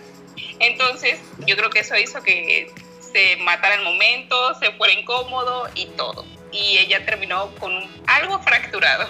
Entonces, 0.61 1.21
yo 1.47 1.57
creo 1.57 1.71
que 1.71 1.81
eso 1.81 1.97
hizo 1.97 2.23
que 2.23 2.71
se 3.15 3.37
matara 3.43 3.77
el 3.77 3.85
momento, 3.85 4.37
se 4.59 4.73
fuera 4.73 4.93
incómodo 4.93 5.69
y 5.77 5.87
todo. 5.97 6.25
Y 6.53 6.79
ella 6.79 7.05
terminó 7.05 7.49
con 7.59 7.73
un- 7.75 7.89
algo 8.07 8.39
fracturado. 8.41 9.07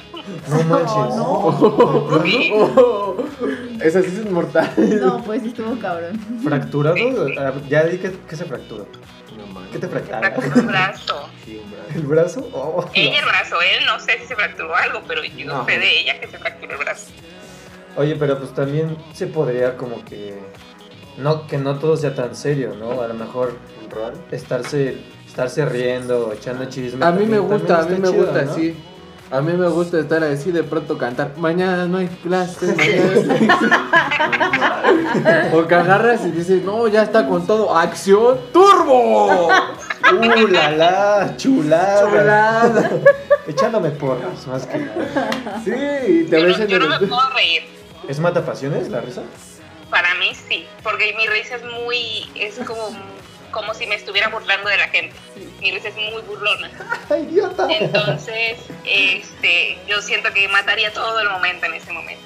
No 0.49 0.63
manches. 0.65 1.17
No, 1.17 2.21
Sí. 2.23 2.51
Oh, 2.55 3.17
esa 3.83 4.01
sí 4.03 4.09
es 4.09 4.31
mortal. 4.31 4.73
no, 4.77 5.23
pues 5.25 5.43
sí 5.43 5.49
estuvo 5.49 5.79
cabrón. 5.79 6.19
¿Fracturado? 6.43 6.97
Ah, 7.39 7.53
Ya 7.69 7.85
di 7.85 7.99
que, 7.99 8.13
que 8.29 8.37
se 8.37 8.45
fracturó. 8.45 8.87
No 9.37 9.47
mames. 9.49 9.71
¿Qué 9.73 9.79
te 9.79 9.89
fractura? 9.89 10.19
fracturó 10.21 10.55
el 10.61 10.67
brazo. 10.67 11.29
Sí, 11.45 11.61
un 11.63 11.71
brazo. 11.71 11.91
¿El 11.95 12.03
brazo? 12.03 12.49
Oh, 12.53 12.91
Ella 12.95 13.19
el 13.19 13.25
brazo, 13.27 13.61
él 13.61 13.85
no 13.87 14.01
sé 14.01 14.19
si 14.21 14.27
se 14.27 14.37
fracturó 14.37 14.75
algo, 14.75 15.03
pero 15.07 15.23
yo 15.25 15.47
No. 15.47 15.65
sé 15.67 15.79
de 15.79 16.01
ella 16.01 16.21
que 16.21 16.29
se 16.29 16.39
fracturó 16.39 16.73
el 16.73 16.79
brazo. 16.79 17.09
Oye, 17.97 18.17
pero 18.17 18.39
pues 18.39 18.55
también 18.55 18.97
se 19.13 19.27
podría 19.27 19.77
como 19.77 20.05
que... 20.05 20.35
No, 21.19 21.47
que 21.47 21.59
no 21.59 21.79
todo 21.79 21.97
sea 21.97 22.15
tan 22.15 22.35
serio, 22.35 22.75
¿no? 22.79 23.01
A 23.01 23.09
lo 23.09 23.15
mejor 23.15 23.53
estarse, 24.31 24.99
estarse 25.27 25.65
riendo, 25.65 26.33
echando 26.33 26.65
chisme. 26.67 27.05
A 27.05 27.13
mí 27.13 27.27
me 27.27 27.39
gusta, 27.39 27.81
a 27.81 27.83
mí 27.85 27.97
me 27.99 28.09
chido, 28.09 28.25
gusta, 28.25 28.43
¿no? 28.43 28.55
sí. 28.55 28.77
A 29.31 29.41
mí 29.41 29.53
me 29.55 29.69
gusta 29.69 29.99
estar 29.99 30.23
así 30.23 30.53
de 30.53 30.63
pronto 30.63 30.99
cantar. 30.99 31.33
Mañana 31.39 31.87
no 31.87 31.99
hay 31.99 32.09
clase. 32.09 32.67
mañana- 32.77 33.39
o 35.55 35.67
que 35.67 35.75
agarras 35.75 36.25
y 36.27 36.31
dices, 36.31 36.63
no, 36.63 36.87
ya 36.89 37.03
está 37.03 37.27
con 37.27 37.47
todo. 37.47 37.75
¡Acción 37.77 38.39
turbo! 38.53 39.49
¡Uh, 40.13 40.47
la 40.49 40.71
la! 40.73 41.35
¡Chulada! 41.37 42.11
Chulada. 42.11 42.91
Echándome 43.47 43.91
porras, 43.91 44.47
más 44.47 44.67
que 44.67 44.79
nada. 44.79 45.31
Sí, 45.65 46.27
te 46.31 46.45
ves 46.45 46.61
en 46.61 46.69
yo 46.69 46.79
no 46.79 46.89
me 46.89 46.97
el... 46.97 47.09
puedo 47.09 47.29
reír. 47.35 47.63
¿Es 48.09 48.21
mata 48.21 48.45
pasiones 48.45 48.91
la 48.91 49.01
risa? 49.01 49.23
Para 49.95 50.13
mí 50.17 50.33
sí, 50.35 50.67
porque 50.83 51.15
mi 51.17 51.25
risa 51.29 51.55
es 51.55 51.63
muy, 51.63 52.29
es 52.35 52.59
como, 52.67 52.89
como 53.53 53.75
si 53.75 53.87
me 53.87 53.95
estuviera 53.95 54.27
burlando 54.27 54.69
de 54.69 54.77
la 54.77 54.89
gente. 54.89 55.15
Mi 55.61 55.71
risa 55.71 55.87
es 55.91 55.95
muy 55.95 56.21
burlona. 56.23 56.69
Entonces, 57.69 58.59
este, 58.85 59.79
yo 59.87 60.03
siento 60.03 60.33
que 60.33 60.49
mataría 60.49 60.93
todo 60.93 61.21
el 61.21 61.31
momento 61.31 61.67
en 61.67 61.75
ese 61.75 61.93
momento. 61.93 62.25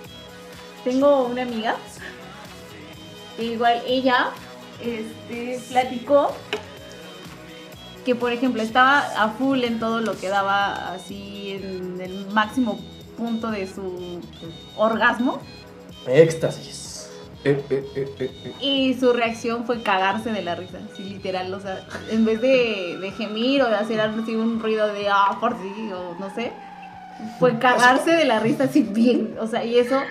Tengo 0.82 1.26
una 1.26 1.42
amiga, 1.42 1.76
igual 3.36 3.82
ella 3.86 4.30
este, 4.80 5.60
platicó 5.68 6.34
que, 8.06 8.14
por 8.14 8.32
ejemplo, 8.32 8.62
estaba 8.62 9.00
a 9.22 9.28
full 9.32 9.62
en 9.62 9.78
todo 9.78 10.00
lo 10.00 10.18
que 10.18 10.30
daba, 10.30 10.94
así 10.94 11.60
en 11.62 12.00
el 12.00 12.28
máximo 12.28 12.80
punto 13.18 13.50
de 13.50 13.66
su 13.66 14.22
orgasmo, 14.74 15.42
Éxtasis. 16.06 16.87
Eh, 17.44 17.64
eh, 17.70 17.84
eh, 17.94 18.52
y 18.60 18.94
su 18.94 19.12
reacción 19.12 19.64
fue 19.64 19.82
cagarse 19.82 20.30
de 20.30 20.42
la 20.42 20.54
risa, 20.56 20.78
así 20.92 21.04
literal, 21.04 21.52
o 21.54 21.60
sea, 21.60 21.86
en 22.10 22.24
vez 22.24 22.40
de, 22.40 22.98
de 23.00 23.10
gemir 23.12 23.62
o 23.62 23.68
de 23.68 23.76
hacer 23.76 24.00
así 24.00 24.34
un 24.34 24.58
ruido 24.60 24.92
de, 24.92 25.08
ah, 25.08 25.36
por 25.40 25.52
sí, 25.62 25.90
o 25.92 26.16
no 26.18 26.28
sé, 26.30 26.52
fue 27.38 27.58
cagarse 27.58 28.10
de 28.10 28.24
la 28.24 28.40
risa 28.40 28.64
así 28.64 28.82
bien, 28.82 29.36
o 29.40 29.46
sea, 29.46 29.64
y 29.64 29.78
eso 29.78 30.02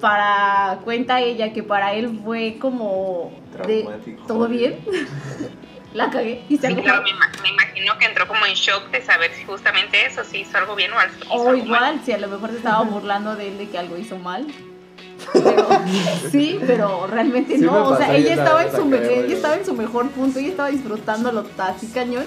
para 0.00 0.80
cuenta 0.84 1.20
ella 1.20 1.52
que 1.52 1.62
para 1.62 1.94
él 1.94 2.20
fue 2.24 2.56
como 2.60 3.32
de 3.66 3.86
todo 4.26 4.48
bien 4.48 4.76
la 5.94 6.10
cagué 6.10 6.42
y 6.48 6.56
se 6.56 6.68
Sí, 6.68 6.74
claro, 6.76 7.02
me, 7.02 7.10
ima- 7.10 7.30
me 7.42 7.48
imagino 7.50 7.98
que 7.98 8.06
entró 8.06 8.26
como 8.26 8.44
en 8.46 8.54
shock 8.54 8.90
de 8.90 9.02
saber 9.02 9.30
si 9.32 9.44
justamente 9.44 10.06
eso, 10.06 10.24
si 10.24 10.38
hizo 10.38 10.58
algo 10.58 10.74
bien 10.74 10.90
o 10.92 10.96
o 10.96 10.98
algo 11.50 11.50
mal. 11.50 11.58
igual 11.66 12.00
si 12.04 12.12
a 12.12 12.18
lo 12.18 12.28
mejor 12.28 12.50
se 12.50 12.56
estaba 12.56 12.82
burlando 12.82 13.36
de 13.36 13.48
él 13.48 13.58
de 13.58 13.68
que 13.68 13.78
algo 13.78 13.96
hizo 13.96 14.18
mal 14.18 14.46
Pero- 15.32 15.68
sí 16.30 16.58
pero 16.66 17.06
realmente 17.06 17.54
Sí 17.54 17.60
me 17.60 17.66
no 17.66 17.88
o 17.88 17.96
sea 17.96 18.14
ella 18.14 18.34
estaba 18.34 18.62
en 18.64 18.72
su 18.72 18.84
me- 18.86 18.96
ella 18.98 19.34
estaba 19.34 19.54
en 19.56 19.64
su 19.66 19.74
mejor 19.74 20.08
punto 20.10 20.38
ella 20.38 20.48
estaba 20.48 20.68
disfrutándolo 20.70 21.44
así 21.58 21.86
cañón 21.88 22.24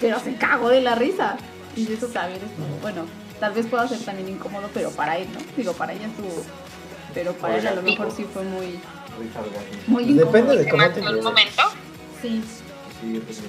pero 0.00 0.18
se 0.20 0.34
cagó 0.36 0.68
de 0.68 0.80
la 0.80 0.94
risa 0.94 1.36
y 1.76 1.92
eso 1.92 2.06
también 2.08 2.40
es 2.42 2.50
como 2.52 2.76
bueno 2.80 3.02
tal 3.40 3.52
vez 3.52 3.66
pueda 3.66 3.86
ser 3.88 3.98
también 3.98 4.28
incómodo, 4.28 4.68
pero 4.72 4.90
para 4.92 5.18
él, 5.18 5.26
¿no? 5.34 5.40
Digo, 5.56 5.72
para 5.72 5.92
ella 5.92 6.06
estuvo, 6.06 6.30
pero 7.12 7.32
para 7.32 7.58
él 7.58 7.66
a 7.66 7.74
lo 7.74 7.82
mejor 7.82 8.10
sí 8.16 8.24
fue 8.32 8.42
muy, 8.44 8.80
muy 9.88 10.04
incómodo. 10.04 10.26
Depende 10.26 10.56
de 10.56 10.64
¿Se 10.64 10.70
cómo 10.70 10.88
te 10.88 11.00
el 11.00 11.20
momento? 11.20 11.62
Sí. 12.22 12.42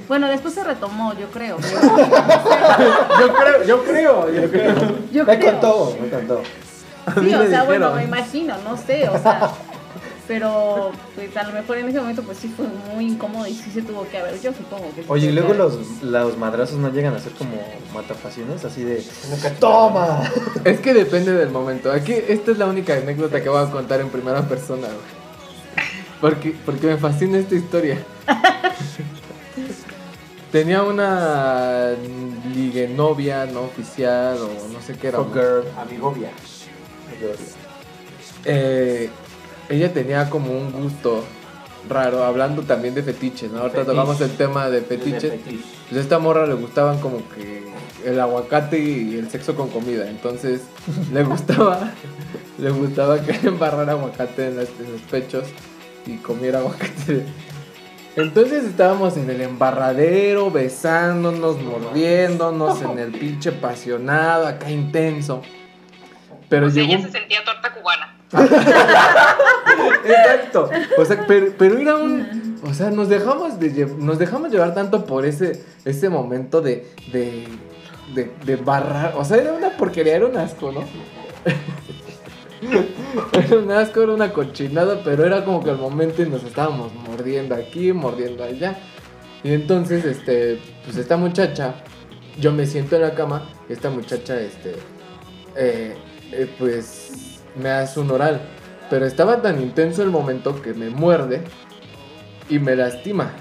Bueno, 0.08 0.28
después 0.28 0.54
se 0.56 0.64
retomó, 0.64 1.14
yo 1.18 1.28
creo. 1.28 1.58
Yo 3.20 3.34
creo, 3.34 3.64
yo 3.64 3.84
creo, 3.84 4.30
yo 4.34 4.50
creo. 4.52 4.76
Yo 5.14 5.26
Me 5.26 5.40
creo. 5.40 5.52
contó, 5.52 5.98
me 6.02 6.10
contó. 6.10 6.42
Sí, 7.22 7.34
o 7.34 7.48
sea, 7.48 7.64
bueno, 7.64 7.94
me 7.94 8.04
imagino, 8.04 8.56
no 8.64 8.78
sé, 8.78 9.08
o 9.10 9.22
sea. 9.22 9.52
Pero, 10.28 10.92
pues 11.14 11.38
a 11.38 11.44
lo 11.44 11.54
mejor 11.54 11.78
en 11.78 11.90
ese 11.90 12.00
momento, 12.00 12.24
pues 12.24 12.40
sí 12.40 12.52
fue 12.56 12.66
muy 12.94 13.06
incómodo 13.06 13.46
y 13.46 13.54
sí 13.54 13.70
se 13.70 13.84
tuvo 13.84 14.08
que 14.10 14.18
haber. 14.18 14.42
Yo 14.42 14.52
supongo 14.54 14.92
que. 14.96 15.06
Oye, 15.08 15.28
y 15.28 15.32
luego 15.32 15.54
los, 15.54 16.02
los 16.02 16.38
madrazos 16.38 16.80
no 16.80 16.90
llegan 16.90 17.14
a 17.14 17.20
ser 17.20 17.34
como 17.34 17.62
matapasiones, 17.94 18.66
así 18.66 18.84
de. 18.84 19.04
¡Toma! 19.60 20.24
Es 20.64 20.80
que 20.80 20.96
depende 20.96 21.32
del 21.32 21.50
momento. 21.50 21.92
Aquí, 21.92 22.14
esta 22.14 22.52
es 22.52 22.58
la 22.58 22.66
única 22.66 22.96
anécdota 22.96 23.44
que 23.44 23.50
voy 23.50 23.64
a 23.64 23.70
contar 23.70 24.02
en 24.02 24.10
primera 24.10 24.42
persona, 24.42 24.88
güey. 24.88 25.26
Porque, 26.20 26.56
porque 26.66 26.88
me 26.88 26.98
fascina 26.98 27.38
esta 27.38 27.54
historia. 27.54 28.00
Tenía 30.52 30.82
una 30.82 31.92
ligue 32.54 32.88
novia 32.88 33.46
no 33.46 33.64
oficial 33.64 34.38
o 34.38 34.74
no 34.74 34.82
sé 34.82 34.98
qué 34.98 35.10
era. 35.10 35.20
Amigovia. 35.20 36.32
Eh, 38.46 39.10
ella 39.70 39.94
tenía 39.94 40.30
como 40.30 40.52
un 40.52 40.72
gusto 40.72 41.24
raro, 41.90 42.24
hablando 42.24 42.62
también 42.64 42.94
de 42.96 43.04
fetiches, 43.04 43.52
¿no? 43.52 43.60
Ahorita 43.60 43.80
Fetiche. 43.80 43.96
tocamos 43.96 44.22
el 44.22 44.32
tema 44.38 44.70
de 44.70 44.82
fetiches. 44.82 45.32
fetiche. 45.32 45.64
Pues 45.90 46.00
a 46.00 46.02
esta 46.04 46.20
morra 46.20 46.46
le 46.48 46.54
gustaban 46.56 47.00
como 47.00 47.18
que 47.30 47.64
el 48.06 48.20
aguacate 48.20 48.80
y 48.80 49.16
el 49.18 49.30
sexo 49.30 49.56
con 49.56 49.70
comida. 49.70 50.10
Entonces 50.10 50.62
le 51.14 51.24
gustaba, 51.24 51.92
le 52.58 52.70
gustaba 52.72 53.22
que 53.22 53.48
embarrara 53.48 53.94
aguacate 53.94 54.48
en, 54.48 54.58
las- 54.58 54.70
en 54.84 54.92
los 54.92 55.02
pechos 55.02 55.44
y 56.06 56.18
comiera 56.18 56.60
aguacate. 56.60 57.26
Entonces 58.16 58.64
estábamos 58.64 59.18
en 59.18 59.30
el 59.30 59.42
embarradero, 59.42 60.50
besándonos, 60.50 61.62
mordiéndonos, 61.62 62.82
en 62.82 62.98
el 62.98 63.12
pinche 63.12 63.50
apasionado, 63.50 64.48
acá 64.48 64.72
intenso. 64.72 65.42
Pero 66.56 66.68
O 66.68 66.70
sea, 66.70 66.84
llegó 66.84 66.96
ella 66.96 67.06
se 67.06 67.12
sentía 67.12 67.44
torta 67.44 67.74
cubana. 67.74 68.16
Exacto. 70.06 70.70
O 70.98 71.04
sea, 71.04 71.26
pero, 71.28 71.48
pero 71.58 71.78
era 71.78 71.96
un. 71.98 72.58
O 72.64 72.74
sea, 72.74 72.92
nos 72.92 73.10
dejamos 73.10 73.60
de 73.60 73.86
nos 73.98 74.18
dejamos 74.18 74.52
llevar 74.52 74.74
tanto 74.74 75.06
por 75.06 75.26
ese, 75.26 75.66
ese 75.84 76.08
momento 76.08 76.62
de, 76.62 76.88
de, 77.12 77.46
de, 78.14 78.32
de 78.46 78.56
barrar. 78.56 79.16
O 79.18 79.26
sea, 79.26 79.36
era 79.36 79.52
una 79.52 79.72
porquería, 79.72 80.16
era 80.16 80.28
un 80.28 80.38
asco, 80.38 80.72
¿no? 80.72 80.80
Era 83.34 83.58
un 83.58 83.72
asco, 83.72 84.02
era 84.02 84.14
una 84.14 84.34
cochinada, 84.34 85.02
pero 85.04 85.24
era 85.24 85.46
como 85.46 85.64
que 85.64 85.70
al 85.70 85.78
momento 85.78 86.24
y 86.24 86.30
nos 86.30 86.44
estábamos 86.44 86.92
mordiendo 86.94 87.54
aquí, 87.54 87.94
mordiendo 87.94 88.44
allá. 88.44 88.76
Y 89.44 89.54
entonces, 89.54 90.04
este, 90.04 90.60
pues 90.84 90.98
esta 90.98 91.16
muchacha, 91.16 91.76
yo 92.40 92.52
me 92.52 92.66
siento 92.66 92.96
en 92.96 93.04
la 93.04 93.14
cama, 93.14 93.48
y 93.70 93.74
esta 93.74 93.92
muchacha, 93.92 94.40
este, 94.42 94.78
eh, 95.56 95.96
eh, 96.32 96.50
pues 96.58 97.40
me 97.62 97.70
hace 97.70 98.00
un 98.00 98.12
oral. 98.12 98.42
Pero 98.90 99.06
estaba 99.06 99.42
tan 99.42 99.62
intenso 99.62 100.04
el 100.04 100.10
momento 100.12 100.62
que 100.62 100.74
me 100.74 100.90
muerde 100.90 101.42
y 102.50 102.60
me 102.60 102.76
lastima. 102.76 103.32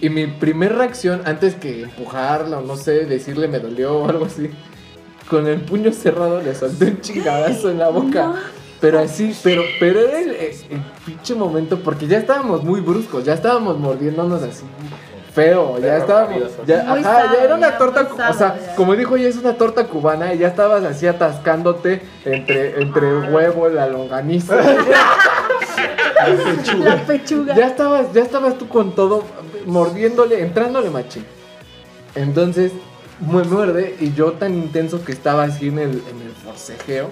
Y 0.00 0.10
mi 0.10 0.26
primer 0.26 0.74
reacción, 0.74 1.22
antes 1.24 1.54
que 1.54 1.82
empujarla 1.84 2.58
o 2.58 2.62
no 2.62 2.76
sé, 2.76 3.06
decirle 3.06 3.48
me 3.48 3.60
dolió 3.60 3.98
o 4.00 4.08
algo 4.08 4.24
así, 4.26 4.50
con 5.30 5.46
el 5.46 5.60
puño 5.60 5.92
cerrado 5.92 6.42
le 6.42 6.54
solté 6.54 6.86
un 6.86 7.00
chingadazo 7.00 7.70
en 7.70 7.78
la 7.78 7.88
boca. 7.90 8.34
Pero 8.80 8.98
así, 8.98 9.32
pero, 9.44 9.62
pero 9.78 10.00
era 10.00 10.18
el, 10.18 10.30
el- 10.30 10.56
el 10.70 10.82
pinche 11.06 11.36
momento, 11.36 11.78
porque 11.78 12.08
ya 12.08 12.18
estábamos 12.18 12.64
muy 12.64 12.80
bruscos, 12.80 13.24
ya 13.24 13.32
estábamos 13.34 13.78
mordiéndonos 13.78 14.42
así 14.42 14.64
feo, 15.34 15.78
ya 15.78 16.04
rabioso. 16.04 16.62
ya, 16.66 16.80
ajá, 16.92 17.32
ya 17.34 17.42
era 17.44 17.54
una 17.54 17.70
ya 17.70 17.78
torta, 17.78 18.08
o 18.30 18.34
sea, 18.34 18.56
ya. 18.60 18.74
como 18.74 18.94
dijo 18.94 19.16
ella 19.16 19.28
es 19.28 19.36
una 19.36 19.54
torta 19.54 19.86
cubana 19.86 20.34
y 20.34 20.38
ya 20.38 20.48
estabas 20.48 20.84
así 20.84 21.06
atascándote 21.06 22.02
entre, 22.24 22.80
entre 22.82 23.08
el 23.08 23.32
huevo, 23.32 23.68
la 23.68 23.86
longaniza. 23.86 24.56
La 26.84 27.04
pechuga. 27.06 27.54
Ya 27.56 27.66
estabas, 27.66 28.12
ya 28.12 28.22
estabas 28.22 28.56
tú 28.58 28.68
con 28.68 28.94
todo, 28.94 29.24
mordiéndole, 29.66 30.40
entrándole 30.40 30.90
machín. 30.90 31.24
Entonces, 32.14 32.72
me 33.20 33.42
muerde 33.42 33.96
y 33.98 34.12
yo 34.12 34.32
tan 34.32 34.54
intenso 34.54 35.04
que 35.04 35.12
estaba 35.12 35.44
así 35.44 35.68
en 35.68 35.78
el, 35.78 35.90
en 35.90 36.22
el 36.22 36.32
forcejeo, 36.44 37.08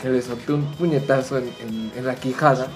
que 0.00 0.10
le 0.10 0.22
solté 0.22 0.52
un 0.52 0.64
puñetazo 0.74 1.38
en, 1.38 1.44
en- 1.60 1.92
en 1.96 2.06
la 2.06 2.14
quijada, 2.14 2.66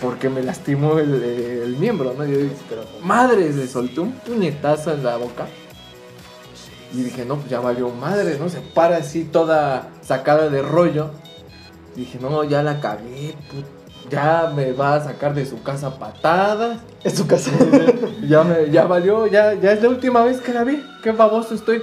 porque 0.00 0.28
me 0.28 0.42
lastimó 0.42 0.98
el, 0.98 1.22
el 1.22 1.76
miembro, 1.76 2.14
¿no? 2.16 2.24
Yo 2.24 2.38
dije, 2.38 2.54
madres, 3.02 3.56
le 3.56 3.66
solté 3.66 4.00
un 4.00 4.12
puñetazo 4.12 4.92
en 4.92 5.04
la 5.04 5.16
boca. 5.16 5.46
Y 6.92 7.02
dije, 7.02 7.24
no, 7.24 7.36
pues 7.36 7.50
ya 7.50 7.60
valió 7.60 7.90
madre, 7.90 8.38
¿no? 8.38 8.48
Se 8.48 8.60
para 8.60 8.98
así 8.98 9.24
toda 9.24 9.88
sacada 10.02 10.48
de 10.48 10.62
rollo. 10.62 11.10
Dije, 11.94 12.18
no, 12.20 12.44
ya 12.44 12.62
la 12.62 12.80
cagué, 12.80 13.34
ya 14.10 14.52
me 14.54 14.72
va 14.72 14.94
a 14.94 15.04
sacar 15.04 15.34
de 15.34 15.46
su 15.46 15.62
casa 15.62 15.98
patadas. 15.98 16.78
En 17.04 17.16
su 17.16 17.26
casa. 17.26 17.50
Ya 18.26 18.42
me, 18.42 18.70
ya 18.70 18.86
valió, 18.86 19.28
ya, 19.28 19.54
ya 19.54 19.70
es 19.70 19.82
la 19.82 19.88
última 19.88 20.24
vez 20.24 20.40
que 20.40 20.52
la 20.52 20.64
vi. 20.64 20.82
Qué 21.02 21.12
baboso 21.12 21.54
estoy. 21.54 21.82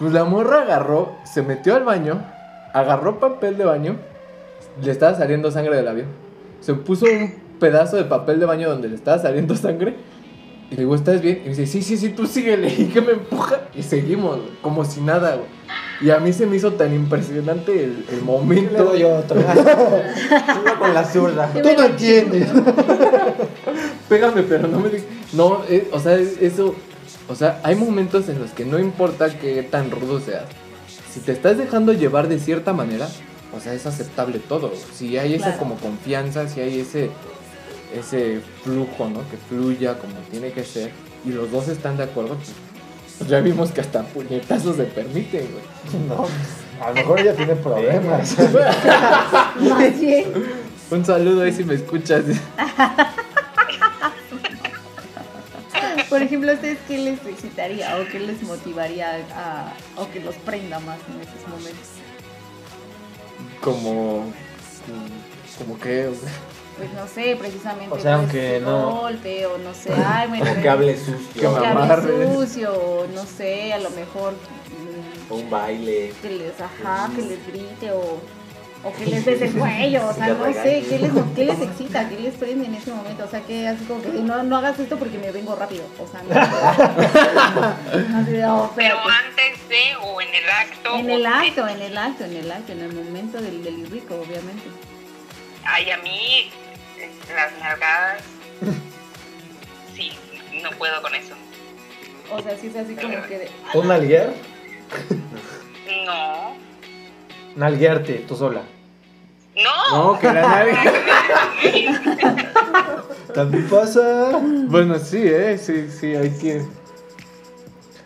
Pues 0.00 0.12
la 0.12 0.24
morra 0.24 0.62
agarró, 0.62 1.12
se 1.24 1.42
metió 1.42 1.76
al 1.76 1.84
baño, 1.84 2.24
agarró 2.72 3.20
papel 3.20 3.56
de 3.56 3.64
baño, 3.64 3.96
le 4.82 4.90
estaba 4.90 5.16
saliendo 5.16 5.52
sangre 5.52 5.76
del 5.76 5.84
labio. 5.84 6.04
Se 6.60 6.74
puso 6.74 7.06
un 7.06 7.34
pedazo 7.60 7.96
de 7.96 8.04
papel 8.04 8.40
de 8.40 8.46
baño 8.46 8.68
donde 8.68 8.88
le 8.88 8.94
estaba 8.96 9.18
saliendo 9.18 9.54
sangre. 9.56 9.94
Y 10.70 10.74
le 10.74 10.78
digo, 10.82 10.94
¿estás 10.96 11.22
bien? 11.22 11.38
Y 11.44 11.48
me 11.48 11.54
dice, 11.54 11.66
sí, 11.66 11.80
sí, 11.82 11.96
sí, 11.96 12.08
tú 12.10 12.26
síguele. 12.26 12.68
Y 12.78 12.86
que 12.86 13.00
me 13.00 13.12
empuja. 13.12 13.60
Y 13.74 13.82
seguimos, 13.82 14.38
como 14.62 14.84
si 14.84 15.00
nada, 15.00 15.36
güey. 15.36 15.46
Y 16.00 16.10
a 16.10 16.18
mí 16.18 16.32
se 16.32 16.44
me 16.46 16.56
hizo 16.56 16.72
tan 16.72 16.92
impresionante 16.94 17.72
el, 17.84 18.04
el 18.10 18.16
Le 18.18 18.22
momento. 18.22 18.84
doy 18.84 19.02
otro. 19.04 19.40
Con 20.78 20.92
la 20.94 21.04
zurda. 21.04 21.50
Tú 21.52 21.68
no 21.76 21.84
entiendes. 21.84 22.48
Pégame, 24.08 24.42
pero 24.42 24.68
no 24.68 24.78
me 24.80 24.88
digas. 24.88 25.06
No, 25.32 25.62
eh, 25.68 25.88
o 25.92 26.00
sea, 26.00 26.14
es- 26.16 26.40
eso. 26.40 26.74
O 27.28 27.34
sea, 27.34 27.60
hay 27.64 27.74
momentos 27.76 28.28
en 28.28 28.38
los 28.38 28.50
que 28.50 28.64
no 28.64 28.78
importa 28.78 29.28
qué 29.38 29.62
tan 29.62 29.90
rudo 29.90 30.20
seas. 30.20 30.44
Si 31.10 31.20
te 31.20 31.32
estás 31.32 31.56
dejando 31.58 31.92
llevar 31.92 32.28
de 32.28 32.38
cierta 32.38 32.72
manera, 32.72 33.08
o 33.54 33.60
sea, 33.60 33.72
es 33.74 33.86
aceptable 33.86 34.38
todo. 34.38 34.72
Si 34.94 35.16
hay 35.18 35.34
esa 35.34 35.44
Claro. 35.46 35.58
como 35.58 35.76
confianza, 35.76 36.48
si 36.48 36.60
hay 36.60 36.80
ese 36.80 37.10
ese 37.94 38.40
flujo, 38.64 39.08
¿no? 39.08 39.20
Que 39.30 39.36
fluya 39.48 39.98
como 39.98 40.14
tiene 40.30 40.50
que 40.52 40.64
ser 40.64 40.90
y 41.24 41.30
los 41.30 41.50
dos 41.52 41.68
están 41.68 41.96
de 41.96 42.02
acuerdo, 42.02 42.34
pues, 42.34 42.50
pues 43.18 43.30
ya 43.30 43.40
vimos 43.40 43.70
que 43.70 43.80
hasta 43.80 44.02
puñetazos 44.02 44.76
se 44.76 44.84
permiten, 44.84 45.48
güey. 45.52 45.62
No, 46.08 46.26
a 46.84 46.88
lo 46.90 46.94
mejor 46.96 47.20
ella 47.20 47.34
tiene 47.34 47.54
problemas. 47.56 48.36
Un 50.90 51.04
saludo 51.04 51.42
ahí 51.42 51.52
si 51.52 51.64
me 51.64 51.74
escuchas. 51.74 52.24
Por 56.08 56.22
ejemplo, 56.22 56.50
¿a 56.52 56.54
ustedes 56.54 56.78
qué 56.86 56.98
les 56.98 57.24
excitaría 57.26 57.96
o 57.98 58.06
qué 58.10 58.20
les 58.20 58.40
motivaría 58.42 59.16
a, 59.34 59.72
o 59.96 60.08
que 60.10 60.20
los 60.20 60.36
prenda 60.36 60.78
más 60.80 60.98
en 61.12 61.20
esos 61.20 61.48
momentos? 61.48 61.88
Como 63.60 64.32
como 65.58 65.78
que 65.78 66.10
Pues 66.76 66.92
no 66.92 67.06
sé, 67.08 67.34
precisamente. 67.36 67.94
O 67.94 67.98
sea, 67.98 68.16
pues, 68.18 68.24
aunque 68.34 68.58
un 68.58 68.64
no- 68.64 69.00
golpe 69.00 69.46
o 69.46 69.56
no 69.58 69.72
sé, 69.72 69.90
ay, 69.94 70.28
me 70.30 70.42
O 70.42 70.44
que 70.62 70.68
hable 70.68 70.96
sucio. 70.98 71.18
Que 71.40 71.46
hable 71.46 72.34
sucio, 72.34 72.72
o 72.74 73.06
no 73.06 73.24
sé, 73.24 73.72
a 73.72 73.78
lo 73.78 73.88
mejor 73.90 74.34
mm, 74.34 75.32
O 75.32 75.36
un 75.36 75.50
baile. 75.50 76.12
que 76.20 76.30
les, 76.30 76.60
ajá, 76.60 77.10
que 77.16 77.22
les 77.22 77.46
grite 77.46 77.90
o, 77.92 78.18
o 78.86 78.92
que 78.92 79.06
les 79.06 79.24
des 79.24 79.42
el 79.42 79.52
cuello, 79.52 80.06
o 80.06 80.12
sea, 80.12 80.28
no 80.28 80.52
sé, 80.52 80.84
¿qué 80.88 80.98
les, 81.00 81.12
qué 81.34 81.44
les 81.44 81.60
excita, 81.60 82.08
qué 82.08 82.20
les 82.20 82.34
prende 82.34 82.66
en 82.66 82.74
ese 82.76 82.92
momento? 82.92 83.24
O 83.24 83.28
sea, 83.28 83.40
que 83.40 83.66
así 83.66 83.84
como 83.84 84.00
que 84.00 84.08
no, 84.10 84.44
no 84.44 84.56
hagas 84.58 84.78
esto 84.78 84.96
porque 84.96 85.18
me 85.18 85.32
vengo 85.32 85.56
rápido, 85.56 85.84
o 85.98 86.06
sea, 86.06 86.22
no. 86.22 86.30
Así 88.18 88.30
de, 88.30 88.46
oh, 88.46 88.70
Pero 88.76 88.96
antes 89.00 89.68
de 89.68 89.96
o 90.02 90.20
en 90.20 90.34
el 90.34 90.48
acto. 90.48 90.96
En 90.98 91.10
el 91.10 91.26
acto, 91.26 91.66
en 91.66 91.82
el 91.82 91.98
acto, 91.98 92.24
en 92.24 92.36
el 92.36 92.52
acto, 92.52 92.72
en 92.72 92.80
el 92.82 92.92
momento 92.92 93.40
del, 93.40 93.64
del 93.64 93.90
rico, 93.90 94.14
obviamente. 94.14 94.68
Ay, 95.64 95.90
a 95.90 95.98
mí 95.98 96.50
las 97.34 97.58
nalgadas. 97.58 98.22
Sí, 99.94 100.12
no 100.62 100.70
puedo 100.78 101.02
con 101.02 101.12
eso. 101.14 101.34
O 102.30 102.40
sea, 102.40 102.56
sí 102.56 102.68
es 102.68 102.76
así 102.76 102.94
como 102.94 103.20
que 103.26 103.38
de, 103.38 103.50
¿Un 103.74 103.88
nalguear? 103.88 104.32
No. 106.04 106.54
Nalguearte, 107.56 108.24
tú 108.28 108.36
sola. 108.36 108.62
No. 109.56 110.12
No, 110.12 110.18
que 110.20 110.26
la 110.32 110.42
nadie. 111.62 111.90
También 113.34 113.68
pasa. 113.68 114.38
Bueno, 114.68 114.98
sí, 114.98 115.22
eh, 115.22 115.58
sí, 115.58 115.88
sí, 115.90 116.14
hay 116.14 116.30
que. 116.30 116.62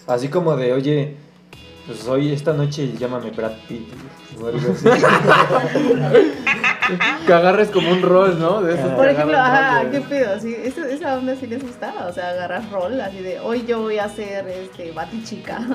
Así 0.07 0.29
como 0.29 0.57
de, 0.57 0.73
oye, 0.73 1.17
Pues 1.87 2.07
hoy, 2.07 2.33
esta 2.33 2.53
noche, 2.53 2.93
llámame 2.99 3.31
Brad 3.31 3.53
Pitt. 3.69 3.89
o 4.41 4.47
algo 4.47 4.73
así. 4.73 4.89
Que 7.27 7.33
agarres 7.33 7.71
como 7.71 7.91
un 7.91 8.03
rol, 8.03 8.39
¿no? 8.39 8.63
De 8.63 8.75
esos 8.75 8.91
Por 8.93 9.09
ejemplo, 9.09 9.37
ajá, 9.39 9.91
qué 9.91 10.01
pedo, 10.01 10.39
sí, 10.41 10.57
esa, 10.63 10.89
esa 10.89 11.17
onda 11.17 11.35
sí 11.37 11.47
les 11.47 11.63
gustaba, 11.63 12.07
o 12.07 12.13
sea, 12.13 12.31
agarrar 12.31 12.63
rol, 12.71 13.01
así 13.01 13.19
de, 13.19 13.41
hoy 13.41 13.65
yo 13.67 13.83
voy 13.83 13.99
a 13.99 14.09
ser, 14.09 14.49
este, 14.49 14.93
batichica. 14.93 15.61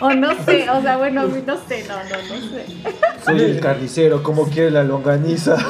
o 0.00 0.10
no 0.10 0.34
sé, 0.44 0.68
o 0.70 0.82
sea, 0.82 0.96
bueno, 0.96 1.26
no 1.26 1.56
sé, 1.68 1.84
no, 1.88 1.96
no, 1.96 2.16
no 2.28 2.36
sé. 2.50 2.66
Soy 3.24 3.40
el 3.40 3.60
carnicero, 3.60 4.22
como 4.22 4.48
quiere 4.48 4.70
la 4.70 4.84
longaniza. 4.84 5.56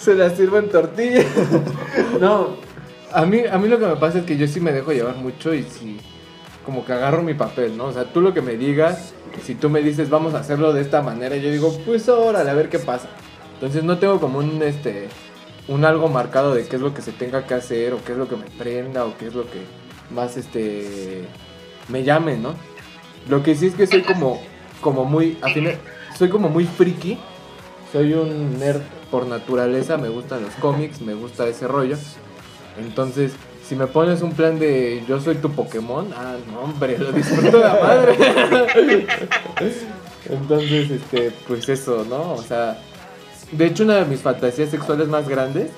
Se 0.00 0.14
la 0.14 0.30
sirvo 0.30 0.58
en 0.58 0.68
tortilla. 0.68 1.24
No, 2.20 2.56
a 3.12 3.24
mí, 3.24 3.42
a 3.50 3.58
mí 3.58 3.68
lo 3.68 3.78
que 3.78 3.86
me 3.86 3.96
pasa 3.96 4.18
es 4.18 4.24
que 4.24 4.36
yo 4.36 4.46
sí 4.46 4.60
me 4.60 4.72
dejo 4.72 4.92
llevar 4.92 5.16
mucho 5.16 5.54
y 5.54 5.62
sí, 5.62 5.98
como 6.64 6.84
que 6.84 6.92
agarro 6.92 7.22
mi 7.22 7.34
papel, 7.34 7.76
¿no? 7.76 7.86
O 7.86 7.92
sea, 7.92 8.04
tú 8.04 8.20
lo 8.20 8.32
que 8.34 8.42
me 8.42 8.56
digas, 8.56 9.12
si 9.42 9.54
tú 9.54 9.68
me 9.70 9.82
dices 9.82 10.10
vamos 10.10 10.34
a 10.34 10.38
hacerlo 10.40 10.72
de 10.72 10.80
esta 10.80 11.02
manera, 11.02 11.36
yo 11.36 11.50
digo, 11.50 11.76
pues 11.84 12.08
órale, 12.08 12.50
a 12.50 12.54
ver 12.54 12.68
qué 12.68 12.78
pasa. 12.78 13.08
Entonces 13.54 13.84
no 13.84 13.98
tengo 13.98 14.20
como 14.20 14.38
un, 14.38 14.62
este, 14.62 15.08
un 15.68 15.84
algo 15.84 16.08
marcado 16.08 16.54
de 16.54 16.66
qué 16.66 16.76
es 16.76 16.82
lo 16.82 16.92
que 16.94 17.02
se 17.02 17.12
tenga 17.12 17.46
que 17.46 17.54
hacer 17.54 17.92
o 17.94 18.02
qué 18.04 18.12
es 18.12 18.18
lo 18.18 18.28
que 18.28 18.36
me 18.36 18.46
prenda 18.58 19.04
o 19.04 19.16
qué 19.16 19.26
es 19.28 19.34
lo 19.34 19.44
que 19.44 19.60
más, 20.10 20.36
este, 20.36 21.24
me 21.88 22.02
llame, 22.04 22.36
¿no? 22.36 22.54
Lo 23.28 23.42
que 23.42 23.54
sí 23.54 23.66
es 23.66 23.74
que 23.74 23.86
soy 23.86 24.02
como, 24.02 24.40
como 24.80 25.04
muy, 25.04 25.38
a 25.42 25.48
fin- 25.48 25.78
soy 26.18 26.28
como 26.28 26.48
muy 26.48 26.64
friki. 26.66 27.18
Soy 27.92 28.12
un 28.12 28.58
nerd 28.58 28.80
por 29.08 29.24
naturaleza, 29.26 29.96
me 29.96 30.08
gustan 30.08 30.42
los 30.42 30.52
cómics, 30.54 31.00
me 31.00 31.14
gusta 31.14 31.46
ese 31.46 31.68
rollo. 31.68 31.96
Entonces, 32.76 33.32
si 33.66 33.76
me 33.76 33.86
pones 33.86 34.22
un 34.22 34.32
plan 34.32 34.58
de 34.58 35.02
yo 35.08 35.20
soy 35.20 35.36
tu 35.36 35.50
Pokémon, 35.50 36.06
ah, 36.14 36.36
no, 36.52 36.60
hombre, 36.60 36.98
lo 36.98 37.12
disfruto 37.12 37.58
de 37.58 37.64
la 37.64 37.74
madre. 37.74 38.16
Entonces, 40.28 40.90
este, 40.90 41.32
pues 41.46 41.68
eso, 41.68 42.04
¿no? 42.08 42.32
O 42.32 42.42
sea, 42.42 42.78
de 43.52 43.66
hecho, 43.66 43.84
una 43.84 43.96
de 43.96 44.04
mis 44.06 44.20
fantasías 44.20 44.70
sexuales 44.70 45.08
más 45.08 45.28
grandes 45.28 45.70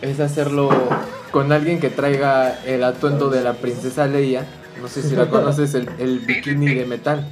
es 0.00 0.20
hacerlo 0.20 0.70
con 1.30 1.52
alguien 1.52 1.80
que 1.80 1.90
traiga 1.90 2.58
el 2.64 2.82
atuendo 2.84 3.30
de 3.30 3.42
la 3.42 3.54
princesa 3.54 4.06
Leia. 4.06 4.46
No 4.80 4.88
sé 4.88 5.02
si 5.02 5.14
la 5.14 5.28
conoces, 5.28 5.74
el, 5.74 6.18
bikini 6.20 6.74
de 6.74 6.86
metal, 6.86 7.26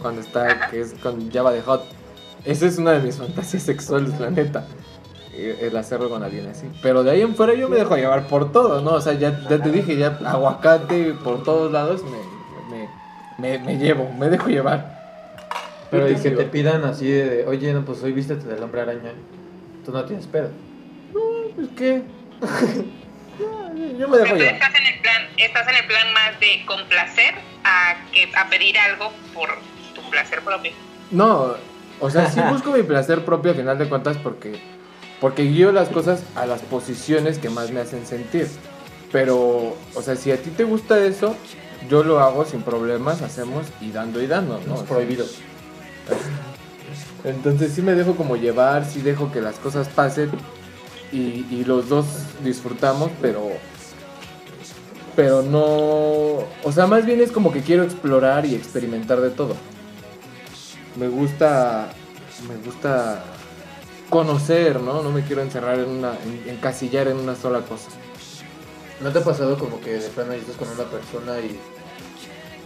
cuando 0.00 0.20
está, 0.20 0.70
que 0.70 0.80
es 0.80 0.94
con 1.02 1.30
Java 1.30 1.52
de 1.52 1.62
Hot. 1.62 1.84
Esa 2.44 2.66
es 2.66 2.78
una 2.78 2.92
de 2.92 3.00
mis 3.00 3.16
fantasías 3.16 3.62
sexuales, 3.62 4.18
la 4.18 4.30
neta. 4.30 4.66
El 5.36 5.76
hacerlo 5.76 6.08
con 6.08 6.22
alguien 6.22 6.48
así. 6.48 6.66
Pero 6.82 7.04
de 7.04 7.10
ahí 7.10 7.20
en 7.22 7.34
fuera 7.34 7.54
yo 7.54 7.68
me 7.68 7.76
dejo 7.76 7.96
llevar 7.96 8.26
por 8.26 8.52
todo, 8.52 8.80
¿no? 8.80 8.92
O 8.92 9.00
sea, 9.00 9.12
ya, 9.14 9.40
ya 9.48 9.62
te 9.62 9.70
dije, 9.70 9.96
ya 9.96 10.18
aguacate 10.24 11.12
por 11.22 11.42
todos 11.42 11.70
lados 11.72 12.02
me, 12.04 12.78
me, 13.38 13.58
me, 13.58 13.64
me 13.64 13.76
llevo, 13.78 14.10
me 14.18 14.28
dejo 14.28 14.48
llevar. 14.48 14.96
Pero 15.90 16.10
y 16.10 16.16
que 16.16 16.30
te 16.30 16.44
pidan 16.44 16.84
así 16.84 17.10
de, 17.10 17.46
oye, 17.46 17.72
no, 17.72 17.84
pues 17.84 18.02
hoy 18.02 18.12
vístete 18.12 18.46
del 18.46 18.62
hombre 18.62 18.80
araña. 18.80 19.12
Tú 19.84 19.92
no 19.92 20.04
tienes 20.04 20.26
pedo. 20.26 20.48
Pues 21.54 21.68
qué. 21.76 22.02
No, 22.40 23.74
yo 23.98 24.08
me 24.08 24.18
dejo 24.18 24.34
Entonces 24.34 24.38
llevar. 24.38 24.54
estás 24.54 24.74
en 24.80 24.86
el 24.86 25.00
plan, 25.00 25.22
estás 25.36 25.68
en 25.68 25.74
el 25.76 25.86
plan 25.86 26.12
más 26.12 26.40
de 26.40 26.64
complacer 26.66 27.34
a 27.64 27.94
que 28.12 28.28
a 28.36 28.48
pedir 28.48 28.76
algo 28.78 29.12
por 29.32 29.48
tu 29.94 30.10
placer 30.10 30.40
propio. 30.40 30.72
No, 31.10 31.54
o 32.00 32.10
sea, 32.10 32.28
sí 32.30 32.40
busco 32.50 32.72
mi 32.72 32.82
placer 32.82 33.24
propio 33.24 33.52
a 33.52 33.54
final 33.54 33.78
de 33.78 33.88
cuentas 33.88 34.16
porque, 34.18 34.60
porque 35.20 35.44
guío 35.44 35.72
las 35.72 35.88
cosas 35.88 36.22
a 36.34 36.46
las 36.46 36.60
posiciones 36.62 37.38
que 37.38 37.50
más 37.50 37.70
me 37.70 37.80
hacen 37.80 38.06
sentir. 38.06 38.48
Pero, 39.12 39.76
o 39.94 40.02
sea, 40.02 40.16
si 40.16 40.30
a 40.32 40.36
ti 40.36 40.50
te 40.50 40.64
gusta 40.64 41.04
eso, 41.04 41.36
yo 41.88 42.04
lo 42.04 42.20
hago 42.20 42.44
sin 42.44 42.62
problemas, 42.62 43.22
hacemos 43.22 43.66
y 43.80 43.90
dando 43.92 44.20
y 44.20 44.26
dando, 44.26 44.60
¿no? 44.66 44.74
Es 44.74 44.82
prohibido. 44.82 45.24
Entonces 47.24 47.72
sí 47.72 47.82
me 47.82 47.94
dejo 47.94 48.14
como 48.14 48.36
llevar, 48.36 48.84
sí 48.84 49.00
dejo 49.00 49.32
que 49.32 49.40
las 49.40 49.56
cosas 49.56 49.88
pasen 49.88 50.30
y, 51.12 51.46
y 51.50 51.64
los 51.66 51.88
dos 51.88 52.06
disfrutamos, 52.44 53.10
pero 53.20 53.50
pero 55.14 55.40
no, 55.40 55.64
o 56.62 56.72
sea, 56.72 56.86
más 56.86 57.06
bien 57.06 57.22
es 57.22 57.32
como 57.32 57.50
que 57.50 57.62
quiero 57.62 57.84
explorar 57.84 58.44
y 58.44 58.54
experimentar 58.54 59.20
de 59.22 59.30
todo. 59.30 59.56
Me 60.96 61.08
gusta 61.08 61.88
me 62.48 62.56
gusta 62.64 63.24
conocer, 64.10 64.80
¿no? 64.80 65.02
No 65.02 65.10
me 65.10 65.22
quiero 65.22 65.42
encerrar 65.42 65.78
en 65.78 65.88
una 65.90 66.12
en- 66.22 66.44
encasillar 66.54 67.08
en 67.08 67.16
una 67.18 67.34
sola 67.36 67.60
cosa. 67.60 67.88
¿No 69.00 69.10
te 69.12 69.18
ha 69.18 69.24
pasado 69.24 69.58
como 69.58 69.80
que 69.80 69.94
de 69.94 70.08
plano 70.08 70.32
estás 70.32 70.56
con 70.56 70.68
una 70.68 70.84
persona 70.84 71.38
y, 71.40 71.58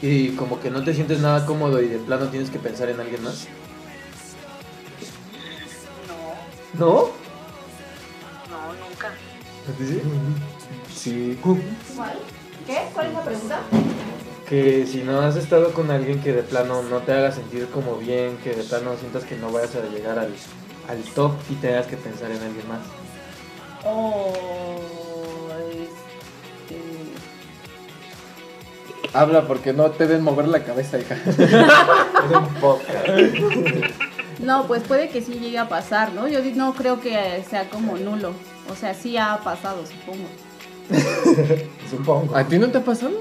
y 0.07 0.31
como 0.37 0.61
que 0.61 0.71
no 0.71 0.85
te 0.85 0.95
sientes 0.95 1.21
nada 1.21 1.45
cómodo 1.45 1.81
y 1.83 1.89
de 1.89 1.99
plano 1.99 2.29
tienes 2.29 2.51
que 2.51 2.59
pensar 2.59 2.89
en 2.89 3.01
alguien 3.01 3.23
más? 3.25 3.49
No, 6.09 6.87
¿No? 6.87 7.11
no, 8.49 8.87
nunca. 8.89 9.13
Sí. 10.95 11.39
¿Cuál? 11.43 11.63
¿Qué? 12.67 12.79
¿Cuál 12.95 13.07
es 13.09 13.13
la 13.15 13.23
pregunta? 13.23 13.61
Que 14.49 14.87
si 14.87 15.03
no 15.03 15.21
has 15.21 15.37
estado 15.37 15.73
con 15.73 15.91
alguien 15.91 16.21
que 16.23 16.33
de 16.33 16.43
plano 16.43 16.83
no 16.83 16.99
te 16.99 17.13
haga 17.13 17.33
sentir 17.33 17.67
como 17.69 17.97
bien, 17.97 18.37
que 18.39 18.51
de 18.55 18.63
plano 18.65 18.97
sientas 18.99 19.25
que 19.25 19.37
no 19.37 19.51
vayas 19.51 19.75
a 19.77 19.83
llegar 19.87 20.19
al, 20.19 20.33
al 20.91 21.03
top 21.15 21.33
y 21.49 21.55
te 21.55 21.69
hagas 21.69 21.87
que 21.87 21.97
pensar 21.97 22.31
en 22.31 22.43
alguien 22.43 22.69
más. 22.69 22.81
Oh, 23.85 24.33
este... 25.71 26.81
Habla 29.13 29.47
porque 29.47 29.73
no 29.73 29.91
te 29.91 30.07
den 30.07 30.23
mover 30.23 30.49
la 30.49 30.65
cabeza, 30.65 30.99
hija. 30.99 31.17
Es 31.27 32.37
un 32.37 32.55
podcast. 32.61 33.09
No, 34.41 34.67
pues 34.67 34.83
puede 34.83 35.09
que 35.09 35.23
sí 35.23 35.35
llegue 35.35 35.59
a 35.59 35.69
pasar, 35.69 36.13
¿no? 36.13 36.27
Yo 36.27 36.41
no 36.55 36.75
creo 36.75 37.01
que 37.01 37.15
eh, 37.15 37.45
sea 37.49 37.69
como 37.69 37.97
nulo. 37.97 38.33
O 38.71 38.75
sea, 38.75 38.95
sí 38.95 39.17
ha 39.17 39.39
pasado, 39.39 39.85
supongo. 39.87 40.29
Supongo. 41.91 42.37
¿A 42.37 42.45
ti 42.45 42.59
no 42.59 42.69
te 42.69 42.79
ha 42.79 42.85
pasado? 42.85 43.13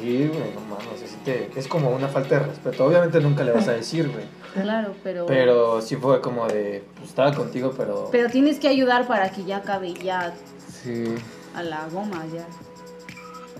Sí, 0.00 0.28
güey, 0.28 0.52
no 0.54 0.60
mames, 0.62 1.02
así 1.04 1.16
te- 1.24 1.50
es 1.56 1.66
como 1.68 1.90
una 1.90 2.08
falta 2.08 2.38
de 2.40 2.46
respeto. 2.46 2.84
Obviamente 2.86 3.20
nunca 3.20 3.44
le 3.44 3.52
vas 3.52 3.66
a 3.68 3.72
decir, 3.72 4.08
güey. 4.08 4.24
Claro, 4.54 4.94
pero... 5.04 5.26
Pero 5.26 5.80
sí 5.82 5.96
fue 5.96 6.20
como 6.20 6.46
de, 6.46 6.82
pues 6.96 7.08
estaba 7.10 7.32
contigo, 7.32 7.72
pero... 7.76 8.08
Pero 8.12 8.28
tienes 8.30 8.58
que 8.58 8.68
ayudar 8.68 9.06
para 9.06 9.30
que 9.30 9.44
ya 9.44 9.58
acabe 9.58 9.92
ya 9.94 10.34
Sí. 10.82 11.04
a 11.54 11.62
la 11.62 11.86
goma, 11.88 12.24
ya. 12.32 12.46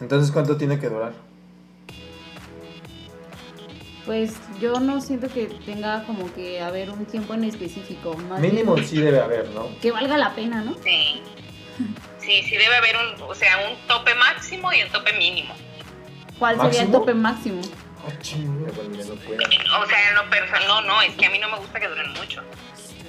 Entonces, 0.00 0.30
¿cuánto 0.30 0.56
tiene 0.56 0.78
que 0.78 0.88
durar? 0.88 1.12
Pues 4.04 4.34
yo 4.60 4.78
no 4.78 5.00
siento 5.00 5.26
que 5.28 5.46
tenga 5.46 6.04
como 6.04 6.32
que 6.32 6.60
haber 6.60 6.90
un 6.90 7.04
tiempo 7.06 7.34
en 7.34 7.42
específico. 7.44 8.14
Más 8.28 8.40
Mínimo 8.40 8.74
bien 8.74 8.86
sí 8.86 8.98
debe 9.00 9.20
haber, 9.20 9.48
¿no? 9.50 9.66
Que 9.82 9.90
valga 9.90 10.16
la 10.16 10.32
pena, 10.34 10.62
¿no? 10.62 10.74
Sí. 10.74 11.20
Sí, 12.20 12.42
sí 12.44 12.56
debe 12.56 12.76
haber 12.76 12.94
un, 12.96 13.22
o 13.22 13.34
sea, 13.34 13.56
un 13.68 13.76
tope 13.88 14.14
máximo 14.14 14.72
y 14.72 14.82
un 14.82 14.90
tope 14.92 15.12
mínimo. 15.18 15.54
¿Cuál 16.38 16.60
sería 16.60 16.82
el 16.82 16.90
tope 16.92 17.14
máximo? 17.14 17.60
Ah. 18.04 18.08
O 19.80 19.86
sea, 19.86 20.08
en 20.08 20.14
lo 20.14 20.30
personal, 20.30 20.66
no, 20.68 20.80
no, 20.82 21.02
es 21.02 21.14
que 21.16 21.26
a 21.26 21.30
mí 21.30 21.38
no 21.38 21.48
me 21.50 21.58
gusta 21.58 21.80
que 21.80 21.88
duren 21.88 22.12
mucho. 22.12 22.42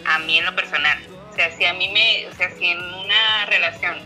A 0.06 0.20
mí 0.20 0.38
en 0.38 0.46
lo 0.46 0.56
personal. 0.56 0.98
O 1.32 1.34
sea, 1.36 1.52
si 1.56 1.66
a 1.66 1.74
mí 1.74 1.90
me, 1.90 2.28
o 2.28 2.36
sea, 2.36 2.50
si 2.58 2.66
en 2.66 2.80
una 2.80 3.46
relación 3.46 3.98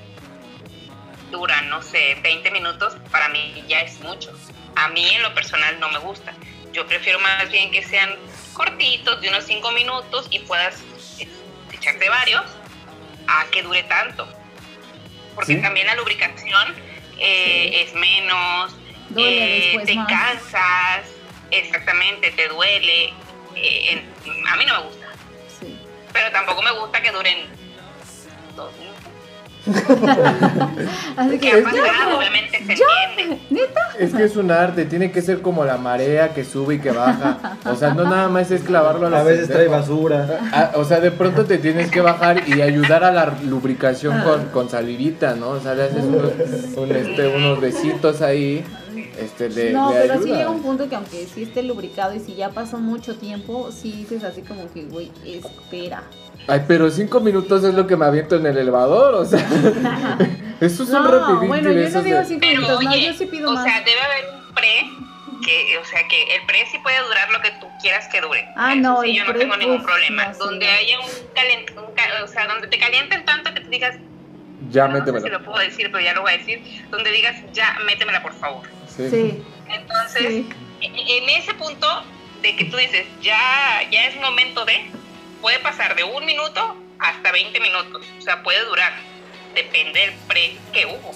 dura, 1.29 1.61
no 1.63 1.81
sé, 1.81 2.17
20 2.23 2.51
minutos, 2.51 2.97
para 3.09 3.29
mí 3.29 3.63
ya 3.67 3.81
es 3.81 3.99
mucho. 4.01 4.31
A 4.75 4.89
mí 4.89 5.09
en 5.15 5.21
lo 5.21 5.33
personal 5.33 5.79
no 5.79 5.89
me 5.89 5.99
gusta. 5.99 6.33
Yo 6.73 6.85
prefiero 6.87 7.19
más 7.19 7.49
bien 7.49 7.71
que 7.71 7.83
sean 7.83 8.15
cortitos, 8.53 9.21
de 9.21 9.29
unos 9.29 9.45
5 9.45 9.71
minutos 9.71 10.27
y 10.29 10.39
puedas 10.39 10.81
eh, 11.19 11.27
echarte 11.71 12.09
varios, 12.09 12.43
a 13.27 13.45
que 13.51 13.63
dure 13.63 13.83
tanto. 13.83 14.27
Porque 15.35 15.55
Sí. 15.55 15.61
también 15.61 15.87
la 15.87 15.95
lubricación 15.95 16.75
eh, 17.17 17.83
es 17.85 17.93
menos, 17.93 18.75
Duele 19.13 19.57
eh, 19.57 19.61
después 19.67 19.85
te 19.87 19.95
más. 19.95 20.07
cansas, 20.07 21.09
exactamente, 21.51 22.31
te 22.31 22.47
duele. 22.47 23.05
eh, 23.55 23.91
en- 23.91 24.47
a 24.47 24.55
mí 24.55 24.63
no 24.65 24.75
me 24.79 24.83
gusta, 24.87 25.05
Sí. 25.59 25.77
pero 26.13 26.31
tampoco 26.31 26.61
me 26.61 26.71
gusta 26.79 27.01
que 27.01 27.11
duren 27.11 27.37
dos 28.55 28.71
minutos. 28.79 29.01
Así 31.17 31.37
Que 31.37 31.51
que... 31.51 31.59
ha 31.59 31.63
pasado, 31.63 32.17
obviamente 32.17 32.57
se 32.65 32.73
entiende. 32.73 33.41
¿Neta? 33.49 33.81
Es 33.99 34.13
que 34.13 34.23
es 34.23 34.35
un 34.35 34.49
arte, 34.51 34.85
tiene 34.85 35.11
que 35.11 35.21
ser 35.21 35.41
como 35.41 35.63
la 35.65 35.77
marea 35.77 36.33
que 36.33 36.43
sube 36.43 36.75
y 36.75 36.79
que 36.79 36.91
baja. 36.91 37.57
O 37.65 37.75
sea, 37.75 37.93
no 37.93 38.03
nada 38.05 38.27
más 38.29 38.49
es 38.51 38.61
clavarlo 38.63 39.07
a 39.07 39.09
la 39.09 39.19
A 39.19 39.23
veces 39.23 39.47
trae 39.49 39.67
basura. 39.67 40.39
Ah, 40.51 40.71
o 40.75 40.83
sea, 40.85 40.99
de 40.99 41.11
pronto 41.11 41.45
te 41.45 41.57
tienes 41.59 41.91
que 41.91 42.01
bajar 42.01 42.47
y 42.47 42.61
ayudar 42.61 43.03
a 43.03 43.11
la 43.11 43.35
lubricación 43.43 44.21
con, 44.23 44.45
con 44.49 44.69
salivita, 44.69 45.35
¿no? 45.35 45.49
O 45.49 45.59
sea, 45.59 45.75
le 45.75 45.83
haces 45.83 46.03
unos, 46.05 46.31
un, 46.77 46.91
este, 46.95 47.27
unos 47.27 47.59
besitos 47.61 48.21
ahí. 48.21 48.65
Este, 49.21 49.49
le, 49.49 49.71
No, 49.71 49.91
le 49.91 49.99
pero 49.99 50.21
sí 50.21 50.29
llega 50.29 50.49
un 50.49 50.61
punto 50.61 50.89
que 50.89 50.95
aunque 50.95 51.27
sí 51.27 51.43
esté 51.43 51.63
lubricado 51.63 52.13
y 52.15 52.19
si 52.19 52.35
ya 52.35 52.49
pasó 52.49 52.77
mucho 52.79 53.15
tiempo, 53.17 53.71
sí 53.71 53.91
dices 53.91 54.23
así 54.23 54.41
como 54.41 54.71
que, 54.73 54.83
güey, 54.85 55.11
espera. 55.25 56.03
Ay, 56.47 56.63
pero 56.67 56.89
cinco 56.89 57.19
minutos 57.19 57.63
es 57.63 57.73
lo 57.75 57.85
que 57.85 57.95
me 57.95 58.05
aviento 58.05 58.35
en 58.35 58.45
el 58.47 58.57
elevador, 58.57 59.13
o 59.15 59.25
sea. 59.25 59.39
Eso 60.59 60.83
es 60.83 60.89
un 60.89 61.03
No, 61.03 61.07
rapidín 61.11 61.47
bueno, 61.47 61.69
de 61.69 61.83
yo 61.83 61.89
no 61.97 62.03
digo 62.03 62.17
de- 62.19 62.25
cinco 62.25 62.39
Pero 62.41 62.61
minutos, 62.61 62.83
no, 62.83 62.89
oye, 62.89 63.05
yo 63.05 63.13
sí 63.13 63.25
pido 63.27 63.49
o 63.49 63.53
más. 63.53 63.63
sea, 63.63 63.79
debe 63.81 63.99
haber 64.01 64.25
un 64.47 64.53
pre 64.55 64.89
que, 65.45 65.77
o 65.79 65.85
sea, 65.85 66.07
que 66.07 66.35
el 66.35 66.45
pre 66.45 66.65
sí 66.71 66.77
puede 66.83 66.99
durar 67.07 67.31
lo 67.31 67.41
que 67.41 67.49
tú 67.59 67.67
quieras 67.81 68.07
que 68.09 68.21
dure. 68.21 68.47
Ah, 68.55 68.73
Eso 68.73 68.81
no, 68.81 69.01
sí, 69.01 69.09
el 69.11 69.15
yo 69.17 69.25
no 69.25 69.31
pre, 69.31 69.39
tengo 69.39 69.57
ningún 69.57 69.83
problema. 69.83 70.27
no, 70.27 70.37
donde 70.37 70.67
haya 70.67 70.99
un 70.99 71.05
calent, 71.33 71.69
un 71.77 71.93
ca- 71.95 72.23
o 72.23 72.27
sea, 72.27 72.47
donde 72.47 72.67
te 72.67 72.77
calienten 72.77 73.25
tanto 73.25 73.51
que 73.53 73.61
tú 73.61 73.69
digas, 73.69 73.95
Ya 74.69 74.87
no 74.87 74.93
sé 74.97 75.05
si 75.05 75.11
métemela. 75.11 75.37
lo 75.39 75.45
puedo 75.45 75.59
decir, 75.59 75.89
pero 75.91 76.03
ya 76.03 76.13
lo 76.13 76.21
voy 76.21 76.33
a 76.33 76.37
decir, 76.37 76.61
donde 76.89 77.11
digas, 77.11 77.35
ya 77.53 77.77
métemela 77.85 78.21
por 78.21 78.33
favor. 78.33 78.67
Sí. 78.87 79.09
Sí, 79.09 79.43
Entonces, 79.69 80.21
sí. 80.27 80.49
en 80.81 81.29
ese 81.29 81.53
punto 81.55 81.87
de 82.41 82.55
que 82.55 82.65
tú 82.65 82.77
dices, 82.77 83.05
ya, 83.21 83.81
ya 83.91 84.05
es 84.07 84.15
momento 84.17 84.65
de, 84.65 84.91
puede 85.41 85.59
pasar 85.59 85.95
de 85.95 86.03
un 86.03 86.25
minuto 86.25 86.75
hasta 86.99 87.31
20 87.31 87.59
minutos. 87.59 88.05
O 88.17 88.21
sea, 88.21 88.43
puede 88.43 88.63
durar. 88.65 88.93
Depende 89.55 89.99
del 89.99 90.13
pre 90.27 90.55
que 90.71 90.85
hubo. 90.85 91.13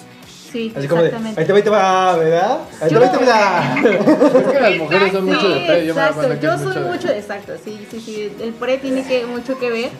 Sí, 0.56 0.72
Así 0.74 0.88
como 0.88 1.02
de, 1.02 1.08
exactamente. 1.08 1.40
ahí 1.42 1.46
te 1.46 1.52
va, 1.52 1.58
ahí 1.58 1.62
te 1.64 1.70
va, 1.70 2.16
¿verdad? 2.16 2.58
Ahí 2.80 2.88
te 2.88 2.94
Yo- 2.94 3.00
va, 3.00 3.06
ahí 3.06 3.18
te 3.18 3.26
va. 3.26 4.40
Es 4.40 4.46
que 4.46 4.60
las 4.60 4.76
mujeres 4.78 5.12
son 5.12 5.24
mucho 5.26 5.48
de 5.50 5.60
pre. 5.66 5.86
Yo 5.86 5.94
me 5.94 6.00
doy 6.00 6.08
exacto, 6.08 6.14
cuenta 6.14 6.40
que 6.40 6.46
yo 6.46 6.52
es 6.54 6.60
soy 6.60 6.66
mucho 6.68 6.80
de- 6.80 6.90
mucho, 6.90 7.08
exacto, 7.10 7.52
sí, 7.62 7.86
sí, 7.90 8.00
sí, 8.00 8.32
el 8.42 8.52
pre 8.54 8.78
tiene 8.78 9.06
que 9.06 9.26
mucho 9.26 9.58
que 9.58 9.70
ver 9.70 9.90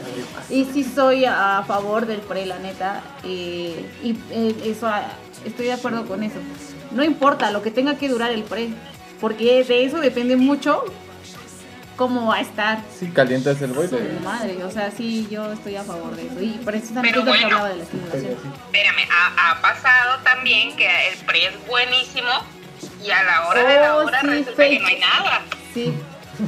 y 0.49 0.64
sí 0.64 0.83
soy 0.83 1.27
a 1.27 1.62
favor 1.66 2.07
del 2.07 2.21
pre, 2.21 2.47
la 2.47 2.59
neta, 2.59 3.03
eh, 3.23 3.85
y 4.03 4.16
eh, 4.31 4.55
eso, 4.64 4.87
ah, 4.87 5.03
estoy 5.45 5.66
de 5.66 5.73
acuerdo 5.75 6.07
con 6.07 6.23
eso. 6.23 6.37
No 6.90 7.05
importa 7.05 7.51
lo 7.51 7.61
que 7.61 7.71
tenga 7.71 7.97
que 7.97 8.09
durar 8.09 8.31
el 8.33 8.42
pre, 8.42 8.71
porque 9.21 9.62
de 9.62 9.85
eso 9.85 9.99
depende 10.01 10.37
mucho 10.37 10.85
cómo 11.96 12.26
va 12.28 12.37
a 12.37 12.40
estar 12.40 12.78
Sí, 12.98 13.09
calientas 13.09 13.61
el 13.62 13.70
su 13.70 13.74
boiler. 13.74 14.20
madre, 14.22 14.62
o 14.64 14.70
sea, 14.70 14.90
sí, 14.90 15.26
yo 15.30 15.52
estoy 15.52 15.76
a 15.76 15.82
favor 15.82 16.14
de 16.14 16.26
eso 16.26 16.40
y 16.40 16.61
precisamente 16.64 17.18
bueno. 17.18 17.46
hablaba 17.46 17.68
de 17.70 17.76
la 17.76 17.82
estimulación. 17.82 18.32
Espérame, 18.66 19.09
ha, 19.11 19.50
ha 19.52 19.62
pasado 19.62 20.18
también 20.22 20.76
que 20.76 20.87
el 21.09 21.16
pre 21.26 21.46
es 21.46 21.66
buenísimo 21.66 22.28
y 23.04 23.11
a 23.11 23.22
la 23.22 23.48
hora 23.48 23.64
de 23.64 23.74
la 23.80 23.96
Oh, 23.96 24.04
hora 24.04 24.20
sí, 24.20 24.26
resulta 24.26 24.52
fake. 24.52 24.72
que 24.76 24.80
no 24.80 24.87
hay 24.88 24.98
nada. 25.00 25.42
Sí, 25.74 25.92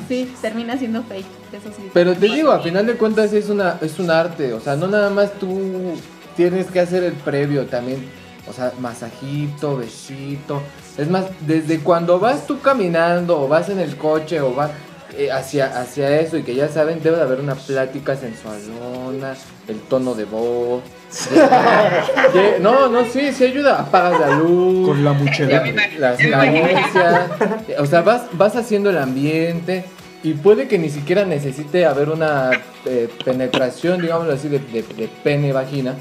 sí, 0.08 0.34
termina 0.42 0.76
siendo 0.76 1.02
fake, 1.02 1.26
eso 1.52 1.70
sí. 1.76 1.90
Pero 1.94 2.14
te 2.14 2.26
digo, 2.26 2.52
a 2.52 2.60
final 2.60 2.86
de 2.86 2.94
cuentas 2.94 3.32
es 3.32 3.48
una 3.48 3.78
es 3.80 3.98
un 3.98 4.10
arte, 4.10 4.52
o 4.52 4.60
sea, 4.60 4.76
no 4.76 4.86
nada 4.86 5.10
más 5.10 5.32
tú 5.38 5.94
tienes 6.36 6.66
que 6.66 6.80
hacer 6.80 7.02
el 7.04 7.14
previo 7.14 7.66
también, 7.66 8.08
o 8.48 8.52
sea, 8.52 8.72
masajito, 8.78 9.76
besito. 9.76 10.62
Es 10.96 11.08
más, 11.08 11.24
desde 11.40 11.80
cuando 11.80 12.18
vas 12.18 12.46
tú 12.46 12.60
caminando 12.60 13.40
o 13.40 13.48
vas 13.48 13.68
en 13.68 13.78
el 13.80 13.96
coche 13.96 14.40
o 14.40 14.52
vas 14.54 14.70
eh, 15.18 15.30
hacia 15.32 15.66
hacia 15.80 16.20
eso 16.20 16.36
y 16.38 16.42
que 16.44 16.54
ya 16.54 16.68
saben, 16.68 17.02
debe 17.02 17.16
de 17.16 17.22
haber 17.22 17.40
una 17.40 17.54
plática 17.56 18.16
sensualona, 18.16 19.34
el 19.68 19.80
tono 19.80 20.14
de 20.14 20.24
voz. 20.24 20.82
No, 22.60 22.88
no, 22.88 23.04
sí, 23.04 23.32
sí 23.32 23.44
ayuda, 23.44 23.80
apagas 23.80 24.20
la 24.20 24.30
luz. 24.38 24.86
Con 24.88 25.04
la 25.04 25.12
Ya 25.12 25.18
me 25.18 25.24
muchedumbre. 25.24 25.70
imagino, 25.70 26.00
las 26.00 26.18
ya 26.18 26.24
me 26.38 26.58
imagino. 26.58 26.68
caricias, 26.68 27.30
o 27.78 27.86
sea, 27.86 28.02
vas, 28.02 28.22
vas 28.32 28.56
haciendo 28.56 28.90
el 28.90 28.98
ambiente 28.98 29.84
y 30.22 30.34
puede 30.34 30.68
que 30.68 30.78
ni 30.78 30.90
siquiera 30.90 31.24
necesite 31.24 31.86
haber 31.86 32.10
una 32.10 32.50
eh, 32.84 33.08
penetración, 33.24 34.00
digámoslo 34.00 34.32
así, 34.32 34.48
de, 34.48 34.58
de- 34.58 34.82
de 34.82 35.08
pene 35.22 35.52
vagina. 35.52 35.94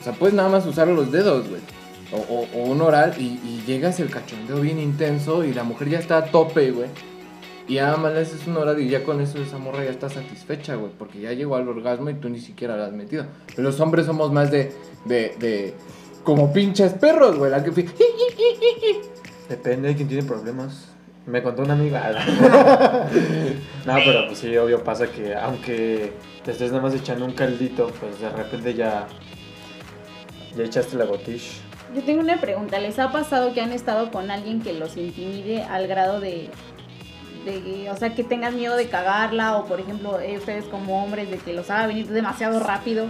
O 0.00 0.04
sea, 0.04 0.12
puedes 0.12 0.34
nada 0.34 0.48
más 0.48 0.66
usar 0.66 0.88
los 0.88 1.10
dedos, 1.10 1.48
güey. 1.48 1.60
O, 2.12 2.16
o- 2.16 2.48
o 2.58 2.64
un 2.64 2.80
oral 2.82 3.14
y, 3.18 3.40
y 3.44 3.62
llegas 3.66 3.98
el 4.00 4.10
cachondeo 4.10 4.60
bien 4.60 4.78
intenso 4.78 5.44
y 5.44 5.54
la 5.54 5.64
mujer 5.64 5.88
ya 5.88 5.98
está 5.98 6.18
a 6.18 6.24
tope, 6.26 6.70
güey. 6.70 6.88
Y 7.72 7.76
nada 7.76 7.96
más 7.96 8.12
le 8.12 8.20
haces 8.20 8.46
un 8.46 8.56
oral 8.58 8.78
y 8.80 8.88
ya 8.90 9.02
con 9.02 9.20
eso 9.22 9.38
esa 9.38 9.56
morra 9.56 9.82
ya 9.84 9.90
está 9.90 10.10
satisfecha, 10.10 10.74
güey. 10.74 10.92
Porque 10.98 11.20
ya 11.20 11.32
llegó 11.32 11.56
al 11.56 11.66
orgasmo 11.68 12.10
y 12.10 12.14
tú 12.14 12.28
ni 12.28 12.38
siquiera 12.38 12.76
la 12.76 12.86
has 12.86 12.92
metido. 12.92 13.24
Pero 13.46 13.62
los 13.62 13.80
hombres 13.80 14.04
somos 14.04 14.30
más 14.30 14.50
de, 14.50 14.72
de, 15.06 15.34
de 15.38 15.74
como 16.22 16.52
pinches 16.52 16.92
perros, 16.92 17.38
güey. 17.38 17.50
La 17.50 17.64
que 17.64 17.72
fi- 17.72 17.88
Depende 19.48 19.88
de 19.88 19.96
quién 19.96 20.08
tiene 20.08 20.22
problemas. 20.22 20.88
Me 21.26 21.42
contó 21.42 21.62
una 21.62 21.72
amiga. 21.74 22.10
no, 23.86 23.94
pero 24.04 24.26
pues 24.26 24.38
sí, 24.38 24.54
obvio 24.56 24.82
pasa 24.84 25.06
que 25.06 25.34
aunque 25.34 26.12
te 26.44 26.50
estés 26.50 26.70
nada 26.72 26.82
más 26.82 26.94
echando 26.94 27.24
un 27.24 27.32
caldito, 27.32 27.86
pues 28.00 28.20
de 28.20 28.28
repente 28.28 28.74
ya. 28.74 29.06
Ya 30.56 30.64
echaste 30.64 30.96
la 30.96 31.06
botish. 31.06 31.60
Yo 31.94 32.02
tengo 32.02 32.20
una 32.20 32.38
pregunta. 32.40 32.78
¿Les 32.78 32.98
ha 32.98 33.12
pasado 33.12 33.54
que 33.54 33.60
han 33.60 33.72
estado 33.72 34.10
con 34.10 34.30
alguien 34.30 34.60
que 34.62 34.72
los 34.72 34.96
intimide 34.96 35.62
al 35.62 35.86
grado 35.86 36.20
de, 36.20 36.48
de 37.44 37.90
o 37.90 37.96
sea, 37.96 38.14
que 38.14 38.24
tengan 38.24 38.56
miedo 38.56 38.76
de 38.76 38.88
cagarla 38.88 39.56
o, 39.56 39.66
por 39.66 39.80
ejemplo, 39.80 40.20
eh, 40.20 40.38
ustedes 40.38 40.64
como 40.66 41.02
hombres 41.02 41.30
de 41.30 41.38
que 41.38 41.52
los 41.52 41.70
haga 41.70 41.86
venir 41.86 42.06
demasiado 42.08 42.60
rápido? 42.60 43.06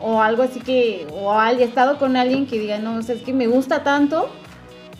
O 0.00 0.20
algo 0.20 0.42
así 0.42 0.60
que, 0.60 1.06
o 1.12 1.32
haya 1.32 1.64
estado 1.64 1.98
con 1.98 2.16
alguien 2.16 2.46
que 2.46 2.58
diga, 2.58 2.78
no, 2.78 2.96
o 2.96 3.02
sea, 3.02 3.14
es 3.14 3.22
que 3.22 3.32
me 3.32 3.46
gusta 3.46 3.82
tanto. 3.82 4.28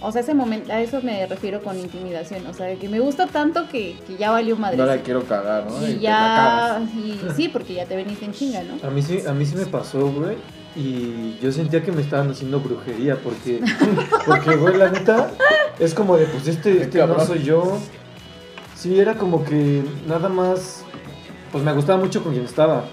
O 0.01 0.13
sea, 0.13 0.21
ese 0.21 0.35
momento, 0.35 0.73
a 0.73 0.81
eso 0.81 1.01
me 1.03 1.27
refiero 1.27 1.63
con 1.63 1.79
intimidación. 1.79 2.47
O 2.47 2.53
sea, 2.53 2.67
de 2.67 2.77
que 2.77 2.89
me 2.89 3.01
gusta 3.01 3.27
tanto 3.27 3.67
que, 3.69 3.97
que 4.07 4.17
ya 4.17 4.31
valió 4.31 4.57
madre. 4.57 4.77
No 4.77 4.87
la 4.87 4.99
quiero 4.99 5.25
cagar, 5.25 5.67
¿no? 5.67 5.87
y 5.87 5.99
ya, 5.99 6.81
y 6.95 7.19
sí, 7.35 7.49
porque 7.49 7.75
ya 7.75 7.87
te 7.87 7.97
veniste 7.97 8.27
en 8.27 8.33
chinga, 8.33 8.63
¿no? 8.63 8.87
A 8.87 8.91
mí 8.91 9.03
sí, 9.03 9.23
a 9.27 9.33
mí 9.33 9.47
sí 9.47 9.57
me 9.57 9.67
pasó, 9.67 10.11
güey. 10.11 10.37
Y 10.77 11.39
yo 11.41 11.51
sentía 11.53 11.83
que 11.83 11.91
me 11.91 12.03
estaban 12.03 12.31
haciendo 12.31 12.61
brujería 12.61 13.17
porque, 13.17 13.61
porque 14.27 14.57
güey, 14.57 14.77
la 14.77 14.91
neta, 14.91 15.33
es 15.79 15.95
como 15.95 16.17
de, 16.17 16.27
pues 16.27 16.47
este, 16.47 16.83
este 16.83 17.07
no 17.07 17.19
soy 17.25 17.43
yo. 17.43 17.79
Sí, 18.75 19.01
era 19.01 19.15
como 19.15 19.43
que 19.43 19.83
nada 20.07 20.29
más, 20.29 20.85
pues 21.51 21.65
me 21.65 21.73
gustaba 21.73 21.99
mucho 21.99 22.23
con 22.23 22.33
quien 22.33 22.45
estaba. 22.45 22.85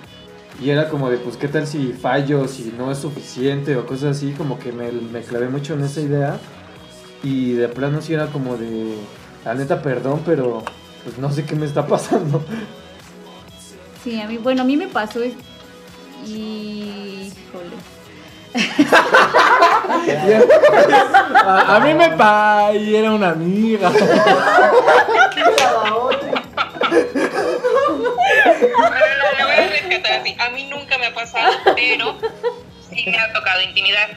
Y 0.61 0.69
era 0.69 0.87
como 0.87 1.09
de, 1.09 1.17
pues, 1.17 1.35
¿qué 1.35 1.47
tal 1.47 1.67
si 1.67 1.93
fallo, 1.93 2.47
si 2.47 2.73
no 2.77 2.91
es 2.91 2.99
suficiente 2.99 3.75
o 3.75 3.85
cosas 3.85 4.17
así? 4.17 4.31
Como 4.31 4.59
que 4.59 4.71
me, 4.71 4.91
me 4.91 5.21
clavé 5.21 5.49
mucho 5.49 5.73
en 5.73 5.83
esa 5.83 5.99
idea. 5.99 6.39
Y 7.21 7.53
de 7.53 7.67
plano 7.67 8.01
sí 8.01 8.13
era 8.13 8.27
como 8.27 8.55
de, 8.55 8.95
la 9.43 9.55
neta, 9.55 9.81
perdón, 9.81 10.21
pero 10.25 10.63
pues 11.03 11.17
no 11.17 11.31
sé 11.31 11.43
qué 11.45 11.55
me 11.55 11.65
está 11.65 11.85
pasando. 11.87 12.43
Sí, 14.03 14.19
a 14.19 14.27
mí, 14.27 14.37
bueno, 14.37 14.61
a 14.61 14.65
mí 14.65 14.77
me 14.77 14.87
pasó 14.87 15.19
híjole. 16.25 17.75
A, 21.45 21.75
a 21.75 21.79
mí 21.79 21.93
me 21.93 22.09
pa 22.11 22.71
y 22.73 22.95
era 22.95 23.11
una 23.11 23.29
amiga. 23.31 23.89
Bueno, 27.89 29.45
voy 29.45 29.53
a 29.55 29.67
rescatar 29.69 30.13
así. 30.21 30.35
A 30.39 30.49
mí 30.49 30.65
nunca 30.65 30.97
me 30.97 31.07
ha 31.07 31.13
pasado, 31.13 31.51
pero 31.75 32.17
sí 32.89 33.03
me 33.07 33.17
ha 33.19 33.31
tocado 33.33 33.61
intimidar. 33.61 34.09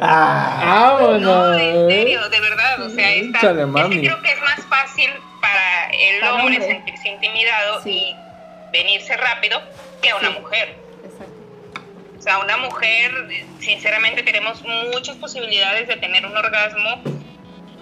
Ah, 0.00 0.98
No, 1.20 1.54
en 1.58 1.88
serio, 1.90 2.28
de 2.28 2.40
verdad. 2.40 2.82
O 2.82 2.90
sea, 2.90 3.12
está, 3.14 3.38
Échale, 3.38 3.62
es 3.62 3.68
que 3.88 4.00
creo 4.00 4.22
que 4.22 4.32
es 4.32 4.40
más 4.40 4.60
fácil 4.68 5.10
para 5.40 5.90
el 5.90 6.22
hombre 6.24 6.56
hombre. 6.56 6.66
sentirse 6.66 7.08
intimidado 7.08 7.82
Sí. 7.82 7.90
y 8.14 8.16
venirse 8.72 9.16
rápido 9.16 9.60
que 10.02 10.10
a 10.10 10.16
una 10.16 10.30
mujer. 10.30 10.76
O 12.20 12.22
sea, 12.22 12.38
una 12.38 12.58
mujer, 12.58 13.10
sinceramente, 13.60 14.22
tenemos 14.22 14.62
muchas 14.92 15.16
posibilidades 15.16 15.88
de 15.88 15.96
tener 15.96 16.26
un 16.26 16.36
orgasmo 16.36 17.02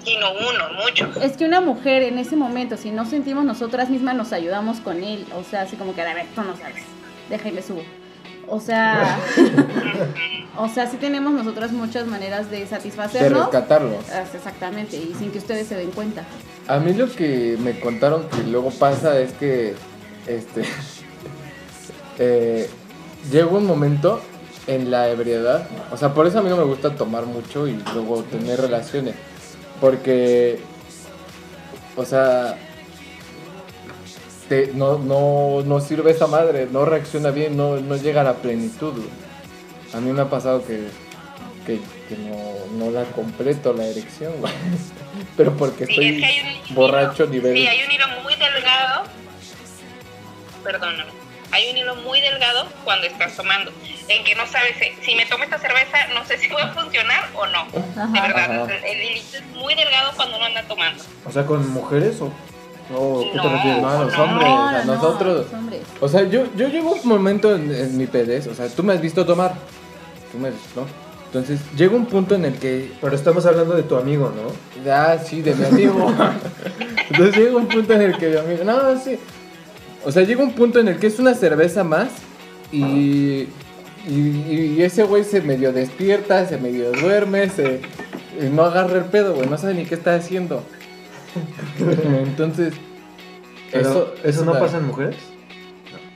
y 0.07 0.17
no 0.17 0.31
uno, 0.31 0.85
muchos. 0.85 1.17
Es 1.17 1.37
que 1.37 1.45
una 1.45 1.61
mujer 1.61 2.05
en 2.05 2.19
ese 2.19 2.37
momento, 2.37 2.77
si 2.77 2.93
no 2.93 3.05
sentimos 3.05 3.45
nosotras 3.45 3.91
mismas, 3.91 4.15
nos 4.15 4.33
ayudamos 4.33 4.79
con 4.79 5.03
él. 5.03 5.27
O 5.35 5.43
sea, 5.43 5.63
así 5.63 5.75
como 5.75 5.93
que, 5.93 6.03
a 6.03 6.15
ver, 6.15 6.27
tú 6.37 6.43
no 6.43 6.57
sabes, 6.57 6.85
déjame 7.29 7.63
subo. 7.63 7.83
O 8.47 8.61
sea, 8.61 9.19
o 10.57 10.69
sea, 10.69 10.87
sí 10.87 10.99
tenemos 10.99 11.33
nosotras 11.33 11.73
muchas 11.73 12.07
maneras 12.07 12.49
de 12.49 12.61
De 12.61 12.67
satisfacernos. 12.69 13.47
rescatarlo. 13.47 13.99
Ah, 14.13 14.23
Exactamente, 14.33 14.97
y 14.97 15.17
sin 15.19 15.33
que 15.33 15.39
ustedes 15.39 15.67
se 15.67 15.75
den 15.75 15.91
cuenta. 15.91 16.23
A 16.69 16.79
mí 16.79 16.95
lo 16.95 17.13
que 17.13 17.57
me 17.59 17.81
contaron 17.81 18.29
que 18.29 18.45
luego 18.45 18.71
pasa 18.71 19.19
es 19.19 19.33
que 19.33 19.75
este 20.29 20.63
eh, 22.21 22.71
llega 23.31 23.47
un 23.49 23.67
momento 23.67 24.23
en 24.69 24.91
la 24.91 25.09
ebriedad, 25.09 25.67
o 25.91 25.97
sea, 25.97 26.15
por 26.15 26.27
eso 26.29 26.39
a 26.39 26.43
mí 26.43 26.49
no 26.51 26.57
me 26.57 26.63
gusta 26.65 26.95
tomar 26.95 27.25
mucho 27.27 27.67
y 27.67 27.83
luego 27.95 28.23
tener 28.23 28.61
relaciones, 28.61 29.17
porque 29.81 30.61
o 31.97 32.05
sea, 32.05 32.57
te- 34.49 34.71
no, 34.75 34.99
no, 34.99 35.63
no 35.65 35.81
sirve 35.81 36.11
esa 36.13 36.27
madre, 36.27 36.69
no 36.71 36.85
reacciona 36.85 37.31
bien, 37.31 37.57
no, 37.57 37.77
no 37.81 37.97
llega 37.97 38.21
a 38.21 38.25
la 38.25 38.35
plenitud. 38.35 38.93
A 39.95 40.01
mí 40.01 40.13
me 40.13 40.21
ha 40.23 40.31
pasado 40.31 40.65
que, 40.67 40.89
que, 41.67 41.81
que 42.09 42.17
no, 42.19 42.85
no 42.85 42.91
la 42.91 43.05
completo 43.05 43.73
la 43.73 43.85
erección, 43.87 44.35
güey. 44.39 44.53
Pero 45.37 45.57
porque 45.57 45.87
Sí, 45.87 45.93
estoy 45.93 46.07
es 46.09 46.19
que 46.19 46.25
hay 46.27 46.63
un 46.69 46.75
borracho 46.75 47.27
nivel. 47.27 47.55
Sí, 47.57 47.67
hay 47.67 47.85
un 47.85 47.91
hilo 47.91 48.05
muy 48.23 48.35
delgado. 48.37 49.05
Perdóname. 50.63 51.11
Hay 51.51 51.71
un 51.71 51.77
hilo 51.77 51.97
muy 51.97 52.21
delgado 52.21 52.67
cuando 52.85 53.07
estás 53.07 53.35
tomando. 53.37 53.73
En 54.09 54.25
que 54.25 54.35
no 54.35 54.47
sabes 54.47 54.81
eh, 54.81 54.95
si 55.03 55.15
me 55.15 55.27
tomo 55.27 55.45
esta 55.45 55.59
cerveza, 55.59 55.99
no 56.15 56.25
sé 56.27 56.39
si 56.39 56.49
va 56.49 56.65
a 56.65 56.75
funcionar 56.75 57.29
o 57.35 57.47
no. 57.47 57.67
De 57.73 58.01
Ajá. 58.01 58.23
verdad, 58.27 58.63
Ajá. 58.65 58.75
el, 58.77 58.85
el 58.85 59.03
hilito 59.11 59.37
es 59.39 59.47
muy 59.55 59.75
delgado 59.75 60.13
cuando 60.17 60.37
uno 60.37 60.47
anda 60.47 60.63
tomando. 60.65 61.03
O 61.27 61.33
sea, 61.33 61.47
con 61.47 61.69
mujeres 61.71 62.21
o, 62.21 62.31
¿qué 63.23 63.31
te 63.31 63.37
No. 63.47 63.49
refieres? 63.57 63.83
No, 63.83 64.05
los 64.05 64.17
No, 64.17 64.25
hombres, 64.25 64.49
No, 64.49 64.69
a 64.69 64.73
no, 64.73 64.85
no, 64.85 64.95
nosotros. 64.95 65.47
los 65.47 65.53
hombres. 65.55 65.81
O 66.01 66.09
sea, 66.09 66.23
yo, 66.25 66.47
yo 66.57 66.69
llego 66.69 66.93
un 66.93 67.09
momento 67.09 67.55
en, 67.55 67.75
en 67.75 67.97
mi 67.97 68.07
pedez, 68.07 68.47
o 68.47 68.55
sea, 68.55 68.69
tú 68.69 68.83
me 68.83 68.93
has 68.95 69.01
visto 69.01 69.25
tomar. 69.27 69.55
Tú 70.33 70.39
me 70.39 70.49
has 70.49 70.55
visto, 70.55 70.81
¿no? 70.83 71.09
Entonces 71.27 71.61
llega 71.77 71.95
un 71.95 72.07
punto 72.07 72.35
en 72.35 72.47
el 72.47 72.59
que 72.59 72.91
Pero 73.03 73.15
estamos 73.15 73.45
hablando 73.45 73.75
de 73.75 73.83
tu 73.83 73.97
amigo, 73.97 74.33
¿no? 74.35 74.91
Ah, 74.91 75.19
sí, 75.19 75.43
de 75.43 75.55
mi 75.55 75.65
amigo. 75.67 76.11
Entonces 77.11 77.37
llega 77.37 77.57
un 77.57 77.67
punto 77.69 77.93
en 77.93 78.01
el 78.03 78.17
que 78.17 78.29
mi 78.29 78.37
amigo. 78.39 78.65
No, 78.65 78.99
sí. 78.99 79.19
O 80.09 80.11
sea, 80.13 80.23
llega 80.23 80.43
un 80.43 80.53
punto 80.53 80.79
en 80.81 80.89
el 80.89 80.97
que 80.99 81.07
es 81.09 81.19
una 81.19 81.35
cerveza 81.35 81.85
más 81.85 82.09
y. 82.73 83.47
Y, 84.09 84.77
y 84.79 84.83
ese 84.83 85.03
güey 85.03 85.23
se 85.23 85.43
medio 85.43 85.71
despierta, 85.71 86.47
se 86.47 86.57
medio 86.57 86.93
duerme, 86.93 87.51
se. 87.51 87.81
y 88.41 88.45
no 88.51 88.63
agarra 88.63 88.97
el 89.01 89.05
pedo, 89.05 89.35
güey. 89.35 89.47
No 89.51 89.59
sabe 89.59 89.75
ni 89.75 89.85
qué 89.85 89.97
está 89.97 90.15
haciendo. 90.15 90.63
Entonces. 92.27 92.73
Pero, 93.71 93.91
eso, 93.91 94.15
¿Eso, 94.25 94.41
es 94.41 94.47
no 94.47 94.53
una- 94.53 94.61
pasa 94.61 94.79
en 94.79 94.87
mujeres? 94.87 95.17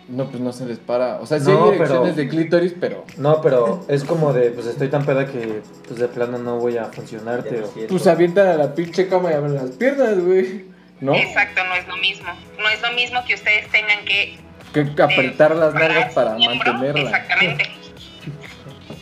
No, 0.08 0.28
pues 0.30 0.40
no 0.42 0.52
se 0.52 0.64
les 0.64 0.78
para. 0.78 1.20
O 1.20 1.26
sea, 1.26 1.38
sí 1.38 1.50
No, 1.50 1.64
hay 1.66 1.72
direcciones 1.72 2.14
pero- 2.14 2.16
de 2.16 2.28
clítoris, 2.28 2.74
pero. 2.80 3.04
No, 3.18 3.42
pero 3.42 3.84
es 3.88 4.04
como 4.04 4.32
de, 4.32 4.52
pues 4.52 4.66
estoy 4.68 4.88
tan 4.88 5.04
peda 5.04 5.26
que 5.26 5.60
pues 5.86 6.00
de 6.00 6.08
plano 6.08 6.38
no 6.38 6.58
voy 6.58 6.78
a 6.78 6.86
funcionarte. 6.86 7.60
o- 7.62 7.86
Pues 7.88 8.06
avientan 8.06 8.46
a 8.48 8.54
la 8.54 8.74
pinche 8.74 9.06
cama 9.08 9.32
y 9.32 9.34
abren 9.34 9.54
las 9.54 9.70
piernas, 9.72 10.18
güey. 10.18 10.64
¿No? 11.02 11.14
Exacto, 11.16 11.62
no 11.64 11.74
es 11.74 11.86
lo 11.88 11.96
mismo. 11.96 12.28
No 12.58 12.68
es 12.68 12.80
lo 12.80 12.92
mismo 12.92 13.24
que 13.26 13.34
ustedes 13.34 13.68
tengan 13.70 14.04
que 14.04 14.38
Que 14.72 14.80
apretar 15.02 15.54
las 15.56 15.74
nalgas 15.74 16.14
para 16.14 16.34
miembro. 16.36 16.72
mantenerla. 16.72 17.02
Exactamente. 17.02 17.64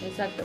Exacto. 0.07 0.45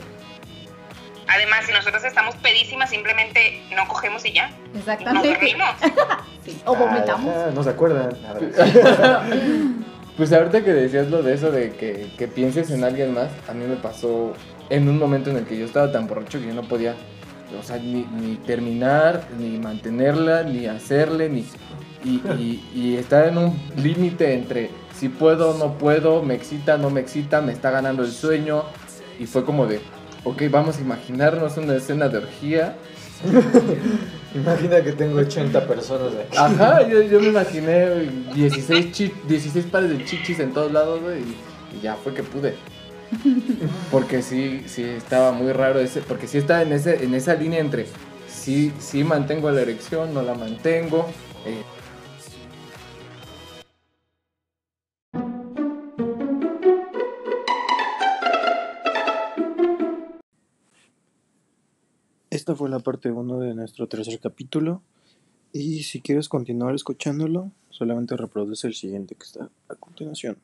Además, 1.28 1.64
si 1.66 1.72
nosotros 1.72 2.04
estamos 2.04 2.36
pedísimas, 2.36 2.90
simplemente 2.90 3.62
no 3.74 3.88
cogemos 3.88 4.24
y 4.26 4.32
ya. 4.34 4.50
Nos 4.72 4.80
Exactamente. 4.80 5.28
dormimos. 5.30 5.68
Sí. 6.46 6.60
O 6.64 6.76
vomitamos. 6.76 7.34
Ah, 7.36 7.50
no 7.52 7.64
se 7.64 7.70
acuerdan. 7.70 8.10
Pues 10.16 10.32
ahorita 10.32 10.64
que 10.64 10.72
decías 10.72 11.08
lo 11.08 11.22
de 11.22 11.34
eso 11.34 11.50
de 11.50 11.72
que, 11.74 12.06
que 12.16 12.26
pienses 12.26 12.70
en 12.70 12.84
alguien 12.84 13.12
más, 13.12 13.28
a 13.48 13.52
mí 13.52 13.66
me 13.66 13.76
pasó 13.76 14.32
en 14.70 14.88
un 14.88 14.98
momento 14.98 15.28
en 15.28 15.36
el 15.36 15.44
que 15.44 15.58
yo 15.58 15.66
estaba 15.66 15.92
tan 15.92 16.06
borracho 16.06 16.40
que 16.40 16.46
yo 16.46 16.54
no 16.54 16.62
podía, 16.62 16.94
o 17.58 17.62
sea, 17.62 17.76
ni, 17.78 18.06
ni 18.20 18.36
terminar, 18.36 19.28
ni 19.38 19.58
mantenerla, 19.58 20.42
ni 20.42 20.66
hacerle, 20.66 21.28
ni... 21.28 21.44
Y, 22.04 22.20
y, 22.38 22.70
y 22.74 22.96
estar 22.96 23.26
en 23.28 23.38
un 23.38 23.58
límite 23.76 24.34
entre 24.34 24.70
si 24.96 25.08
puedo, 25.08 25.58
no 25.58 25.76
puedo, 25.76 26.22
me 26.22 26.34
excita, 26.34 26.78
no 26.78 26.88
me 26.90 27.00
excita, 27.00 27.40
me 27.40 27.52
está 27.52 27.70
ganando 27.70 28.04
el 28.04 28.12
sueño. 28.12 28.62
Y 29.18 29.26
fue 29.26 29.44
como 29.44 29.66
de, 29.66 29.80
ok, 30.24 30.42
vamos 30.50 30.78
a 30.78 30.80
imaginarnos 30.82 31.56
una 31.56 31.74
escena 31.74 32.08
de 32.08 32.18
orgía. 32.18 32.76
Imagina 34.34 34.82
que 34.82 34.92
tengo 34.92 35.18
80 35.18 35.66
personas 35.66 36.12
aquí. 36.14 36.36
Ajá, 36.36 36.86
yo, 36.86 37.00
yo 37.02 37.20
me 37.20 37.28
imaginé 37.28 37.86
16, 38.34 38.92
chi- 38.92 39.12
16 39.26 39.66
pares 39.66 39.90
de 39.90 40.04
chichis 40.04 40.38
en 40.40 40.52
todos 40.52 40.70
lados, 40.72 41.00
güey, 41.02 41.20
y, 41.20 41.76
y 41.78 41.80
ya 41.82 41.94
fue 41.96 42.12
que 42.14 42.22
pude. 42.22 42.54
Porque 43.90 44.22
sí, 44.22 44.62
sí 44.66 44.82
estaba 44.82 45.32
muy 45.32 45.52
raro 45.52 45.80
ese, 45.80 46.00
porque 46.00 46.26
sí 46.26 46.38
estaba 46.38 46.62
en 46.62 46.72
ese, 46.72 47.04
en 47.04 47.14
esa 47.14 47.34
línea 47.34 47.60
entre 47.60 47.86
sí, 48.28 48.72
sí 48.78 49.04
mantengo 49.04 49.50
la 49.50 49.62
erección, 49.62 50.12
no 50.12 50.22
la 50.22 50.34
mantengo. 50.34 51.06
eh, 51.44 51.62
Esta 62.30 62.54
fue 62.54 62.68
la 62.68 62.80
parte 62.80 63.10
1 63.10 63.38
de 63.40 63.54
nuestro 63.54 63.88
tercer 63.88 64.20
capítulo. 64.20 64.82
Y 65.52 65.84
si 65.84 66.00
quieres 66.00 66.28
continuar 66.28 66.74
escuchándolo, 66.74 67.50
solamente 67.70 68.16
reproduce 68.16 68.66
el 68.66 68.74
siguiente 68.74 69.14
que 69.14 69.24
está 69.24 69.48
a 69.68 69.74
continuación. 69.74 70.36